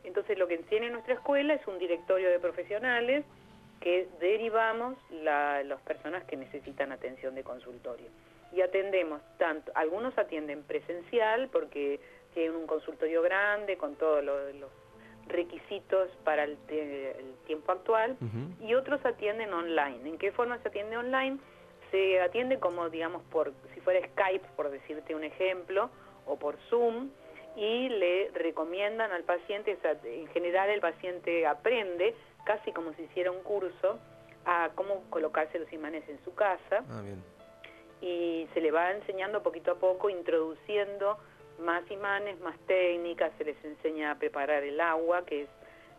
Entonces, 0.02 0.36
lo 0.36 0.48
que 0.48 0.58
tiene 0.58 0.90
nuestra 0.90 1.14
escuela 1.14 1.54
es 1.54 1.64
un 1.68 1.78
directorio 1.78 2.28
de 2.28 2.40
profesionales 2.40 3.24
que 3.80 4.08
derivamos 4.18 4.96
la, 5.22 5.62
las 5.62 5.80
personas 5.82 6.24
que 6.24 6.36
necesitan 6.36 6.90
atención 6.90 7.36
de 7.36 7.44
consultorio 7.44 8.08
y 8.52 8.62
atendemos 8.62 9.20
tanto, 9.38 9.70
algunos 9.74 10.16
atienden 10.18 10.62
presencial 10.64 11.48
porque 11.52 12.00
tienen 12.34 12.56
un 12.56 12.66
consultorio 12.66 13.22
grande 13.22 13.76
con 13.76 13.96
todos 13.96 14.24
los, 14.24 14.70
requisitos 15.30 16.08
para 16.24 16.44
el, 16.44 16.56
tiempo 17.46 17.72
actual 17.72 18.16
y 18.60 18.74
otros 18.74 19.04
atienden 19.04 19.52
online. 19.52 20.08
¿En 20.08 20.18
qué 20.18 20.32
forma 20.32 20.58
se 20.58 20.68
atiende 20.68 20.96
online? 20.96 21.38
Se 21.90 22.20
atiende 22.20 22.58
como, 22.58 22.88
digamos, 22.88 23.22
por 23.24 23.52
si 23.74 23.80
fuera 23.80 24.06
Skype, 24.08 24.46
por 24.56 24.70
decirte 24.70 25.14
un 25.14 25.24
ejemplo, 25.24 25.90
o 26.26 26.36
por 26.36 26.56
Zoom, 26.68 27.10
y 27.56 27.88
le 27.88 28.30
recomiendan 28.30 29.10
al 29.10 29.24
paciente, 29.24 29.76
en 30.04 30.28
general 30.28 30.70
el 30.70 30.80
paciente 30.80 31.46
aprende, 31.46 32.14
casi 32.44 32.72
como 32.72 32.92
si 32.94 33.02
hiciera 33.02 33.32
un 33.32 33.42
curso, 33.42 33.98
a 34.44 34.70
cómo 34.76 35.02
colocarse 35.10 35.58
los 35.58 35.72
imanes 35.72 36.08
en 36.08 36.22
su 36.24 36.34
casa. 36.34 36.84
Ah, 36.88 37.02
bien 37.02 37.22
y 38.00 38.48
se 38.54 38.60
le 38.60 38.70
va 38.70 38.92
enseñando 38.92 39.42
poquito 39.42 39.72
a 39.72 39.74
poco, 39.76 40.08
introduciendo 40.08 41.18
más 41.60 41.88
imanes, 41.90 42.40
más 42.40 42.58
técnicas, 42.66 43.32
se 43.38 43.44
les 43.44 43.64
enseña 43.64 44.12
a 44.12 44.18
preparar 44.18 44.62
el 44.62 44.80
agua, 44.80 45.24
que 45.24 45.42
es 45.42 45.48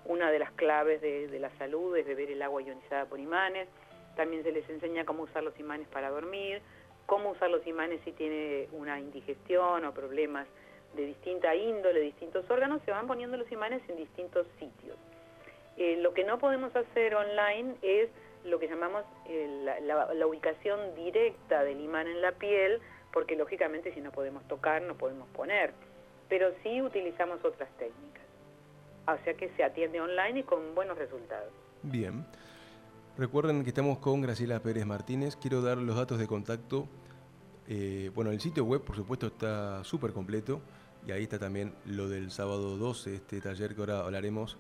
una 0.06 0.32
de 0.32 0.40
las 0.40 0.52
claves 0.52 1.02
de, 1.02 1.40
la 1.40 1.50
salud, 1.58 1.96
es 1.96 2.06
beber 2.06 2.32
el 2.32 2.42
agua 2.42 2.62
ionizada 2.62 3.06
por 3.06 3.20
imanes. 3.20 3.68
También 4.16 4.44
se 4.44 4.52
les 4.52 4.68
enseña 4.70 5.06
cómo 5.06 5.24
usar 5.24 5.44
los 5.44 5.58
imanes 5.60 5.88
para 5.88 6.10
dormir, 6.10 6.62
cómo 7.06 7.32
usar 7.32 7.50
los 7.50 7.66
imanes 7.68 8.02
si 8.04 8.12
tiene 8.12 8.68
una 8.72 9.00
indigestión 9.00 9.86
o 9.86 9.94
problemas 9.94 10.48
de 10.96 11.06
distinta 11.06 11.56
índole, 11.56 12.02
distintos 12.02 12.50
órganos, 12.50 12.82
se 12.84 12.92
van 12.92 13.08
poniendo 13.08 13.38
los 13.38 13.52
imanes 13.52 13.82
en 13.88 13.96
distintos 13.96 14.46
sitios. 14.60 14.98
Eh, 15.78 15.98
lo 16.02 16.14
que 16.14 16.24
no 16.24 16.38
podemos 16.38 16.76
hacer 16.76 17.16
online 17.16 17.76
es 17.82 18.10
lo 18.44 18.60
que 18.60 18.68
llamamos 18.68 19.04
eh, 19.28 19.80
la, 19.84 20.28
ubicación 20.28 20.96
directa 20.96 21.64
del 21.64 21.80
imán 21.80 22.08
en 22.08 22.22
la 22.22 22.34
piel, 22.34 22.82
porque 23.14 23.36
lógicamente 23.36 23.94
si 23.94 24.02
no 24.02 24.12
podemos 24.12 24.48
tocar 24.48 24.82
no 24.82 24.96
podemos 24.96 25.28
poner, 25.30 25.74
pero 26.30 26.50
sí 26.64 26.82
utilizamos 26.82 27.44
otras 27.44 27.70
técnicas. 27.78 28.24
O 29.08 29.18
sea 29.24 29.34
que 29.34 29.50
se 29.56 29.64
atiende 29.64 30.00
online 30.00 30.40
y 30.40 30.44
con 30.44 30.76
buenos 30.76 30.98
resultados. 30.98 31.52
Bien. 31.84 32.26
Recuerden 33.18 33.64
que 33.64 33.70
estamos 33.70 34.00
con 34.00 34.22
Graciela 34.22 34.62
Pérez 34.62 34.86
Martínez. 34.86 35.36
Quiero 35.36 35.62
dar 35.62 35.78
los 35.78 35.96
datos 35.96 36.20
de 36.20 36.28
contacto. 36.28 36.88
Eh, 37.68 38.12
bueno, 38.16 38.32
el 38.32 38.40
sitio 38.40 38.64
web, 38.64 38.82
por 38.82 38.96
supuesto, 38.96 39.28
está 39.28 39.84
súper 39.84 40.14
completo. 40.14 40.62
Y 41.06 41.12
ahí 41.12 41.24
está 41.24 41.38
también 41.40 41.74
lo 41.86 42.08
del 42.08 42.32
sábado 42.32 42.78
12, 42.78 43.16
este 43.16 43.42
taller 43.42 43.76
que 43.76 43.82
ahora 43.82 44.00
hablaremos 44.02 44.58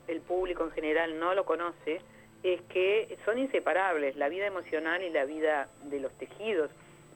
el 0.07 0.21
público 0.21 0.63
en 0.63 0.71
general 0.71 1.19
no 1.19 1.33
lo 1.33 1.45
conoce, 1.45 2.01
es 2.43 2.61
que 2.63 3.17
son 3.23 3.37
inseparables 3.37 4.15
la 4.15 4.29
vida 4.29 4.47
emocional 4.47 5.03
y 5.03 5.09
la 5.09 5.25
vida 5.25 5.69
de 5.83 5.99
los 5.99 6.11
tejidos, 6.13 6.71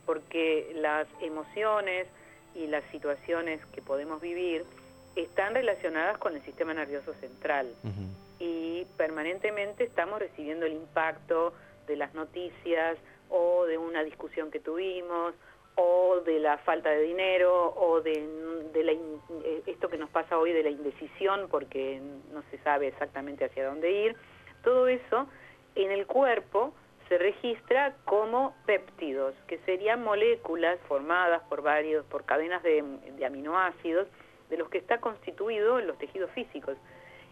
porque 0.05 0.71
las 0.75 1.07
emociones 1.21 2.07
y 2.53 2.67
las 2.67 2.83
situaciones 2.91 3.59
que 3.73 3.81
podemos 3.81 4.21
vivir 4.21 4.63
están 5.15 5.55
relacionadas 5.55 6.17
con 6.19 6.35
el 6.35 6.43
sistema 6.43 6.73
nervioso 6.73 7.13
central 7.15 7.73
y 8.39 8.85
permanentemente 8.97 9.83
estamos 9.83 10.19
recibiendo 10.19 10.65
el 10.65 10.73
impacto 10.73 11.53
de 11.87 11.95
las 11.95 12.13
noticias 12.13 12.97
o 13.29 13.65
de 13.65 13.77
una 13.77 14.03
discusión 14.03 14.51
que 14.51 14.59
tuvimos 14.59 15.33
o 15.75 16.21
de 16.25 16.39
la 16.39 16.57
falta 16.59 16.89
de 16.89 17.01
dinero 17.01 17.73
o 17.75 18.01
de, 18.01 18.13
la, 18.73 18.91
eh, 18.91 19.63
esto 19.65 19.89
que 19.89 19.97
nos 19.97 20.09
pasa 20.09 20.37
hoy 20.37 20.53
de 20.53 20.63
la 20.63 20.69
indecisión 20.69 21.47
porque 21.49 22.01
no 22.33 22.43
se 22.49 22.57
sabe 22.59 22.87
exactamente 22.87 23.45
hacia 23.45 23.67
dónde 23.67 23.91
ir, 23.91 24.15
todo 24.63 24.87
eso 24.87 25.27
en 25.75 25.91
el 25.91 26.07
cuerpo 26.07 26.73
se 27.09 27.17
registra 27.17 27.95
como 28.05 28.55
péptidos, 28.65 29.35
que 29.47 29.59
serían 29.59 30.03
moléculas 30.03 30.79
formadas 30.87 31.43
por 31.49 31.61
varios, 31.61 32.03
por 32.05 32.25
cadenas 32.25 32.63
de, 32.63 32.83
de 33.15 33.25
aminoácidos, 33.25 34.07
de 34.49 34.57
los 34.57 34.69
que 34.69 34.79
está 34.79 34.99
constituido 34.99 35.79
los 35.81 35.97
tejidos 35.97 36.31
físicos. 36.31 36.77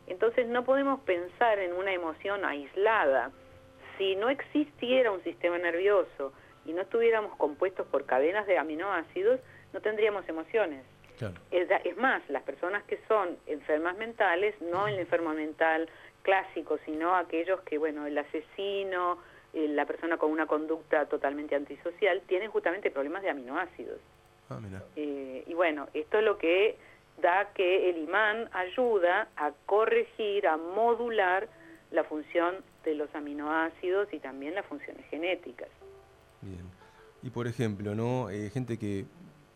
Entonces 0.08 0.48
no 0.48 0.64
podemos 0.64 1.00
pensar 1.02 1.60
en 1.60 1.74
una 1.74 1.94
emoción 1.94 2.46
aislada. 2.46 3.32
Si 3.98 4.16
no 4.16 4.30
existiera 4.30 5.12
un 5.12 5.24
sistema 5.24 5.58
nervioso 5.58 6.34
y 6.66 6.74
no 6.74 6.82
estuviéramos 6.82 7.36
compuestos 7.38 7.88
por 7.88 8.06
cadenas 8.06 8.48
de 8.48 8.58
aminoácidos, 8.58 9.40
no 9.72 9.82
tendríamos 9.82 10.28
emociones. 10.28 10.84
Es, 11.52 11.98
más, 11.98 12.22
las 12.30 12.44
personas 12.44 12.84
que 12.84 13.00
son 13.08 13.38
enfermas 13.48 13.96
mentales, 13.98 14.60
no 14.62 14.88
el 14.88 15.00
enfermo 15.00 15.34
mental 15.34 15.88
clásico, 16.22 16.80
sino 16.86 17.16
aquellos 17.16 17.62
que, 17.62 17.78
bueno, 17.78 18.06
el 18.06 18.18
asesino, 18.18 19.20
eh, 19.54 19.68
la 19.70 19.86
persona 19.86 20.18
con 20.18 20.32
una 20.32 20.48
conducta 20.48 21.06
totalmente 21.06 21.56
antisocial, 21.56 22.22
tienen 22.28 22.50
justamente 22.50 22.92
problemas 22.92 23.22
de 23.22 23.30
aminoácidos. 23.30 24.00
Ah, 24.50 24.60
eh, 24.96 25.44
y 25.48 25.54
bueno, 25.54 25.88
esto 25.94 26.18
es 26.18 26.24
lo 26.26 26.38
que 26.38 26.78
da 27.24 27.52
que 27.56 27.90
el 27.90 27.98
imán 27.98 28.50
ayuda 28.52 29.30
a 29.36 29.52
corregir, 29.66 30.46
a 30.46 30.58
modular 30.58 31.48
la 31.90 32.04
función 32.04 32.58
de 32.84 32.94
los 32.94 33.14
aminoácidos 33.16 34.14
y 34.14 34.20
también 34.20 34.54
las 34.54 34.66
funciones 34.66 35.04
genéticas. 35.10 35.70
Bien. 36.42 36.70
Y 37.24 37.30
por 37.30 37.48
ejemplo, 37.48 37.96
¿no? 37.96 38.30
Eh, 38.30 38.50
gente 38.52 38.78
que 38.78 39.06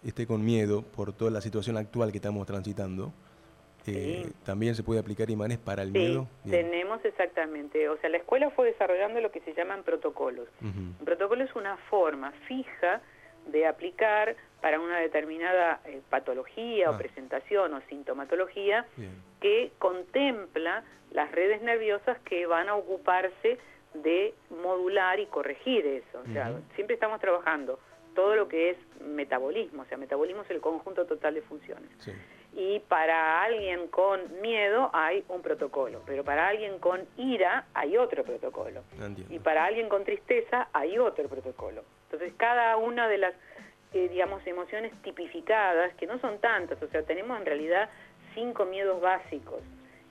esté 0.03 0.25
con 0.25 0.43
miedo 0.43 0.83
por 0.95 1.11
toda 1.11 1.29
la 1.29 1.41
situación 1.41 1.77
actual 1.77 2.11
que 2.11 2.17
estamos 2.17 2.47
transitando, 2.47 3.11
eh, 3.85 4.31
¿también 4.45 4.75
se 4.75 4.83
puede 4.83 4.99
aplicar 4.99 5.29
imanes 5.29 5.57
para 5.57 5.83
el 5.83 5.91
miedo? 5.91 6.27
tenemos 6.49 7.03
exactamente. 7.03 7.89
O 7.89 7.97
sea, 7.97 8.09
la 8.09 8.17
escuela 8.17 8.49
fue 8.51 8.67
desarrollando 8.67 9.19
lo 9.19 9.31
que 9.31 9.41
se 9.41 9.53
llaman 9.53 9.83
protocolos. 9.83 10.47
Un 10.61 10.95
protocolo 11.03 11.43
es 11.43 11.53
una 11.55 11.77
forma 11.89 12.31
fija 12.47 13.01
de 13.47 13.65
aplicar 13.67 14.35
para 14.61 14.79
una 14.79 14.99
determinada 14.99 15.79
eh, 15.85 16.01
patología 16.09 16.89
o 16.89 16.93
ah. 16.93 16.97
presentación 16.97 17.73
o 17.73 17.81
sintomatología 17.89 18.85
que 19.39 19.71
contempla 19.77 20.83
las 21.11 21.31
redes 21.31 21.61
nerviosas 21.61 22.17
que 22.19 22.45
van 22.47 22.69
a 22.69 22.75
ocuparse 22.75 23.57
de 23.93 24.33
modular 24.49 25.19
y 25.19 25.25
corregir 25.27 25.85
eso. 25.85 26.19
O 26.19 26.33
sea, 26.33 26.59
siempre 26.75 26.95
estamos 26.95 27.19
trabajando 27.19 27.79
todo 28.15 28.35
lo 28.35 28.47
que 28.47 28.71
es 28.71 28.77
metabolismo, 29.01 29.83
o 29.83 29.85
sea, 29.85 29.97
metabolismo 29.97 30.41
es 30.41 30.49
el 30.49 30.59
conjunto 30.59 31.05
total 31.05 31.35
de 31.35 31.41
funciones. 31.43 31.89
Y 32.59 32.79
para 32.79 33.43
alguien 33.43 33.87
con 33.89 34.41
miedo 34.41 34.89
hay 34.91 35.23
un 35.27 35.43
protocolo, 35.43 36.01
pero 36.07 36.23
para 36.23 36.47
alguien 36.47 36.79
con 36.79 37.05
ira 37.15 37.67
hay 37.75 37.97
otro 37.97 38.23
protocolo. 38.23 38.81
Y 39.29 39.37
para 39.37 39.65
alguien 39.65 39.87
con 39.89 40.03
tristeza 40.03 40.67
hay 40.73 40.97
otro 40.97 41.29
protocolo. 41.29 41.83
Entonces, 42.05 42.33
cada 42.35 42.75
una 42.77 43.07
de 43.07 43.19
las, 43.19 43.35
eh, 43.93 44.09
digamos, 44.09 44.41
emociones 44.47 44.91
tipificadas, 45.03 45.93
que 45.97 46.07
no 46.07 46.17
son 46.17 46.39
tantas, 46.39 46.81
o 46.81 46.87
sea, 46.87 47.03
tenemos 47.03 47.39
en 47.39 47.45
realidad 47.45 47.91
cinco 48.33 48.65
miedos 48.65 48.99
básicos 49.01 49.61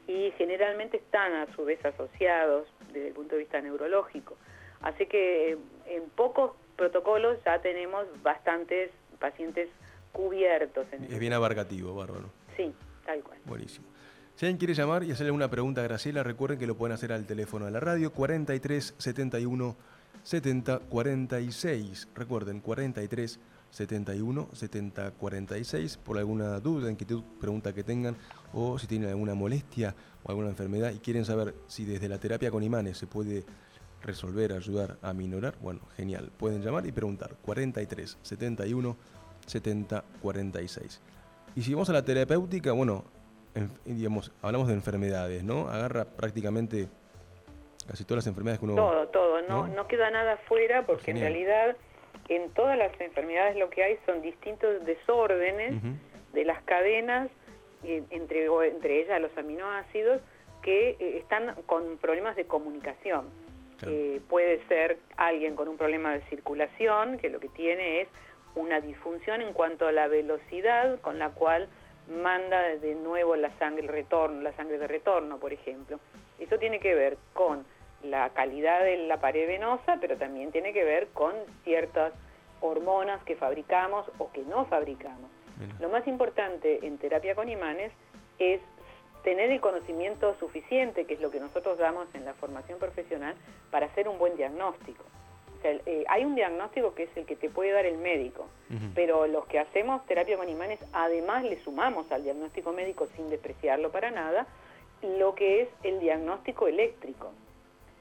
y 0.06 0.30
generalmente 0.38 0.98
están 0.98 1.34
a 1.34 1.52
su 1.56 1.64
vez 1.64 1.84
asociados 1.84 2.68
desde 2.92 3.08
el 3.08 3.14
punto 3.14 3.34
de 3.34 3.40
vista 3.40 3.60
neurológico. 3.60 4.36
Así 4.82 5.06
que 5.06 5.54
eh, 5.54 5.58
en 5.86 6.08
pocos 6.10 6.52
protocolos 6.76 7.42
ya 7.44 7.60
tenemos 7.60 8.06
bastantes 8.22 8.92
pacientes 9.18 9.68
cubiertos. 10.16 10.86
En 10.92 11.04
es 11.04 11.18
bien 11.18 11.34
abarcativo, 11.34 11.94
bárbaro. 11.94 12.30
Sí, 12.56 12.72
tal 13.04 13.22
cual. 13.22 13.38
Buenísimo. 13.44 13.86
Si 14.34 14.46
alguien 14.46 14.58
quiere 14.58 14.74
llamar 14.74 15.04
y 15.04 15.12
hacerle 15.12 15.30
una 15.30 15.50
pregunta 15.50 15.82
a 15.82 15.84
Graciela, 15.84 16.22
recuerden 16.22 16.58
que 16.58 16.66
lo 16.66 16.76
pueden 16.76 16.94
hacer 16.94 17.12
al 17.12 17.26
teléfono 17.26 17.66
de 17.66 17.70
la 17.70 17.80
radio 17.80 18.12
43 18.12 18.94
71 18.96 19.76
70 20.22 20.78
46. 20.80 22.08
Recuerden, 22.14 22.60
43 22.60 23.40
71 23.70 24.48
70 24.52 25.10
46 25.12 25.98
por 25.98 26.18
alguna 26.18 26.60
duda, 26.60 26.90
inquietud, 26.90 27.22
pregunta 27.38 27.74
que 27.74 27.84
tengan 27.84 28.16
o 28.54 28.78
si 28.78 28.86
tienen 28.86 29.10
alguna 29.10 29.34
molestia 29.34 29.94
o 30.22 30.30
alguna 30.30 30.48
enfermedad 30.48 30.92
y 30.92 30.98
quieren 30.98 31.24
saber 31.24 31.54
si 31.66 31.84
desde 31.84 32.08
la 32.08 32.18
terapia 32.18 32.50
con 32.50 32.62
imanes 32.62 32.96
se 32.96 33.06
puede 33.06 33.44
resolver, 34.02 34.52
ayudar 34.52 34.98
a 35.02 35.12
minorar, 35.12 35.56
bueno, 35.60 35.80
genial. 35.96 36.30
Pueden 36.36 36.62
llamar 36.62 36.86
y 36.86 36.92
preguntar 36.92 37.36
43 37.42 38.18
71 38.22 38.96
70 38.96 39.15
46. 40.22 41.02
Y 41.54 41.62
si 41.62 41.72
vamos 41.72 41.88
a 41.90 41.92
la 41.92 42.04
terapéutica, 42.04 42.72
bueno, 42.72 43.04
digamos, 43.84 44.32
hablamos 44.42 44.68
de 44.68 44.74
enfermedades, 44.74 45.42
¿no? 45.42 45.68
Agarra 45.68 46.04
prácticamente 46.04 46.88
casi 47.86 48.04
todas 48.04 48.24
las 48.24 48.26
enfermedades 48.26 48.58
que 48.60 48.66
uno... 48.66 48.74
Todo, 48.74 49.08
todo, 49.08 49.42
no, 49.42 49.66
no, 49.68 49.86
queda 49.86 50.10
nada 50.10 50.36
fuera 50.48 50.84
porque 50.84 51.12
en 51.12 51.20
realidad 51.20 51.76
en 52.28 52.50
todas 52.50 52.76
las 52.76 52.98
enfermedades 53.00 53.56
lo 53.56 53.70
que 53.70 53.84
hay 53.84 53.98
son 54.04 54.20
distintos 54.22 54.84
desórdenes 54.84 55.80
de 56.32 56.44
las 56.44 56.62
cadenas, 56.64 57.30
entre, 57.82 58.46
entre 58.46 59.00
ellas 59.02 59.20
los 59.20 59.36
aminoácidos, 59.38 60.20
que 60.62 60.90
eh, 60.98 61.18
están 61.18 61.54
con 61.66 61.96
problemas 61.98 62.36
de 62.36 62.46
comunicación. 62.46 63.26
Eh, 63.86 64.20
puede 64.28 64.66
ser 64.68 64.98
alguien 65.16 65.54
con 65.54 65.68
un 65.68 65.76
problema 65.76 66.12
de 66.12 66.22
circulación, 66.22 67.18
que 67.18 67.28
lo 67.28 67.38
que 67.40 67.48
tiene 67.48 68.00
es 68.02 68.08
una 68.56 68.80
disfunción 68.80 69.42
en 69.42 69.52
cuanto 69.52 69.86
a 69.86 69.92
la 69.92 70.08
velocidad 70.08 71.00
con 71.00 71.18
la 71.18 71.30
cual 71.30 71.68
manda 72.08 72.60
de 72.62 72.94
nuevo 72.94 73.36
la 73.36 73.50
sangre 73.58 73.86
retorno, 73.86 74.40
la 74.40 74.52
sangre 74.52 74.78
de 74.78 74.86
retorno, 74.86 75.38
por 75.38 75.52
ejemplo. 75.52 76.00
Eso 76.38 76.58
tiene 76.58 76.80
que 76.80 76.94
ver 76.94 77.18
con 77.32 77.64
la 78.02 78.30
calidad 78.30 78.82
de 78.82 78.98
la 79.06 79.20
pared 79.20 79.46
venosa, 79.46 79.98
pero 80.00 80.16
también 80.16 80.52
tiene 80.52 80.72
que 80.72 80.84
ver 80.84 81.08
con 81.08 81.34
ciertas 81.64 82.12
hormonas 82.60 83.22
que 83.24 83.36
fabricamos 83.36 84.10
o 84.18 84.30
que 84.32 84.42
no 84.42 84.64
fabricamos. 84.66 85.30
Lo 85.80 85.88
más 85.88 86.06
importante 86.06 86.86
en 86.86 86.98
terapia 86.98 87.34
con 87.34 87.48
imanes 87.48 87.90
es 88.38 88.60
tener 89.24 89.50
el 89.50 89.60
conocimiento 89.60 90.36
suficiente, 90.38 91.04
que 91.06 91.14
es 91.14 91.20
lo 91.20 91.30
que 91.30 91.40
nosotros 91.40 91.78
damos 91.78 92.06
en 92.14 92.24
la 92.24 92.34
formación 92.34 92.78
profesional, 92.78 93.34
para 93.70 93.86
hacer 93.86 94.06
un 94.08 94.18
buen 94.18 94.36
diagnóstico. 94.36 95.02
Eh, 95.86 96.04
hay 96.08 96.24
un 96.24 96.34
diagnóstico 96.34 96.94
que 96.94 97.04
es 97.04 97.16
el 97.16 97.26
que 97.26 97.36
te 97.36 97.48
puede 97.48 97.72
dar 97.72 97.86
el 97.86 97.98
médico, 97.98 98.46
pero 98.94 99.26
los 99.26 99.46
que 99.46 99.58
hacemos 99.58 100.04
terapia 100.06 100.36
con 100.36 100.48
imanes, 100.48 100.78
además 100.92 101.44
le 101.44 101.58
sumamos 101.62 102.10
al 102.10 102.24
diagnóstico 102.24 102.72
médico, 102.72 103.06
sin 103.16 103.28
despreciarlo 103.28 103.90
para 103.90 104.10
nada, 104.10 104.46
lo 105.02 105.34
que 105.34 105.62
es 105.62 105.68
el 105.82 106.00
diagnóstico 106.00 106.66
eléctrico 106.66 107.32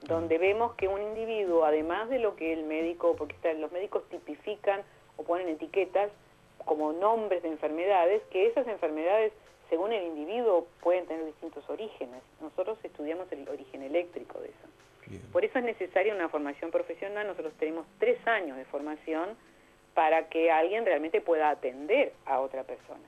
donde 0.08 0.38
vemos 0.38 0.76
que 0.76 0.88
un 0.88 1.02
individuo, 1.02 1.66
además 1.66 2.10
de 2.10 2.20
lo 2.20 2.36
que 2.36 2.54
el 2.54 2.64
médico, 2.64 3.16
porque 3.18 3.36
los 3.56 3.72
médicos 3.72 4.04
tipifican 4.10 4.82
o 5.18 5.24
ponen 5.24 5.50
etiquetas 5.50 6.12
como 6.66 6.94
nombres 6.94 7.44
de 7.44 7.50
enfermedades, 7.50 8.22
que 8.32 8.48
esas 8.48 8.68
enfermedades, 8.68 9.34
según 9.70 9.94
el 9.94 10.04
individuo, 10.04 10.68
pueden 10.82 11.06
tener 11.06 11.26
distintos 11.26 11.68
orígenes. 11.70 12.22
Nosotros 12.42 12.78
estudiamos 12.84 13.32
el 13.32 13.48
origen 13.48 13.84
eléctrico 13.84 14.40
de 14.40 14.48
eso. 14.50 14.68
Por 15.32 15.46
eso 15.46 15.60
es 15.60 15.66
necesaria 15.66 16.14
una 16.14 16.30
formación 16.30 16.72
profesional. 16.72 17.28
Nosotros 17.28 17.54
tenemos 17.60 17.86
tres 18.00 18.18
años 18.28 18.58
de 18.58 18.66
formación 18.66 19.30
para 19.94 20.28
que 20.30 20.52
alguien 20.52 20.86
realmente 20.86 21.22
pueda 21.22 21.50
atender 21.50 22.14
a 22.26 22.40
otra 22.40 22.64
persona. 22.64 23.04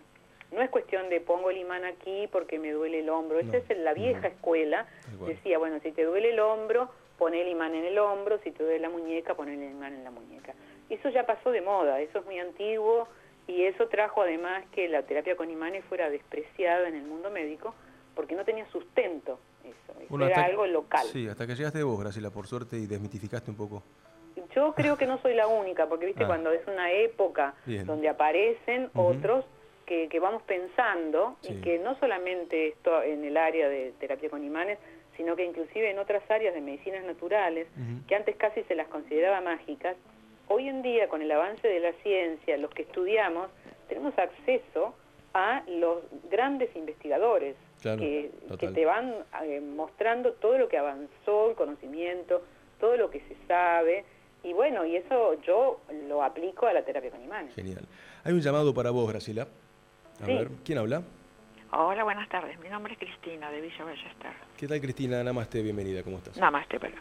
No 0.51 0.61
es 0.61 0.69
cuestión 0.69 1.09
de 1.09 1.19
pongo 1.19 1.49
el 1.49 1.57
imán 1.57 1.83
aquí 1.83 2.27
porque 2.31 2.57
me 2.59 2.71
duele 2.71 2.99
el 2.99 3.09
hombro. 3.09 3.39
Esa 3.39 3.57
es 3.57 3.77
la 3.77 3.93
vieja 3.93 4.27
escuela. 4.27 4.87
Decía, 5.25 5.57
bueno, 5.57 5.79
si 5.81 5.91
te 5.91 6.03
duele 6.03 6.29
el 6.31 6.39
hombro, 6.39 6.89
pon 7.17 7.33
el 7.33 7.47
imán 7.47 7.75
en 7.75 7.83
el 7.83 7.97
hombro, 7.99 8.39
si 8.43 8.51
te 8.51 8.63
duele 8.63 8.79
la 8.79 8.89
muñeca, 8.89 9.35
pon 9.35 9.49
el 9.49 9.61
imán 9.61 9.93
en 9.93 10.03
la 10.03 10.11
muñeca. 10.11 10.53
Eso 10.89 11.09
ya 11.09 11.25
pasó 11.25 11.51
de 11.51 11.61
moda, 11.61 11.99
eso 11.99 12.19
es 12.19 12.25
muy 12.25 12.39
antiguo 12.39 13.09
y 13.47 13.63
eso 13.63 13.87
trajo 13.87 14.21
además 14.21 14.63
que 14.71 14.87
la 14.87 15.03
terapia 15.03 15.35
con 15.35 15.49
imanes 15.49 15.83
fuera 15.85 16.09
despreciada 16.09 16.87
en 16.87 16.95
el 16.95 17.03
mundo 17.03 17.29
médico 17.29 17.73
porque 18.15 18.35
no 18.35 18.45
tenía 18.45 18.65
sustento 18.71 19.39
eso, 19.69 20.21
era 20.21 20.45
algo 20.45 20.65
local. 20.67 21.05
Sí, 21.11 21.27
hasta 21.27 21.45
que 21.45 21.55
llegaste 21.55 21.83
vos, 21.83 21.99
Graciela, 21.99 22.29
por 22.29 22.47
suerte, 22.47 22.77
y 22.77 22.85
desmitificaste 22.85 23.51
un 23.51 23.57
poco. 23.57 23.83
Yo 24.55 24.73
creo 24.73 24.97
que 24.97 25.07
no 25.07 25.19
soy 25.19 25.33
la 25.33 25.47
única, 25.47 25.87
porque 25.87 26.05
viste, 26.05 26.23
ah. 26.23 26.27
cuando 26.27 26.51
es 26.51 26.65
una 26.67 26.91
época 26.91 27.55
donde 27.85 28.09
aparecen 28.09 28.89
otros, 28.93 29.45
que, 29.87 30.19
vamos 30.19 30.43
pensando 30.43 31.37
y 31.43 31.61
que 31.61 31.79
no 31.79 31.97
solamente 31.99 32.67
esto 32.67 33.01
en 33.01 33.23
el 33.23 33.37
área 33.37 33.69
de 33.69 33.93
terapia 33.99 34.29
con 34.29 34.43
imanes, 34.43 34.77
sino 35.15 35.35
que 35.35 35.45
inclusive 35.45 35.89
en 35.89 35.97
otras 35.97 36.29
áreas 36.29 36.53
de 36.53 36.61
medicinas 36.61 37.03
naturales, 37.05 37.67
que 38.07 38.15
antes 38.15 38.35
casi 38.35 38.63
se 38.63 38.75
las 38.75 38.87
consideraba 38.87 39.41
mágicas, 39.41 39.95
hoy 40.49 40.67
en 40.67 40.81
día 40.81 41.07
con 41.07 41.21
el 41.21 41.31
avance 41.31 41.67
de 41.67 41.79
la 41.79 41.93
ciencia, 42.03 42.57
los 42.57 42.69
que 42.71 42.83
estudiamos, 42.83 43.49
tenemos 43.87 44.17
acceso 44.17 44.93
a 45.33 45.63
los 45.67 46.03
grandes 46.29 46.75
investigadores 46.75 47.55
que, 47.81 48.31
que, 48.59 48.67
te 48.69 48.85
van 48.85 49.13
eh, 49.43 49.61
mostrando 49.61 50.33
todo 50.33 50.57
lo 50.57 50.67
que 50.67 50.77
avanzó, 50.77 51.49
el 51.51 51.55
conocimiento, 51.55 52.41
todo 52.79 52.97
lo 52.97 53.09
que 53.09 53.19
se 53.21 53.35
sabe, 53.47 54.03
y 54.43 54.53
bueno, 54.53 54.85
y 54.85 54.95
eso 54.95 55.35
yo 55.43 55.79
lo 56.07 56.23
aplico 56.23 56.67
a 56.67 56.73
la 56.73 56.83
terapia 56.83 57.11
con 57.11 57.23
imanes. 57.23 57.53
Genial. 57.55 57.83
Hay 58.23 58.33
un 58.33 58.41
llamado 58.41 58.73
para 58.73 58.91
vos, 58.91 59.07
Graciela. 59.09 59.47
A 60.21 60.25
Sí. 60.25 60.33
ver, 60.33 60.47
¿quién 60.65 60.77
habla? 60.79 61.01
Hola, 61.71 62.03
buenas 62.03 62.29
tardes. 62.29 62.57
Mi 62.59 62.69
nombre 62.69 62.93
es 62.93 62.99
Cristina 62.99 63.51
de 63.51 63.61
Villa 63.61 63.83
Ballester. 63.83 64.31
¿Qué 64.57 64.67
tal, 64.67 64.79
Cristina? 64.79 65.23
Namaste, 65.23 65.61
bienvenida, 65.61 66.01
¿cómo 66.03 66.17
estás? 66.17 66.37
Namaste, 66.37 66.79
pero. 66.79 66.95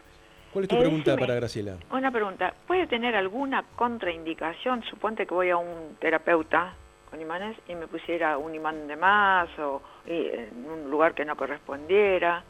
¿Cuál 0.51 0.63
es 0.65 0.69
tu 0.69 0.75
Eh, 0.75 0.79
pregunta 0.79 1.11
decime. 1.11 1.27
para 1.27 1.35
Graciela? 1.39 1.77
Una 1.91 2.11
pregunta. 2.11 2.53
¿Puede 2.67 2.85
tener 2.87 3.15
alguna 3.15 3.63
contraindicación? 3.75 4.83
Suponte 4.83 5.25
que 5.25 5.33
voy 5.33 5.49
a 5.49 5.57
un 5.57 5.95
terapeuta 5.99 6.73
con 7.09 7.21
imanes 7.21 7.57
y 7.67 7.75
me 7.75 7.87
pusiera 7.87 8.37
un 8.37 8.53
imán 8.55 8.87
de 8.87 8.95
más 8.95 9.47
o 9.59 9.81
y 10.05 10.27
en 10.27 10.65
un 10.69 10.89
lugar 10.91 11.13
que 11.13 11.25
no 11.25 11.35
correspondiera. 11.35 12.43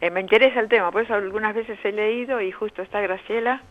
Eh, 0.00 0.10
me 0.10 0.20
interesa 0.20 0.60
el 0.60 0.68
tema, 0.68 0.90
por 0.90 1.02
eso 1.02 1.14
algunas 1.14 1.54
veces 1.54 1.78
he 1.84 1.92
leído 1.92 2.40
y 2.40 2.52
justo 2.52 2.82
está 2.82 3.00
Graciela. 3.00 3.62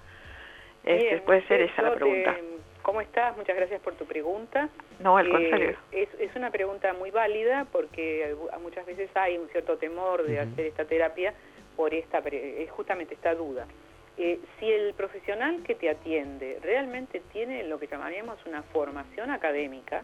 Este, 0.83 1.09
Bien, 1.09 1.21
puede 1.23 1.47
ser 1.47 1.61
esa 1.61 1.81
la 1.81 1.91
te- 1.91 1.95
pregunta. 1.97 2.35
¿Cómo 2.81 2.99
estás? 2.99 3.37
Muchas 3.37 3.55
gracias 3.55 3.79
por 3.81 3.93
tu 3.93 4.05
pregunta. 4.05 4.67
No, 4.99 5.15
al 5.15 5.27
Eh, 5.27 5.31
contrario. 5.31 5.77
Es, 5.91 6.09
es 6.19 6.35
una 6.35 6.49
pregunta 6.51 6.91
muy 6.93 7.11
válida 7.11 7.65
porque 7.71 8.35
muchas 8.61 8.85
veces 8.85 9.09
hay 9.15 9.37
un 9.37 9.47
cierto 9.49 9.77
temor 9.77 10.23
de 10.23 10.39
hacer 10.41 10.65
esta 10.65 10.83
terapia 10.85 11.33
por 11.77 11.93
esta 11.93 12.21
justamente 12.71 13.13
esta 13.13 13.33
duda. 13.35 13.65
Eh, 14.17 14.39
si 14.59 14.69
el 14.71 14.93
profesional 14.93 15.63
que 15.63 15.73
te 15.75 15.89
atiende 15.89 16.59
realmente 16.61 17.21
tiene 17.31 17.63
lo 17.63 17.79
que 17.79 17.87
llamaríamos 17.87 18.37
una 18.45 18.61
formación 18.63 19.31
académica, 19.31 20.03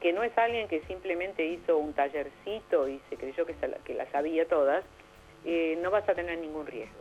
que 0.00 0.12
no 0.12 0.22
es 0.22 0.36
alguien 0.36 0.68
que 0.68 0.80
simplemente 0.82 1.44
hizo 1.46 1.76
un 1.78 1.92
tallercito 1.92 2.88
y 2.88 3.00
se 3.08 3.16
creyó 3.16 3.46
que, 3.46 3.54
se 3.54 3.68
la- 3.68 3.78
que 3.78 3.96
sabía 4.12 4.46
todas, 4.46 4.84
eh, 5.44 5.78
no 5.82 5.90
vas 5.90 6.08
a 6.08 6.14
tener 6.14 6.38
ningún 6.38 6.66
riesgo. 6.66 6.98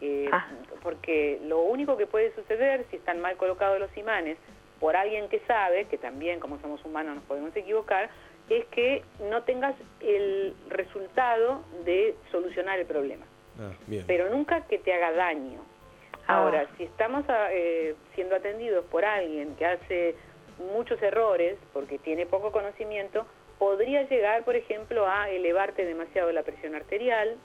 Eh, 0.00 0.28
Ah. 0.32 0.48
Porque 0.82 1.38
lo 1.44 1.60
único 1.62 1.96
que 1.96 2.06
puede 2.06 2.34
suceder 2.34 2.84
si 2.90 2.96
están 2.96 3.20
mal 3.20 3.36
colocados 3.36 3.78
los 3.78 3.94
imanes 3.96 4.38
por 4.80 4.96
alguien 4.96 5.28
que 5.28 5.40
sabe, 5.40 5.84
que 5.86 5.98
también 5.98 6.40
como 6.40 6.58
somos 6.60 6.82
humanos 6.84 7.14
nos 7.16 7.24
podemos 7.24 7.54
equivocar, 7.54 8.10
es 8.48 8.64
que 8.66 9.04
no 9.30 9.42
tengas 9.44 9.74
el 10.00 10.54
resultado 10.68 11.62
de 11.84 12.14
solucionar 12.32 12.78
el 12.78 12.86
problema, 12.86 13.26
Ah, 13.60 13.72
bien. 13.86 14.04
pero 14.06 14.30
nunca 14.30 14.66
que 14.66 14.78
te 14.78 14.92
haga 14.92 15.12
daño. 15.12 15.60
Ah. 16.26 16.38
Ahora, 16.38 16.66
si 16.76 16.84
estamos 16.84 17.24
ah, 17.28 17.48
eh, 17.52 17.94
siendo 18.14 18.34
atendidos 18.36 18.84
por 18.86 19.04
alguien 19.04 19.54
que 19.56 19.66
hace 19.66 20.14
muchos 20.74 21.00
errores 21.02 21.56
porque 21.72 21.98
tiene 21.98 22.26
poco 22.26 22.52
conocimiento, 22.52 23.26
podría 23.58 24.02
llegar, 24.08 24.44
por 24.44 24.56
ejemplo, 24.56 25.06
a 25.06 25.28
elevarte 25.28 25.84
demasiado 25.84 26.32
la 26.32 26.42
presión 26.42 26.74
arterial, 26.74 27.36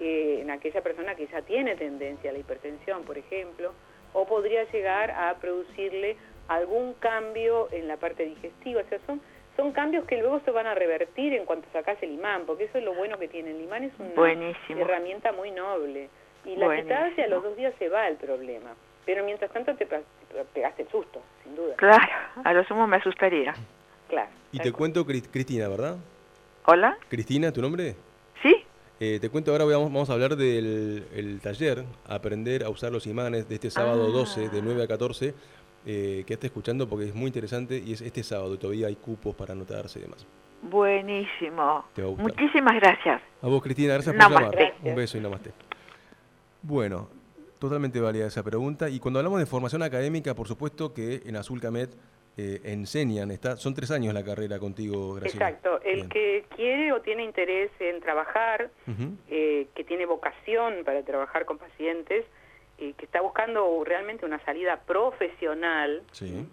eh, 0.00 0.40
en 0.42 0.50
aquella 0.50 0.82
persona 0.82 1.14
que 1.16 1.26
ya 1.26 1.42
tiene 1.42 1.74
tendencia 1.74 2.30
a 2.30 2.32
la 2.32 2.38
hipertensión, 2.38 3.02
por 3.02 3.18
ejemplo, 3.18 3.72
o 4.12 4.26
podría 4.26 4.64
llegar 4.70 5.10
a 5.10 5.34
producirle 5.40 6.16
algún 6.46 6.94
cambio 6.94 7.68
en 7.72 7.88
la 7.88 7.96
parte 7.96 8.24
digestiva. 8.24 8.82
O 8.82 8.88
sea, 8.88 8.98
son, 9.06 9.20
son 9.58 9.72
cambios 9.72 10.04
que 10.06 10.16
luego 10.18 10.40
se 10.44 10.52
van 10.52 10.68
a 10.68 10.74
revertir 10.74 11.34
en 11.34 11.44
cuanto 11.44 11.66
sacas 11.72 12.00
el 12.00 12.12
imán, 12.12 12.44
porque 12.46 12.64
eso 12.64 12.78
es 12.78 12.84
lo 12.84 12.94
bueno 12.94 13.18
que 13.18 13.26
tiene 13.26 13.50
el 13.50 13.60
imán, 13.60 13.82
es 13.82 13.92
una 13.98 14.10
Buenísimo. 14.14 14.80
herramienta 14.82 15.32
muy 15.32 15.50
noble. 15.50 16.08
Y 16.44 16.54
la 16.54 16.74
quitas 16.80 17.10
y 17.18 17.20
a 17.22 17.26
los 17.26 17.42
dos 17.42 17.56
días 17.56 17.74
se 17.80 17.88
va 17.88 18.06
el 18.08 18.16
problema. 18.16 18.70
Pero 19.04 19.24
mientras 19.24 19.50
tanto 19.52 19.74
te 19.74 19.84
pe- 19.84 20.04
te 20.32 20.44
pegaste 20.54 20.82
el 20.82 20.88
susto, 20.90 21.20
sin 21.42 21.56
duda. 21.56 21.74
Claro, 21.76 22.12
a 22.44 22.52
lo 22.52 22.64
sumo 22.64 22.86
me 22.86 22.98
asustaría. 22.98 23.52
Claro. 24.08 24.30
Y 24.52 24.60
te 24.60 24.70
cuento, 24.70 25.04
Cris- 25.04 25.28
Cristina, 25.30 25.66
¿verdad? 25.68 25.96
¿Hola? 26.66 26.96
Cristina, 27.08 27.52
¿tu 27.52 27.60
nombre? 27.60 27.96
¿Sí? 28.42 28.64
Eh, 29.00 29.18
te 29.20 29.28
cuento 29.30 29.50
ahora, 29.52 29.64
vamos, 29.64 29.92
vamos 29.92 30.10
a 30.10 30.12
hablar 30.12 30.36
del 30.36 31.04
el 31.14 31.40
taller, 31.40 31.84
Aprender 32.08 32.64
a 32.64 32.68
usar 32.68 32.92
los 32.92 33.06
imanes, 33.06 33.48
de 33.48 33.54
este 33.56 33.70
sábado 33.70 34.06
Ah. 34.08 34.12
12, 34.12 34.48
de 34.48 34.62
9 34.62 34.82
a 34.84 34.86
14, 34.88 35.34
eh, 35.90 36.22
que 36.26 36.34
estés 36.34 36.50
escuchando 36.50 36.86
porque 36.86 37.06
es 37.06 37.14
muy 37.14 37.28
interesante 37.28 37.82
y 37.82 37.94
es 37.94 38.02
este 38.02 38.22
sábado, 38.22 38.52
y 38.52 38.58
todavía 38.58 38.88
hay 38.88 38.96
cupos 38.96 39.34
para 39.34 39.54
anotarse 39.54 39.98
y 39.98 40.02
demás. 40.02 40.26
Buenísimo. 40.60 41.86
Te 41.94 42.02
va 42.02 42.08
a 42.08 42.10
gustar. 42.10 42.26
Muchísimas 42.30 42.74
gracias. 42.74 43.22
A 43.40 43.48
vos, 43.48 43.62
Cristina, 43.62 43.94
gracias 43.94 44.14
por 44.14 44.22
Namaste. 44.22 44.64
llamar. 44.64 44.74
Un 44.82 44.94
beso 44.94 45.16
y 45.16 45.20
namaste. 45.22 45.52
Bueno, 46.60 47.08
totalmente 47.58 48.00
válida 48.00 48.26
esa 48.26 48.42
pregunta. 48.42 48.90
Y 48.90 49.00
cuando 49.00 49.18
hablamos 49.18 49.38
de 49.40 49.46
formación 49.46 49.82
académica, 49.82 50.34
por 50.34 50.46
supuesto 50.46 50.92
que 50.92 51.22
en 51.24 51.36
Azulcamet 51.36 51.90
eh, 52.36 52.60
enseñan, 52.64 53.30
está, 53.30 53.56
son 53.56 53.72
tres 53.72 53.90
años 53.90 54.12
la 54.12 54.22
carrera 54.22 54.58
contigo, 54.58 55.14
Graciela. 55.14 55.48
Exacto. 55.48 55.80
El 55.82 55.94
Bien. 55.94 56.08
que 56.10 56.44
quiere 56.54 56.92
o 56.92 57.00
tiene 57.00 57.24
interés 57.24 57.70
en 57.80 58.00
trabajar, 58.00 58.70
eh, 59.30 59.68
que 59.74 59.84
tiene 59.84 60.04
vocación 60.04 60.84
para 60.84 61.02
trabajar 61.02 61.46
con 61.46 61.56
pacientes, 61.56 62.26
eh, 62.78 62.94
que 62.96 63.04
está 63.04 63.20
buscando 63.20 63.82
realmente 63.84 64.24
una 64.24 64.38
salida 64.44 64.80
profesional, 64.86 66.02
Sí, 66.12 66.46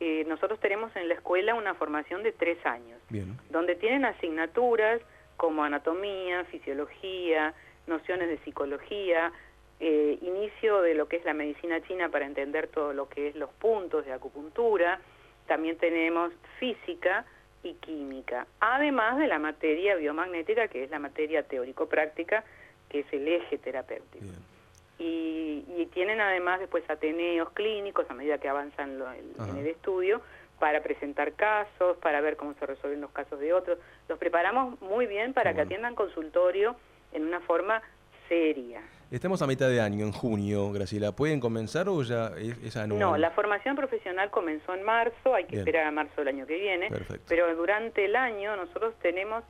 eh, 0.00 0.24
nosotros 0.26 0.58
tenemos 0.60 0.94
en 0.96 1.08
la 1.08 1.14
escuela 1.14 1.54
una 1.54 1.74
formación 1.74 2.22
de 2.22 2.32
tres 2.32 2.58
años. 2.66 3.00
bien. 3.10 3.36
donde 3.50 3.74
tienen 3.76 4.04
asignaturas 4.04 5.00
como 5.36 5.64
anatomía, 5.64 6.44
fisiología, 6.44 7.54
nociones 7.86 8.28
de 8.28 8.38
psicología, 8.38 9.32
eh, 9.80 10.18
inicio 10.22 10.80
de 10.80 10.94
lo 10.94 11.08
que 11.08 11.16
es 11.16 11.24
la 11.24 11.34
medicina 11.34 11.80
china 11.82 12.08
para 12.08 12.26
entender 12.26 12.68
todo 12.68 12.92
lo 12.92 13.08
que 13.08 13.28
es 13.28 13.34
los 13.34 13.50
puntos 13.50 14.04
de 14.06 14.12
acupuntura, 14.12 15.00
también 15.46 15.76
tenemos 15.76 16.32
física 16.58 17.24
y 17.62 17.74
química, 17.74 18.46
además 18.60 19.18
de 19.18 19.26
la 19.26 19.38
materia 19.38 19.96
biomagnética, 19.96 20.68
que 20.68 20.84
es 20.84 20.90
la 20.90 20.98
materia 20.98 21.42
teórico-práctica, 21.42 22.44
que 22.88 23.00
es 23.00 23.06
el 23.12 23.26
eje 23.26 23.58
terapéutico. 23.58 24.24
bien. 24.24 24.53
Y, 24.98 25.64
y 25.76 25.86
tienen 25.92 26.20
además 26.20 26.60
después 26.60 26.88
ateneos 26.88 27.50
clínicos 27.50 28.06
a 28.08 28.14
medida 28.14 28.38
que 28.38 28.48
avanzan 28.48 28.98
lo- 28.98 29.10
el- 29.10 29.32
en 29.48 29.56
el 29.56 29.66
estudio 29.66 30.20
para 30.60 30.82
presentar 30.82 31.32
casos, 31.32 31.96
para 31.98 32.20
ver 32.20 32.36
cómo 32.36 32.54
se 32.54 32.64
resuelven 32.66 33.00
los 33.00 33.10
casos 33.10 33.40
de 33.40 33.52
otros. 33.52 33.78
Los 34.08 34.18
preparamos 34.18 34.80
muy 34.80 35.06
bien 35.06 35.32
para 35.34 35.52
que 35.52 35.62
atiendan 35.62 35.94
consultorio 35.96 36.76
en 37.12 37.26
una 37.26 37.40
forma 37.40 37.82
seria. 38.28 38.82
Estamos 39.10 39.42
a 39.42 39.46
mitad 39.46 39.68
de 39.68 39.80
año, 39.80 40.04
en 40.04 40.12
junio, 40.12 40.72
Graciela. 40.72 41.12
¿Pueden 41.12 41.38
comenzar 41.38 41.88
o 41.88 42.02
ya 42.02 42.28
es, 42.38 42.56
es 42.64 42.76
anual? 42.76 42.98
No, 43.00 43.16
la 43.16 43.30
formación 43.32 43.76
profesional 43.76 44.30
comenzó 44.30 44.74
en 44.74 44.82
marzo, 44.82 45.34
hay 45.34 45.44
que 45.44 45.50
Bien. 45.50 45.60
esperar 45.60 45.86
a 45.86 45.90
marzo 45.90 46.12
del 46.16 46.28
año 46.28 46.46
que 46.46 46.54
viene, 46.58 46.88
Perfecto. 46.88 47.24
pero 47.28 47.54
durante 47.54 48.04
el 48.06 48.16
año 48.16 48.56
nosotros 48.56 48.94
tenemos 49.02 49.44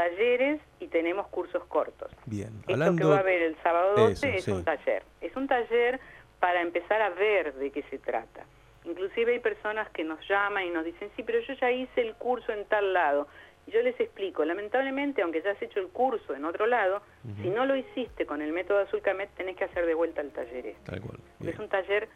talleres 0.00 0.60
y 0.78 0.86
tenemos 0.88 1.26
cursos 1.28 1.62
cortos. 1.66 2.10
Bien. 2.24 2.48
Esto 2.60 2.72
Hablando... 2.72 3.02
que 3.02 3.08
va 3.08 3.16
a 3.16 3.20
haber 3.20 3.42
el 3.42 3.56
sábado 3.62 3.94
12 3.96 4.12
Eso, 4.12 4.26
es 4.36 4.44
sí. 4.44 4.50
un 4.50 4.64
taller. 4.64 5.02
Es 5.20 5.36
un 5.36 5.46
taller 5.46 6.00
para 6.38 6.62
empezar 6.62 7.02
a 7.02 7.10
ver 7.10 7.54
de 7.54 7.70
qué 7.70 7.82
se 7.90 7.98
trata. 7.98 8.46
Inclusive 8.84 9.32
hay 9.32 9.40
personas 9.40 9.90
que 9.90 10.04
nos 10.04 10.26
llaman 10.26 10.64
y 10.64 10.70
nos 10.70 10.86
dicen, 10.86 11.10
sí, 11.16 11.22
pero 11.22 11.40
yo 11.40 11.52
ya 11.52 11.70
hice 11.70 12.00
el 12.00 12.14
curso 12.14 12.50
en 12.52 12.64
tal 12.64 12.94
lado. 12.94 13.28
Y 13.66 13.72
yo 13.72 13.82
les 13.82 13.98
explico, 14.00 14.42
lamentablemente, 14.46 15.20
aunque 15.20 15.42
ya 15.42 15.50
has 15.50 15.60
hecho 15.60 15.80
el 15.80 15.88
curso 15.88 16.34
en 16.34 16.46
otro 16.46 16.66
lado, 16.66 17.02
si 17.42 17.50
no 17.50 17.66
lo 17.66 17.76
hiciste 17.76 18.24
con 18.24 18.40
el 18.40 18.52
método 18.52 18.78
Azulcamet, 18.78 19.28
tenés 19.34 19.56
que 19.56 19.64
hacer 19.64 19.84
de 19.84 19.92
vuelta 19.92 20.22
el 20.22 20.30
taller 20.30 20.66
este. 20.66 20.90
Tal 20.90 21.02
cual. 21.02 21.18
Es 21.46 21.58
un 21.58 21.68
taller 21.68 22.08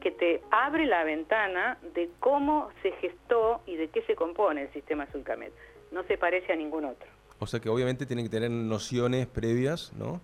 que 0.00 0.10
te 0.10 0.40
abre 0.50 0.86
la 0.86 1.04
ventana 1.04 1.76
de 1.94 2.08
cómo 2.18 2.70
se 2.82 2.92
gestó 2.92 3.60
y 3.66 3.76
de 3.76 3.88
qué 3.88 4.00
se 4.02 4.14
compone 4.14 4.62
el 4.62 4.72
sistema 4.72 5.04
Azulcamet. 5.04 5.52
No 5.92 6.02
se 6.04 6.16
parece 6.16 6.54
a 6.54 6.56
ningún 6.56 6.86
otro. 6.86 7.15
O 7.38 7.46
sea 7.46 7.60
que 7.60 7.68
obviamente 7.68 8.06
tienen 8.06 8.24
que 8.26 8.30
tener 8.30 8.50
nociones 8.50 9.26
previas, 9.26 9.92
¿no? 9.94 10.20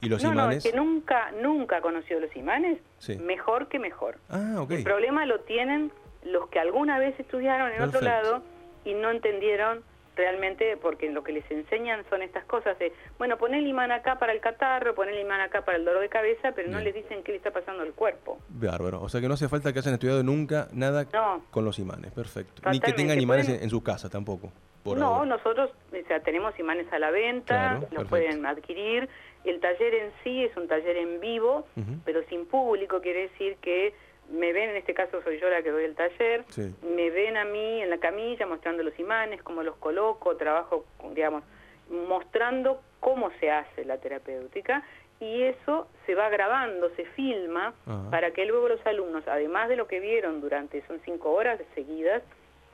Y 0.00 0.08
los 0.08 0.22
no, 0.22 0.32
imanes... 0.32 0.64
no, 0.64 0.68
el 0.68 0.72
que 0.72 0.78
nunca, 0.78 1.30
nunca 1.42 1.80
conoció 1.80 2.20
los 2.20 2.34
imanes, 2.36 2.78
Sí. 2.98 3.16
mejor 3.16 3.68
que 3.68 3.78
mejor. 3.78 4.18
Ah, 4.28 4.56
ok. 4.58 4.70
El 4.72 4.82
problema 4.84 5.24
lo 5.26 5.40
tienen 5.40 5.90
los 6.24 6.48
que 6.48 6.58
alguna 6.58 6.98
vez 6.98 7.18
estudiaron 7.20 7.72
en 7.72 7.82
otro 7.82 8.00
lado 8.00 8.42
y 8.84 8.94
no 8.94 9.10
entendieron 9.10 9.82
realmente 10.16 10.76
porque 10.78 11.10
lo 11.10 11.22
que 11.22 11.32
les 11.32 11.48
enseñan 11.50 12.02
son 12.08 12.22
estas 12.22 12.44
cosas 12.46 12.78
de, 12.78 12.90
bueno, 13.18 13.36
poner 13.36 13.60
el 13.60 13.66
imán 13.68 13.92
acá 13.92 14.18
para 14.18 14.32
el 14.32 14.40
catarro, 14.40 14.94
poner 14.94 15.14
el 15.14 15.20
imán 15.20 15.40
acá 15.42 15.62
para 15.64 15.76
el 15.76 15.84
dolor 15.84 16.00
de 16.00 16.08
cabeza, 16.08 16.52
pero 16.54 16.68
no 16.70 16.80
les 16.80 16.94
dicen 16.94 17.22
qué 17.22 17.32
le 17.32 17.38
está 17.38 17.50
pasando 17.50 17.82
al 17.82 17.92
cuerpo. 17.92 18.38
Bárbaro. 18.48 19.02
O 19.02 19.08
sea 19.10 19.20
que 19.20 19.28
no 19.28 19.34
hace 19.34 19.48
falta 19.48 19.72
que 19.72 19.78
hayan 19.80 19.94
estudiado 19.94 20.22
nunca 20.22 20.68
nada 20.72 21.06
No. 21.12 21.42
con 21.50 21.64
los 21.66 21.78
imanes. 21.78 22.12
Perfecto. 22.12 22.62
Ni 22.70 22.80
que 22.80 22.92
tengan 22.94 23.20
imanes 23.20 23.46
Pueden- 23.46 23.58
en, 23.58 23.64
en 23.64 23.70
su 23.70 23.82
casa 23.82 24.08
tampoco. 24.08 24.50
Por 24.86 24.98
no, 24.98 25.06
ahora. 25.06 25.26
nosotros 25.26 25.70
o 25.92 26.06
sea, 26.08 26.20
tenemos 26.20 26.58
imanes 26.58 26.90
a 26.92 26.98
la 26.98 27.10
venta, 27.10 27.78
Claro, 27.78 27.88
los 27.90 28.04
pueden 28.08 28.44
adquirir. 28.46 29.08
El 29.44 29.60
taller 29.60 29.94
en 29.94 30.10
sí 30.24 30.44
es 30.44 30.56
un 30.56 30.66
taller 30.66 30.96
en 30.96 31.20
vivo, 31.20 31.66
pero 32.04 32.22
sin 32.24 32.46
público, 32.46 33.00
quiere 33.00 33.28
decir 33.28 33.56
que 33.60 33.94
me 34.28 34.52
ven, 34.52 34.70
en 34.70 34.76
este 34.76 34.92
caso 34.92 35.22
soy 35.22 35.38
yo 35.38 35.48
la 35.48 35.62
que 35.62 35.70
doy 35.70 35.84
el 35.84 35.94
taller, 35.94 36.44
Sí. 36.48 36.74
me 36.82 37.10
ven 37.10 37.36
a 37.36 37.44
mí 37.44 37.80
en 37.82 37.90
la 37.90 37.98
camilla 37.98 38.44
mostrando 38.46 38.82
los 38.82 38.98
imanes, 38.98 39.40
cómo 39.42 39.62
los 39.62 39.76
coloco, 39.76 40.36
trabajo, 40.36 40.84
digamos, 41.14 41.44
mostrando 41.90 42.80
cómo 43.00 43.30
se 43.40 43.50
hace 43.50 43.84
la 43.84 43.98
terapéutica 43.98 44.82
y 45.20 45.42
eso 45.42 45.86
se 46.04 46.14
va 46.14 46.28
grabando, 46.28 46.90
se 46.96 47.04
filma 47.06 47.72
para 48.10 48.32
que 48.32 48.44
luego 48.44 48.68
los 48.68 48.84
alumnos, 48.86 49.24
además 49.26 49.68
de 49.68 49.76
lo 49.76 49.86
que 49.86 50.00
vieron 50.00 50.40
durante, 50.40 50.84
son 50.86 51.00
cinco 51.04 51.30
horas 51.32 51.60
seguidas, 51.74 52.22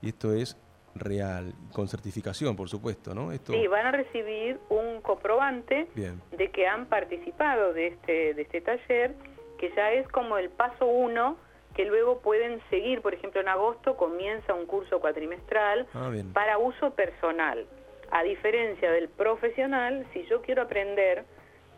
Y 0.00 0.08
esto 0.08 0.32
es 0.32 0.56
real, 0.94 1.54
con 1.72 1.88
certificación, 1.88 2.56
por 2.56 2.68
supuesto, 2.68 3.14
¿no? 3.14 3.32
Esto... 3.32 3.52
Sí, 3.52 3.66
van 3.66 3.86
a 3.86 3.92
recibir 3.92 4.58
un 4.68 5.00
comprobante 5.00 5.88
de 5.94 6.50
que 6.50 6.66
han 6.66 6.86
participado 6.86 7.72
de 7.72 7.88
este, 7.88 8.34
de 8.34 8.42
este 8.42 8.60
taller, 8.60 9.14
que 9.58 9.72
ya 9.76 9.92
es 9.92 10.08
como 10.08 10.38
el 10.38 10.50
paso 10.50 10.86
uno 10.86 11.36
que 11.74 11.84
luego 11.84 12.20
pueden 12.20 12.60
seguir, 12.70 13.02
por 13.02 13.14
ejemplo, 13.14 13.40
en 13.40 13.48
agosto 13.48 13.96
comienza 13.96 14.52
un 14.52 14.66
curso 14.66 14.98
cuatrimestral 15.00 15.86
ah, 15.94 16.10
para 16.32 16.58
uso 16.58 16.90
personal. 16.90 17.66
A 18.10 18.22
diferencia 18.22 18.90
del 18.90 19.08
profesional, 19.08 20.06
si 20.12 20.24
yo 20.26 20.42
quiero 20.42 20.62
aprender 20.62 21.24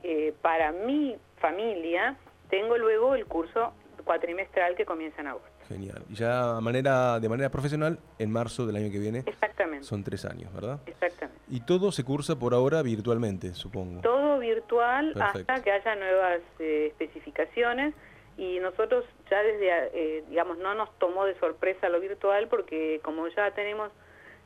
eh, 0.02 0.32
para 0.42 0.72
mi 0.72 1.16
familia, 1.38 2.16
tengo 2.48 2.78
luego 2.78 3.14
el 3.14 3.26
curso 3.26 3.72
cuatrimestral 4.04 4.74
que 4.76 4.84
comienza 4.84 5.20
en 5.20 5.28
agosto. 5.28 5.48
Genial. 5.68 6.02
Y 6.08 6.14
ya 6.14 6.58
manera, 6.60 7.20
de 7.20 7.28
manera 7.28 7.48
profesional, 7.48 7.98
en 8.18 8.32
marzo 8.32 8.66
del 8.66 8.76
año 8.76 8.90
que 8.90 8.98
viene. 8.98 9.22
Exactamente. 9.24 9.86
Son 9.86 10.02
tres 10.02 10.24
años, 10.24 10.52
¿verdad? 10.52 10.80
Exactamente. 10.86 11.40
Y 11.48 11.60
todo 11.60 11.92
se 11.92 12.02
cursa 12.02 12.36
por 12.36 12.54
ahora 12.54 12.82
virtualmente, 12.82 13.54
supongo. 13.54 14.00
Todo 14.00 14.38
virtual 14.40 15.14
hasta 15.20 15.62
que 15.62 15.70
haya 15.70 15.94
nuevas 15.94 16.40
eh, 16.58 16.88
especificaciones. 16.88 17.94
Y 18.36 18.58
nosotros 18.58 19.04
ya 19.30 19.42
desde, 19.42 19.68
eh, 19.92 20.24
digamos, 20.28 20.58
no 20.58 20.74
nos 20.74 20.90
tomó 20.98 21.24
de 21.24 21.38
sorpresa 21.38 21.88
lo 21.88 22.00
virtual 22.00 22.48
porque 22.48 23.00
como 23.04 23.28
ya 23.28 23.52
tenemos, 23.52 23.92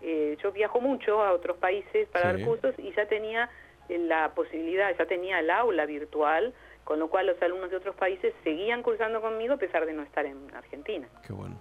eh, 0.04 0.36
yo 0.42 0.52
viajo 0.52 0.80
mucho 0.80 1.22
a 1.22 1.32
otros 1.32 1.56
países 1.56 2.08
para 2.08 2.32
dar 2.32 2.44
cursos 2.44 2.74
y 2.78 2.92
ya 2.92 3.06
tenía 3.08 3.48
la 3.88 4.34
posibilidad, 4.34 4.94
ya 4.96 5.06
tenía 5.06 5.40
el 5.40 5.50
aula 5.50 5.86
virtual 5.86 6.54
con 6.84 6.98
lo 6.98 7.08
cual 7.08 7.26
los 7.26 7.40
alumnos 7.42 7.70
de 7.70 7.76
otros 7.76 7.96
países 7.96 8.34
seguían 8.44 8.82
cursando 8.82 9.20
conmigo 9.20 9.54
a 9.54 9.56
pesar 9.56 9.86
de 9.86 9.94
no 9.94 10.02
estar 10.02 10.26
en 10.26 10.54
Argentina. 10.54 11.08
Qué 11.26 11.32
bueno. 11.32 11.56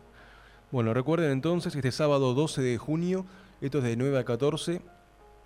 Bueno, 0.71 0.93
recuerden 0.93 1.31
entonces, 1.31 1.75
este 1.75 1.91
sábado 1.91 2.33
12 2.33 2.61
de 2.61 2.77
junio, 2.77 3.25
esto 3.61 3.77
es 3.77 3.83
de 3.83 3.95
9 3.95 4.19
a 4.19 4.25
14, 4.25 4.81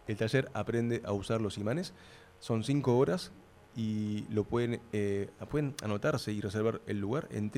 el 0.08 0.18
taller 0.18 0.48
Aprende 0.54 1.02
a 1.06 1.12
usar 1.12 1.42
los 1.42 1.58
imanes. 1.58 1.94
Son 2.40 2.64
5 2.64 2.98
horas 2.98 3.32
y 3.76 4.26
lo 4.32 4.46
pueden, 4.46 4.82
eh, 4.94 5.30
pueden 5.50 5.76
anotarse 5.84 6.32
y 6.32 6.42
reservar 6.42 6.82
el 6.88 7.00
lugar 7.00 7.28
en 7.30 7.52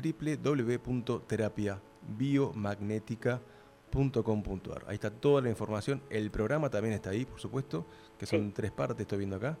www.terapiabiomagnética.com.ar. 3.92 4.84
Ahí 4.86 4.94
está 4.94 5.10
toda 5.10 5.42
la 5.42 5.50
información. 5.50 6.00
El 6.10 6.30
programa 6.30 6.70
también 6.70 6.94
está 6.94 7.10
ahí, 7.10 7.24
por 7.24 7.40
supuesto, 7.40 7.84
que 8.18 8.26
son 8.26 8.52
tres 8.52 8.70
partes, 8.70 9.00
estoy 9.00 9.18
viendo 9.18 9.34
acá 9.36 9.58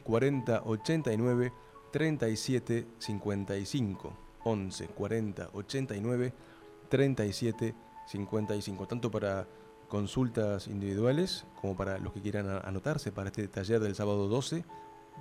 40 0.04 0.62
89 0.66 1.52
37 1.92 2.88
55. 2.98 4.18
11 4.44 4.88
40 4.88 5.50
89 5.54 6.30
37 6.30 6.57
55, 6.90 8.88
tanto 8.88 9.12
para 9.12 9.48
consultas 9.88 10.68
individuales, 10.68 11.46
como 11.62 11.76
para 11.76 11.98
los 11.98 12.14
que 12.14 12.22
quieran 12.22 12.50
anotarse 12.64 13.12
para 13.12 13.30
este 13.30 13.48
taller 13.48 13.80
del 13.80 13.96
sábado 13.96 14.28
12, 14.28 14.64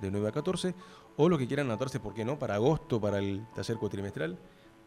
de 0.00 0.10
9 0.10 0.28
a 0.28 0.32
14, 0.32 0.74
o 1.16 1.28
los 1.28 1.38
que 1.38 1.46
quieran 1.46 1.66
anotarse, 1.66 2.00
¿por 2.00 2.14
qué 2.14 2.24
no?, 2.24 2.38
para 2.38 2.54
agosto, 2.56 3.00
para 3.00 3.18
el 3.18 3.46
taller 3.54 3.76
cuatrimestral, 3.78 4.38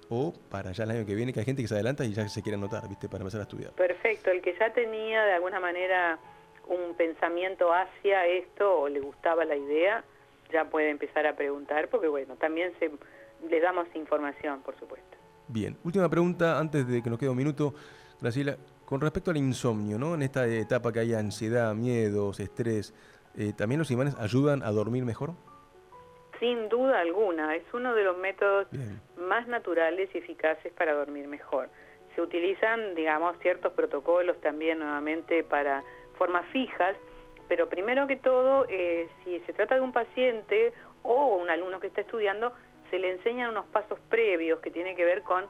o 0.09 0.33
para 0.49 0.71
ya 0.71 0.83
el 0.83 0.91
año 0.91 1.05
que 1.05 1.15
viene, 1.15 1.33
que 1.33 1.39
hay 1.39 1.45
gente 1.45 1.61
que 1.61 1.67
se 1.67 1.75
adelanta 1.75 2.03
y 2.03 2.13
ya 2.13 2.27
se 2.27 2.41
quiere 2.41 2.57
anotar, 2.57 2.87
¿viste?, 2.87 3.07
para 3.07 3.21
empezar 3.21 3.41
a 3.41 3.43
estudiar. 3.43 3.71
Perfecto, 3.71 4.31
el 4.31 4.41
que 4.41 4.55
ya 4.57 4.71
tenía 4.73 5.23
de 5.23 5.33
alguna 5.33 5.59
manera 5.59 6.19
un 6.67 6.95
pensamiento 6.95 7.73
hacia 7.73 8.27
esto 8.27 8.81
o 8.81 8.89
le 8.89 8.99
gustaba 8.99 9.45
la 9.45 9.55
idea, 9.55 10.03
ya 10.51 10.65
puede 10.65 10.89
empezar 10.89 11.25
a 11.25 11.35
preguntar, 11.35 11.89
porque 11.89 12.07
bueno, 12.07 12.35
también 12.35 12.73
se, 12.79 12.91
le 13.47 13.59
damos 13.59 13.87
información, 13.95 14.61
por 14.61 14.77
supuesto. 14.79 15.18
Bien, 15.51 15.75
última 15.83 16.07
pregunta 16.07 16.59
antes 16.59 16.87
de 16.87 17.01
que 17.01 17.09
nos 17.09 17.17
quede 17.17 17.31
un 17.31 17.37
minuto. 17.37 17.73
Graciela, 18.21 18.55
con 18.85 19.01
respecto 19.01 19.31
al 19.31 19.37
insomnio, 19.37 19.97
¿no? 19.97 20.13
En 20.13 20.21
esta 20.21 20.45
etapa 20.45 20.93
que 20.93 20.99
hay 20.99 21.15
ansiedad, 21.15 21.73
miedos, 21.73 22.39
estrés, 22.39 22.93
eh, 23.35 23.53
¿también 23.57 23.79
los 23.79 23.89
imanes 23.89 24.15
ayudan 24.19 24.61
a 24.61 24.69
dormir 24.69 25.05
mejor? 25.05 25.31
Sin 26.39 26.69
duda 26.69 26.99
alguna, 26.99 27.55
es 27.55 27.63
uno 27.73 27.95
de 27.95 28.03
los 28.03 28.15
métodos 28.19 28.67
más 29.17 29.47
naturales 29.47 30.11
y 30.13 30.19
eficaces 30.19 30.71
para 30.73 30.93
dormir 30.93 31.27
mejor. 31.27 31.67
Se 32.15 32.21
utilizan, 32.21 32.93
digamos, 32.93 33.35
ciertos 33.41 33.73
protocolos 33.73 34.39
también 34.41 34.77
nuevamente 34.77 35.43
para 35.43 35.83
formas 36.19 36.45
fijas, 36.51 36.95
pero 37.47 37.67
primero 37.67 38.05
que 38.05 38.17
todo, 38.17 38.67
eh, 38.69 39.09
si 39.23 39.39
se 39.47 39.53
trata 39.53 39.73
de 39.73 39.81
un 39.81 39.93
paciente 39.93 40.73
o 41.01 41.37
un 41.37 41.49
alumno 41.49 41.79
que 41.79 41.87
está 41.87 42.01
estudiando, 42.01 42.53
se 42.89 42.99
le 42.99 43.11
enseñan 43.11 43.51
unos 43.51 43.65
pasos 43.67 43.99
previos 44.09 44.59
que 44.59 44.71
tienen 44.71 44.95
que 44.95 45.05
ver 45.05 45.23
con 45.23 45.45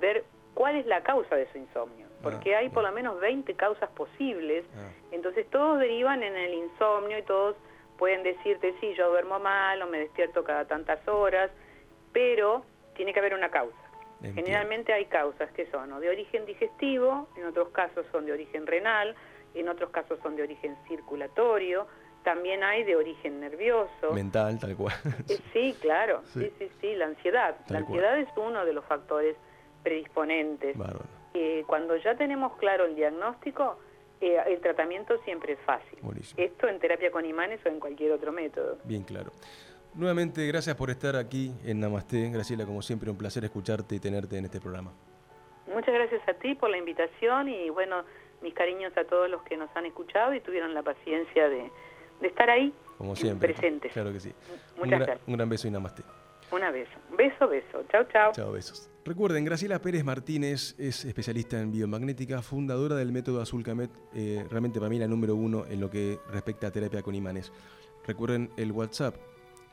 ver 0.00 0.24
cuál 0.54 0.76
es 0.76 0.86
la 0.86 1.02
causa 1.02 1.36
de 1.36 1.50
su 1.52 1.58
insomnio 1.58 2.06
porque 2.22 2.54
ah, 2.54 2.58
hay 2.58 2.68
por 2.70 2.82
lo 2.82 2.92
menos 2.92 3.20
20 3.20 3.54
causas 3.54 3.88
posibles, 3.90 4.64
ah. 4.76 4.90
entonces 5.12 5.48
todos 5.50 5.78
derivan 5.78 6.22
en 6.22 6.36
el 6.36 6.54
insomnio 6.54 7.18
y 7.18 7.22
todos 7.22 7.56
pueden 7.98 8.22
decirte, 8.22 8.74
sí, 8.80 8.94
yo 8.94 9.08
duermo 9.10 9.38
mal 9.38 9.80
o 9.82 9.86
me 9.86 9.98
despierto 10.00 10.44
cada 10.44 10.66
tantas 10.66 11.06
horas, 11.08 11.50
pero 12.12 12.64
tiene 12.94 13.12
que 13.12 13.20
haber 13.20 13.34
una 13.34 13.50
causa. 13.50 13.76
Generalmente 14.34 14.92
hay 14.92 15.04
causas 15.04 15.50
que 15.52 15.66
son 15.66 16.00
de 16.00 16.08
origen 16.08 16.46
digestivo, 16.46 17.28
en 17.36 17.44
otros 17.44 17.68
casos 17.68 18.04
son 18.10 18.26
de 18.26 18.32
origen 18.32 18.66
renal, 18.66 19.14
en 19.54 19.68
otros 19.68 19.90
casos 19.90 20.18
son 20.22 20.34
de 20.34 20.42
origen 20.42 20.76
circulatorio, 20.88 21.86
también 22.26 22.64
hay 22.64 22.82
de 22.82 22.96
origen 22.96 23.38
nervioso. 23.38 24.12
Mental, 24.12 24.58
tal 24.58 24.76
cual. 24.76 24.94
Eh, 25.28 25.38
sí, 25.52 25.76
claro, 25.80 26.22
sí, 26.34 26.50
sí, 26.58 26.68
sí, 26.80 26.96
la 26.96 27.06
ansiedad. 27.06 27.56
la 27.68 27.78
ansiedad 27.78 28.18
es 28.18 28.28
uno 28.36 28.64
de 28.64 28.72
los 28.72 28.84
factores 28.84 29.36
predisponentes 29.84 30.76
cuando 31.66 31.96
ya 31.96 32.16
tenemos 32.16 32.56
claro 32.56 32.86
el 32.86 32.96
diagnóstico, 32.96 33.78
eh, 34.20 34.38
el 34.46 34.60
tratamiento 34.60 35.18
siempre 35.24 35.54
es 35.54 35.58
fácil. 35.60 35.98
Esto 36.36 36.68
en 36.68 36.78
terapia 36.78 37.10
con 37.10 37.24
imanes 37.24 37.60
o 37.66 37.68
en 37.68 37.80
cualquier 37.80 38.12
otro 38.12 38.32
método. 38.32 38.78
Bien 38.84 39.02
claro. 39.02 39.30
Nuevamente, 39.94 40.46
gracias 40.46 40.76
por 40.76 40.90
estar 40.90 41.16
aquí 41.16 41.52
en 41.64 41.80
Namaste. 41.80 42.30
Graciela, 42.30 42.66
como 42.66 42.82
siempre, 42.82 43.10
un 43.10 43.16
placer 43.16 43.44
escucharte 43.44 43.94
y 43.94 44.00
tenerte 44.00 44.36
en 44.36 44.44
este 44.44 44.60
programa. 44.60 44.92
Muchas 45.66 45.94
gracias 45.94 46.26
a 46.28 46.34
ti 46.34 46.54
por 46.54 46.70
la 46.70 46.78
invitación 46.78 47.48
y 47.48 47.70
bueno, 47.70 48.04
mis 48.42 48.54
cariños 48.54 48.96
a 48.96 49.04
todos 49.04 49.28
los 49.28 49.42
que 49.42 49.56
nos 49.56 49.74
han 49.74 49.86
escuchado 49.86 50.34
y 50.34 50.40
tuvieron 50.40 50.74
la 50.74 50.82
paciencia 50.82 51.48
de, 51.48 51.70
estar 52.22 52.50
ahí 52.50 52.72
como 52.98 53.16
siempre, 53.16 53.52
presentes. 53.52 53.92
Claro 53.92 54.12
que 54.12 54.20
sí. 54.20 54.32
Muchas 54.76 55.00
un, 55.00 55.06
gracias. 55.06 55.20
un 55.26 55.36
gran 55.36 55.48
beso 55.48 55.68
y 55.68 55.70
Namaste. 55.70 56.02
Una 56.52 56.70
beso. 56.70 56.92
Beso, 57.16 57.48
beso. 57.48 57.82
Chao, 57.90 58.04
chao. 58.04 58.30
Chao, 58.32 58.52
besos. 58.52 58.88
Recuerden, 59.04 59.44
Graciela 59.44 59.80
Pérez 59.80 60.04
Martínez 60.04 60.76
es 60.78 61.04
especialista 61.04 61.60
en 61.60 61.72
biomagnética, 61.72 62.40
fundadora 62.42 62.94
del 62.96 63.12
método 63.12 63.40
Azul 63.40 63.62
Camet, 63.62 63.90
eh, 64.14 64.44
realmente 64.50 64.80
para 64.80 64.88
mí 64.88 64.98
la 64.98 65.06
número 65.06 65.36
uno 65.36 65.64
en 65.68 65.80
lo 65.80 65.90
que 65.90 66.18
respecta 66.30 66.68
a 66.68 66.70
terapia 66.70 67.02
con 67.02 67.14
imanes. 67.14 67.52
Recuerden 68.06 68.50
el 68.56 68.72
WhatsApp 68.72 69.16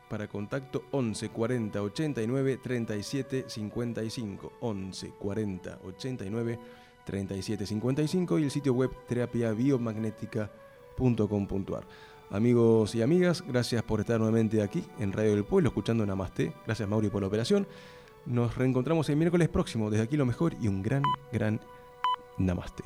para 0.09 0.27
contacto 0.27 0.83
11 0.91 1.29
40 1.29 1.81
89 1.81 2.59
37 2.61 3.45
55. 3.47 4.53
11 4.59 5.13
40 5.17 5.79
89 5.83 6.59
37 7.05 7.65
55 7.65 8.39
y 8.39 8.43
el 8.43 8.51
sitio 8.51 8.73
web 8.73 8.91
terapiabiomagnética.com.ar. 9.07 11.83
Amigos 12.33 12.95
y 12.95 13.03
amigas, 13.03 13.43
gracias 13.47 13.83
por 13.83 13.99
estar 13.99 14.17
nuevamente 14.17 14.63
aquí 14.63 14.83
en 14.97 15.11
Radio 15.11 15.35
del 15.35 15.43
Pueblo 15.43 15.69
escuchando 15.69 16.03
Namaste. 16.03 16.51
Gracias 16.65 16.89
Mauri 16.89 17.09
por 17.09 17.21
la 17.21 17.27
operación. 17.27 17.67
Nos 18.25 18.57
reencontramos 18.57 19.07
el 19.09 19.17
miércoles 19.17 19.49
próximo. 19.49 19.91
Desde 19.91 20.05
aquí 20.05 20.17
lo 20.17 20.25
mejor 20.25 20.55
y 20.59 20.67
un 20.67 20.81
gran, 20.81 21.03
gran 21.31 21.61
namaste. 22.39 22.85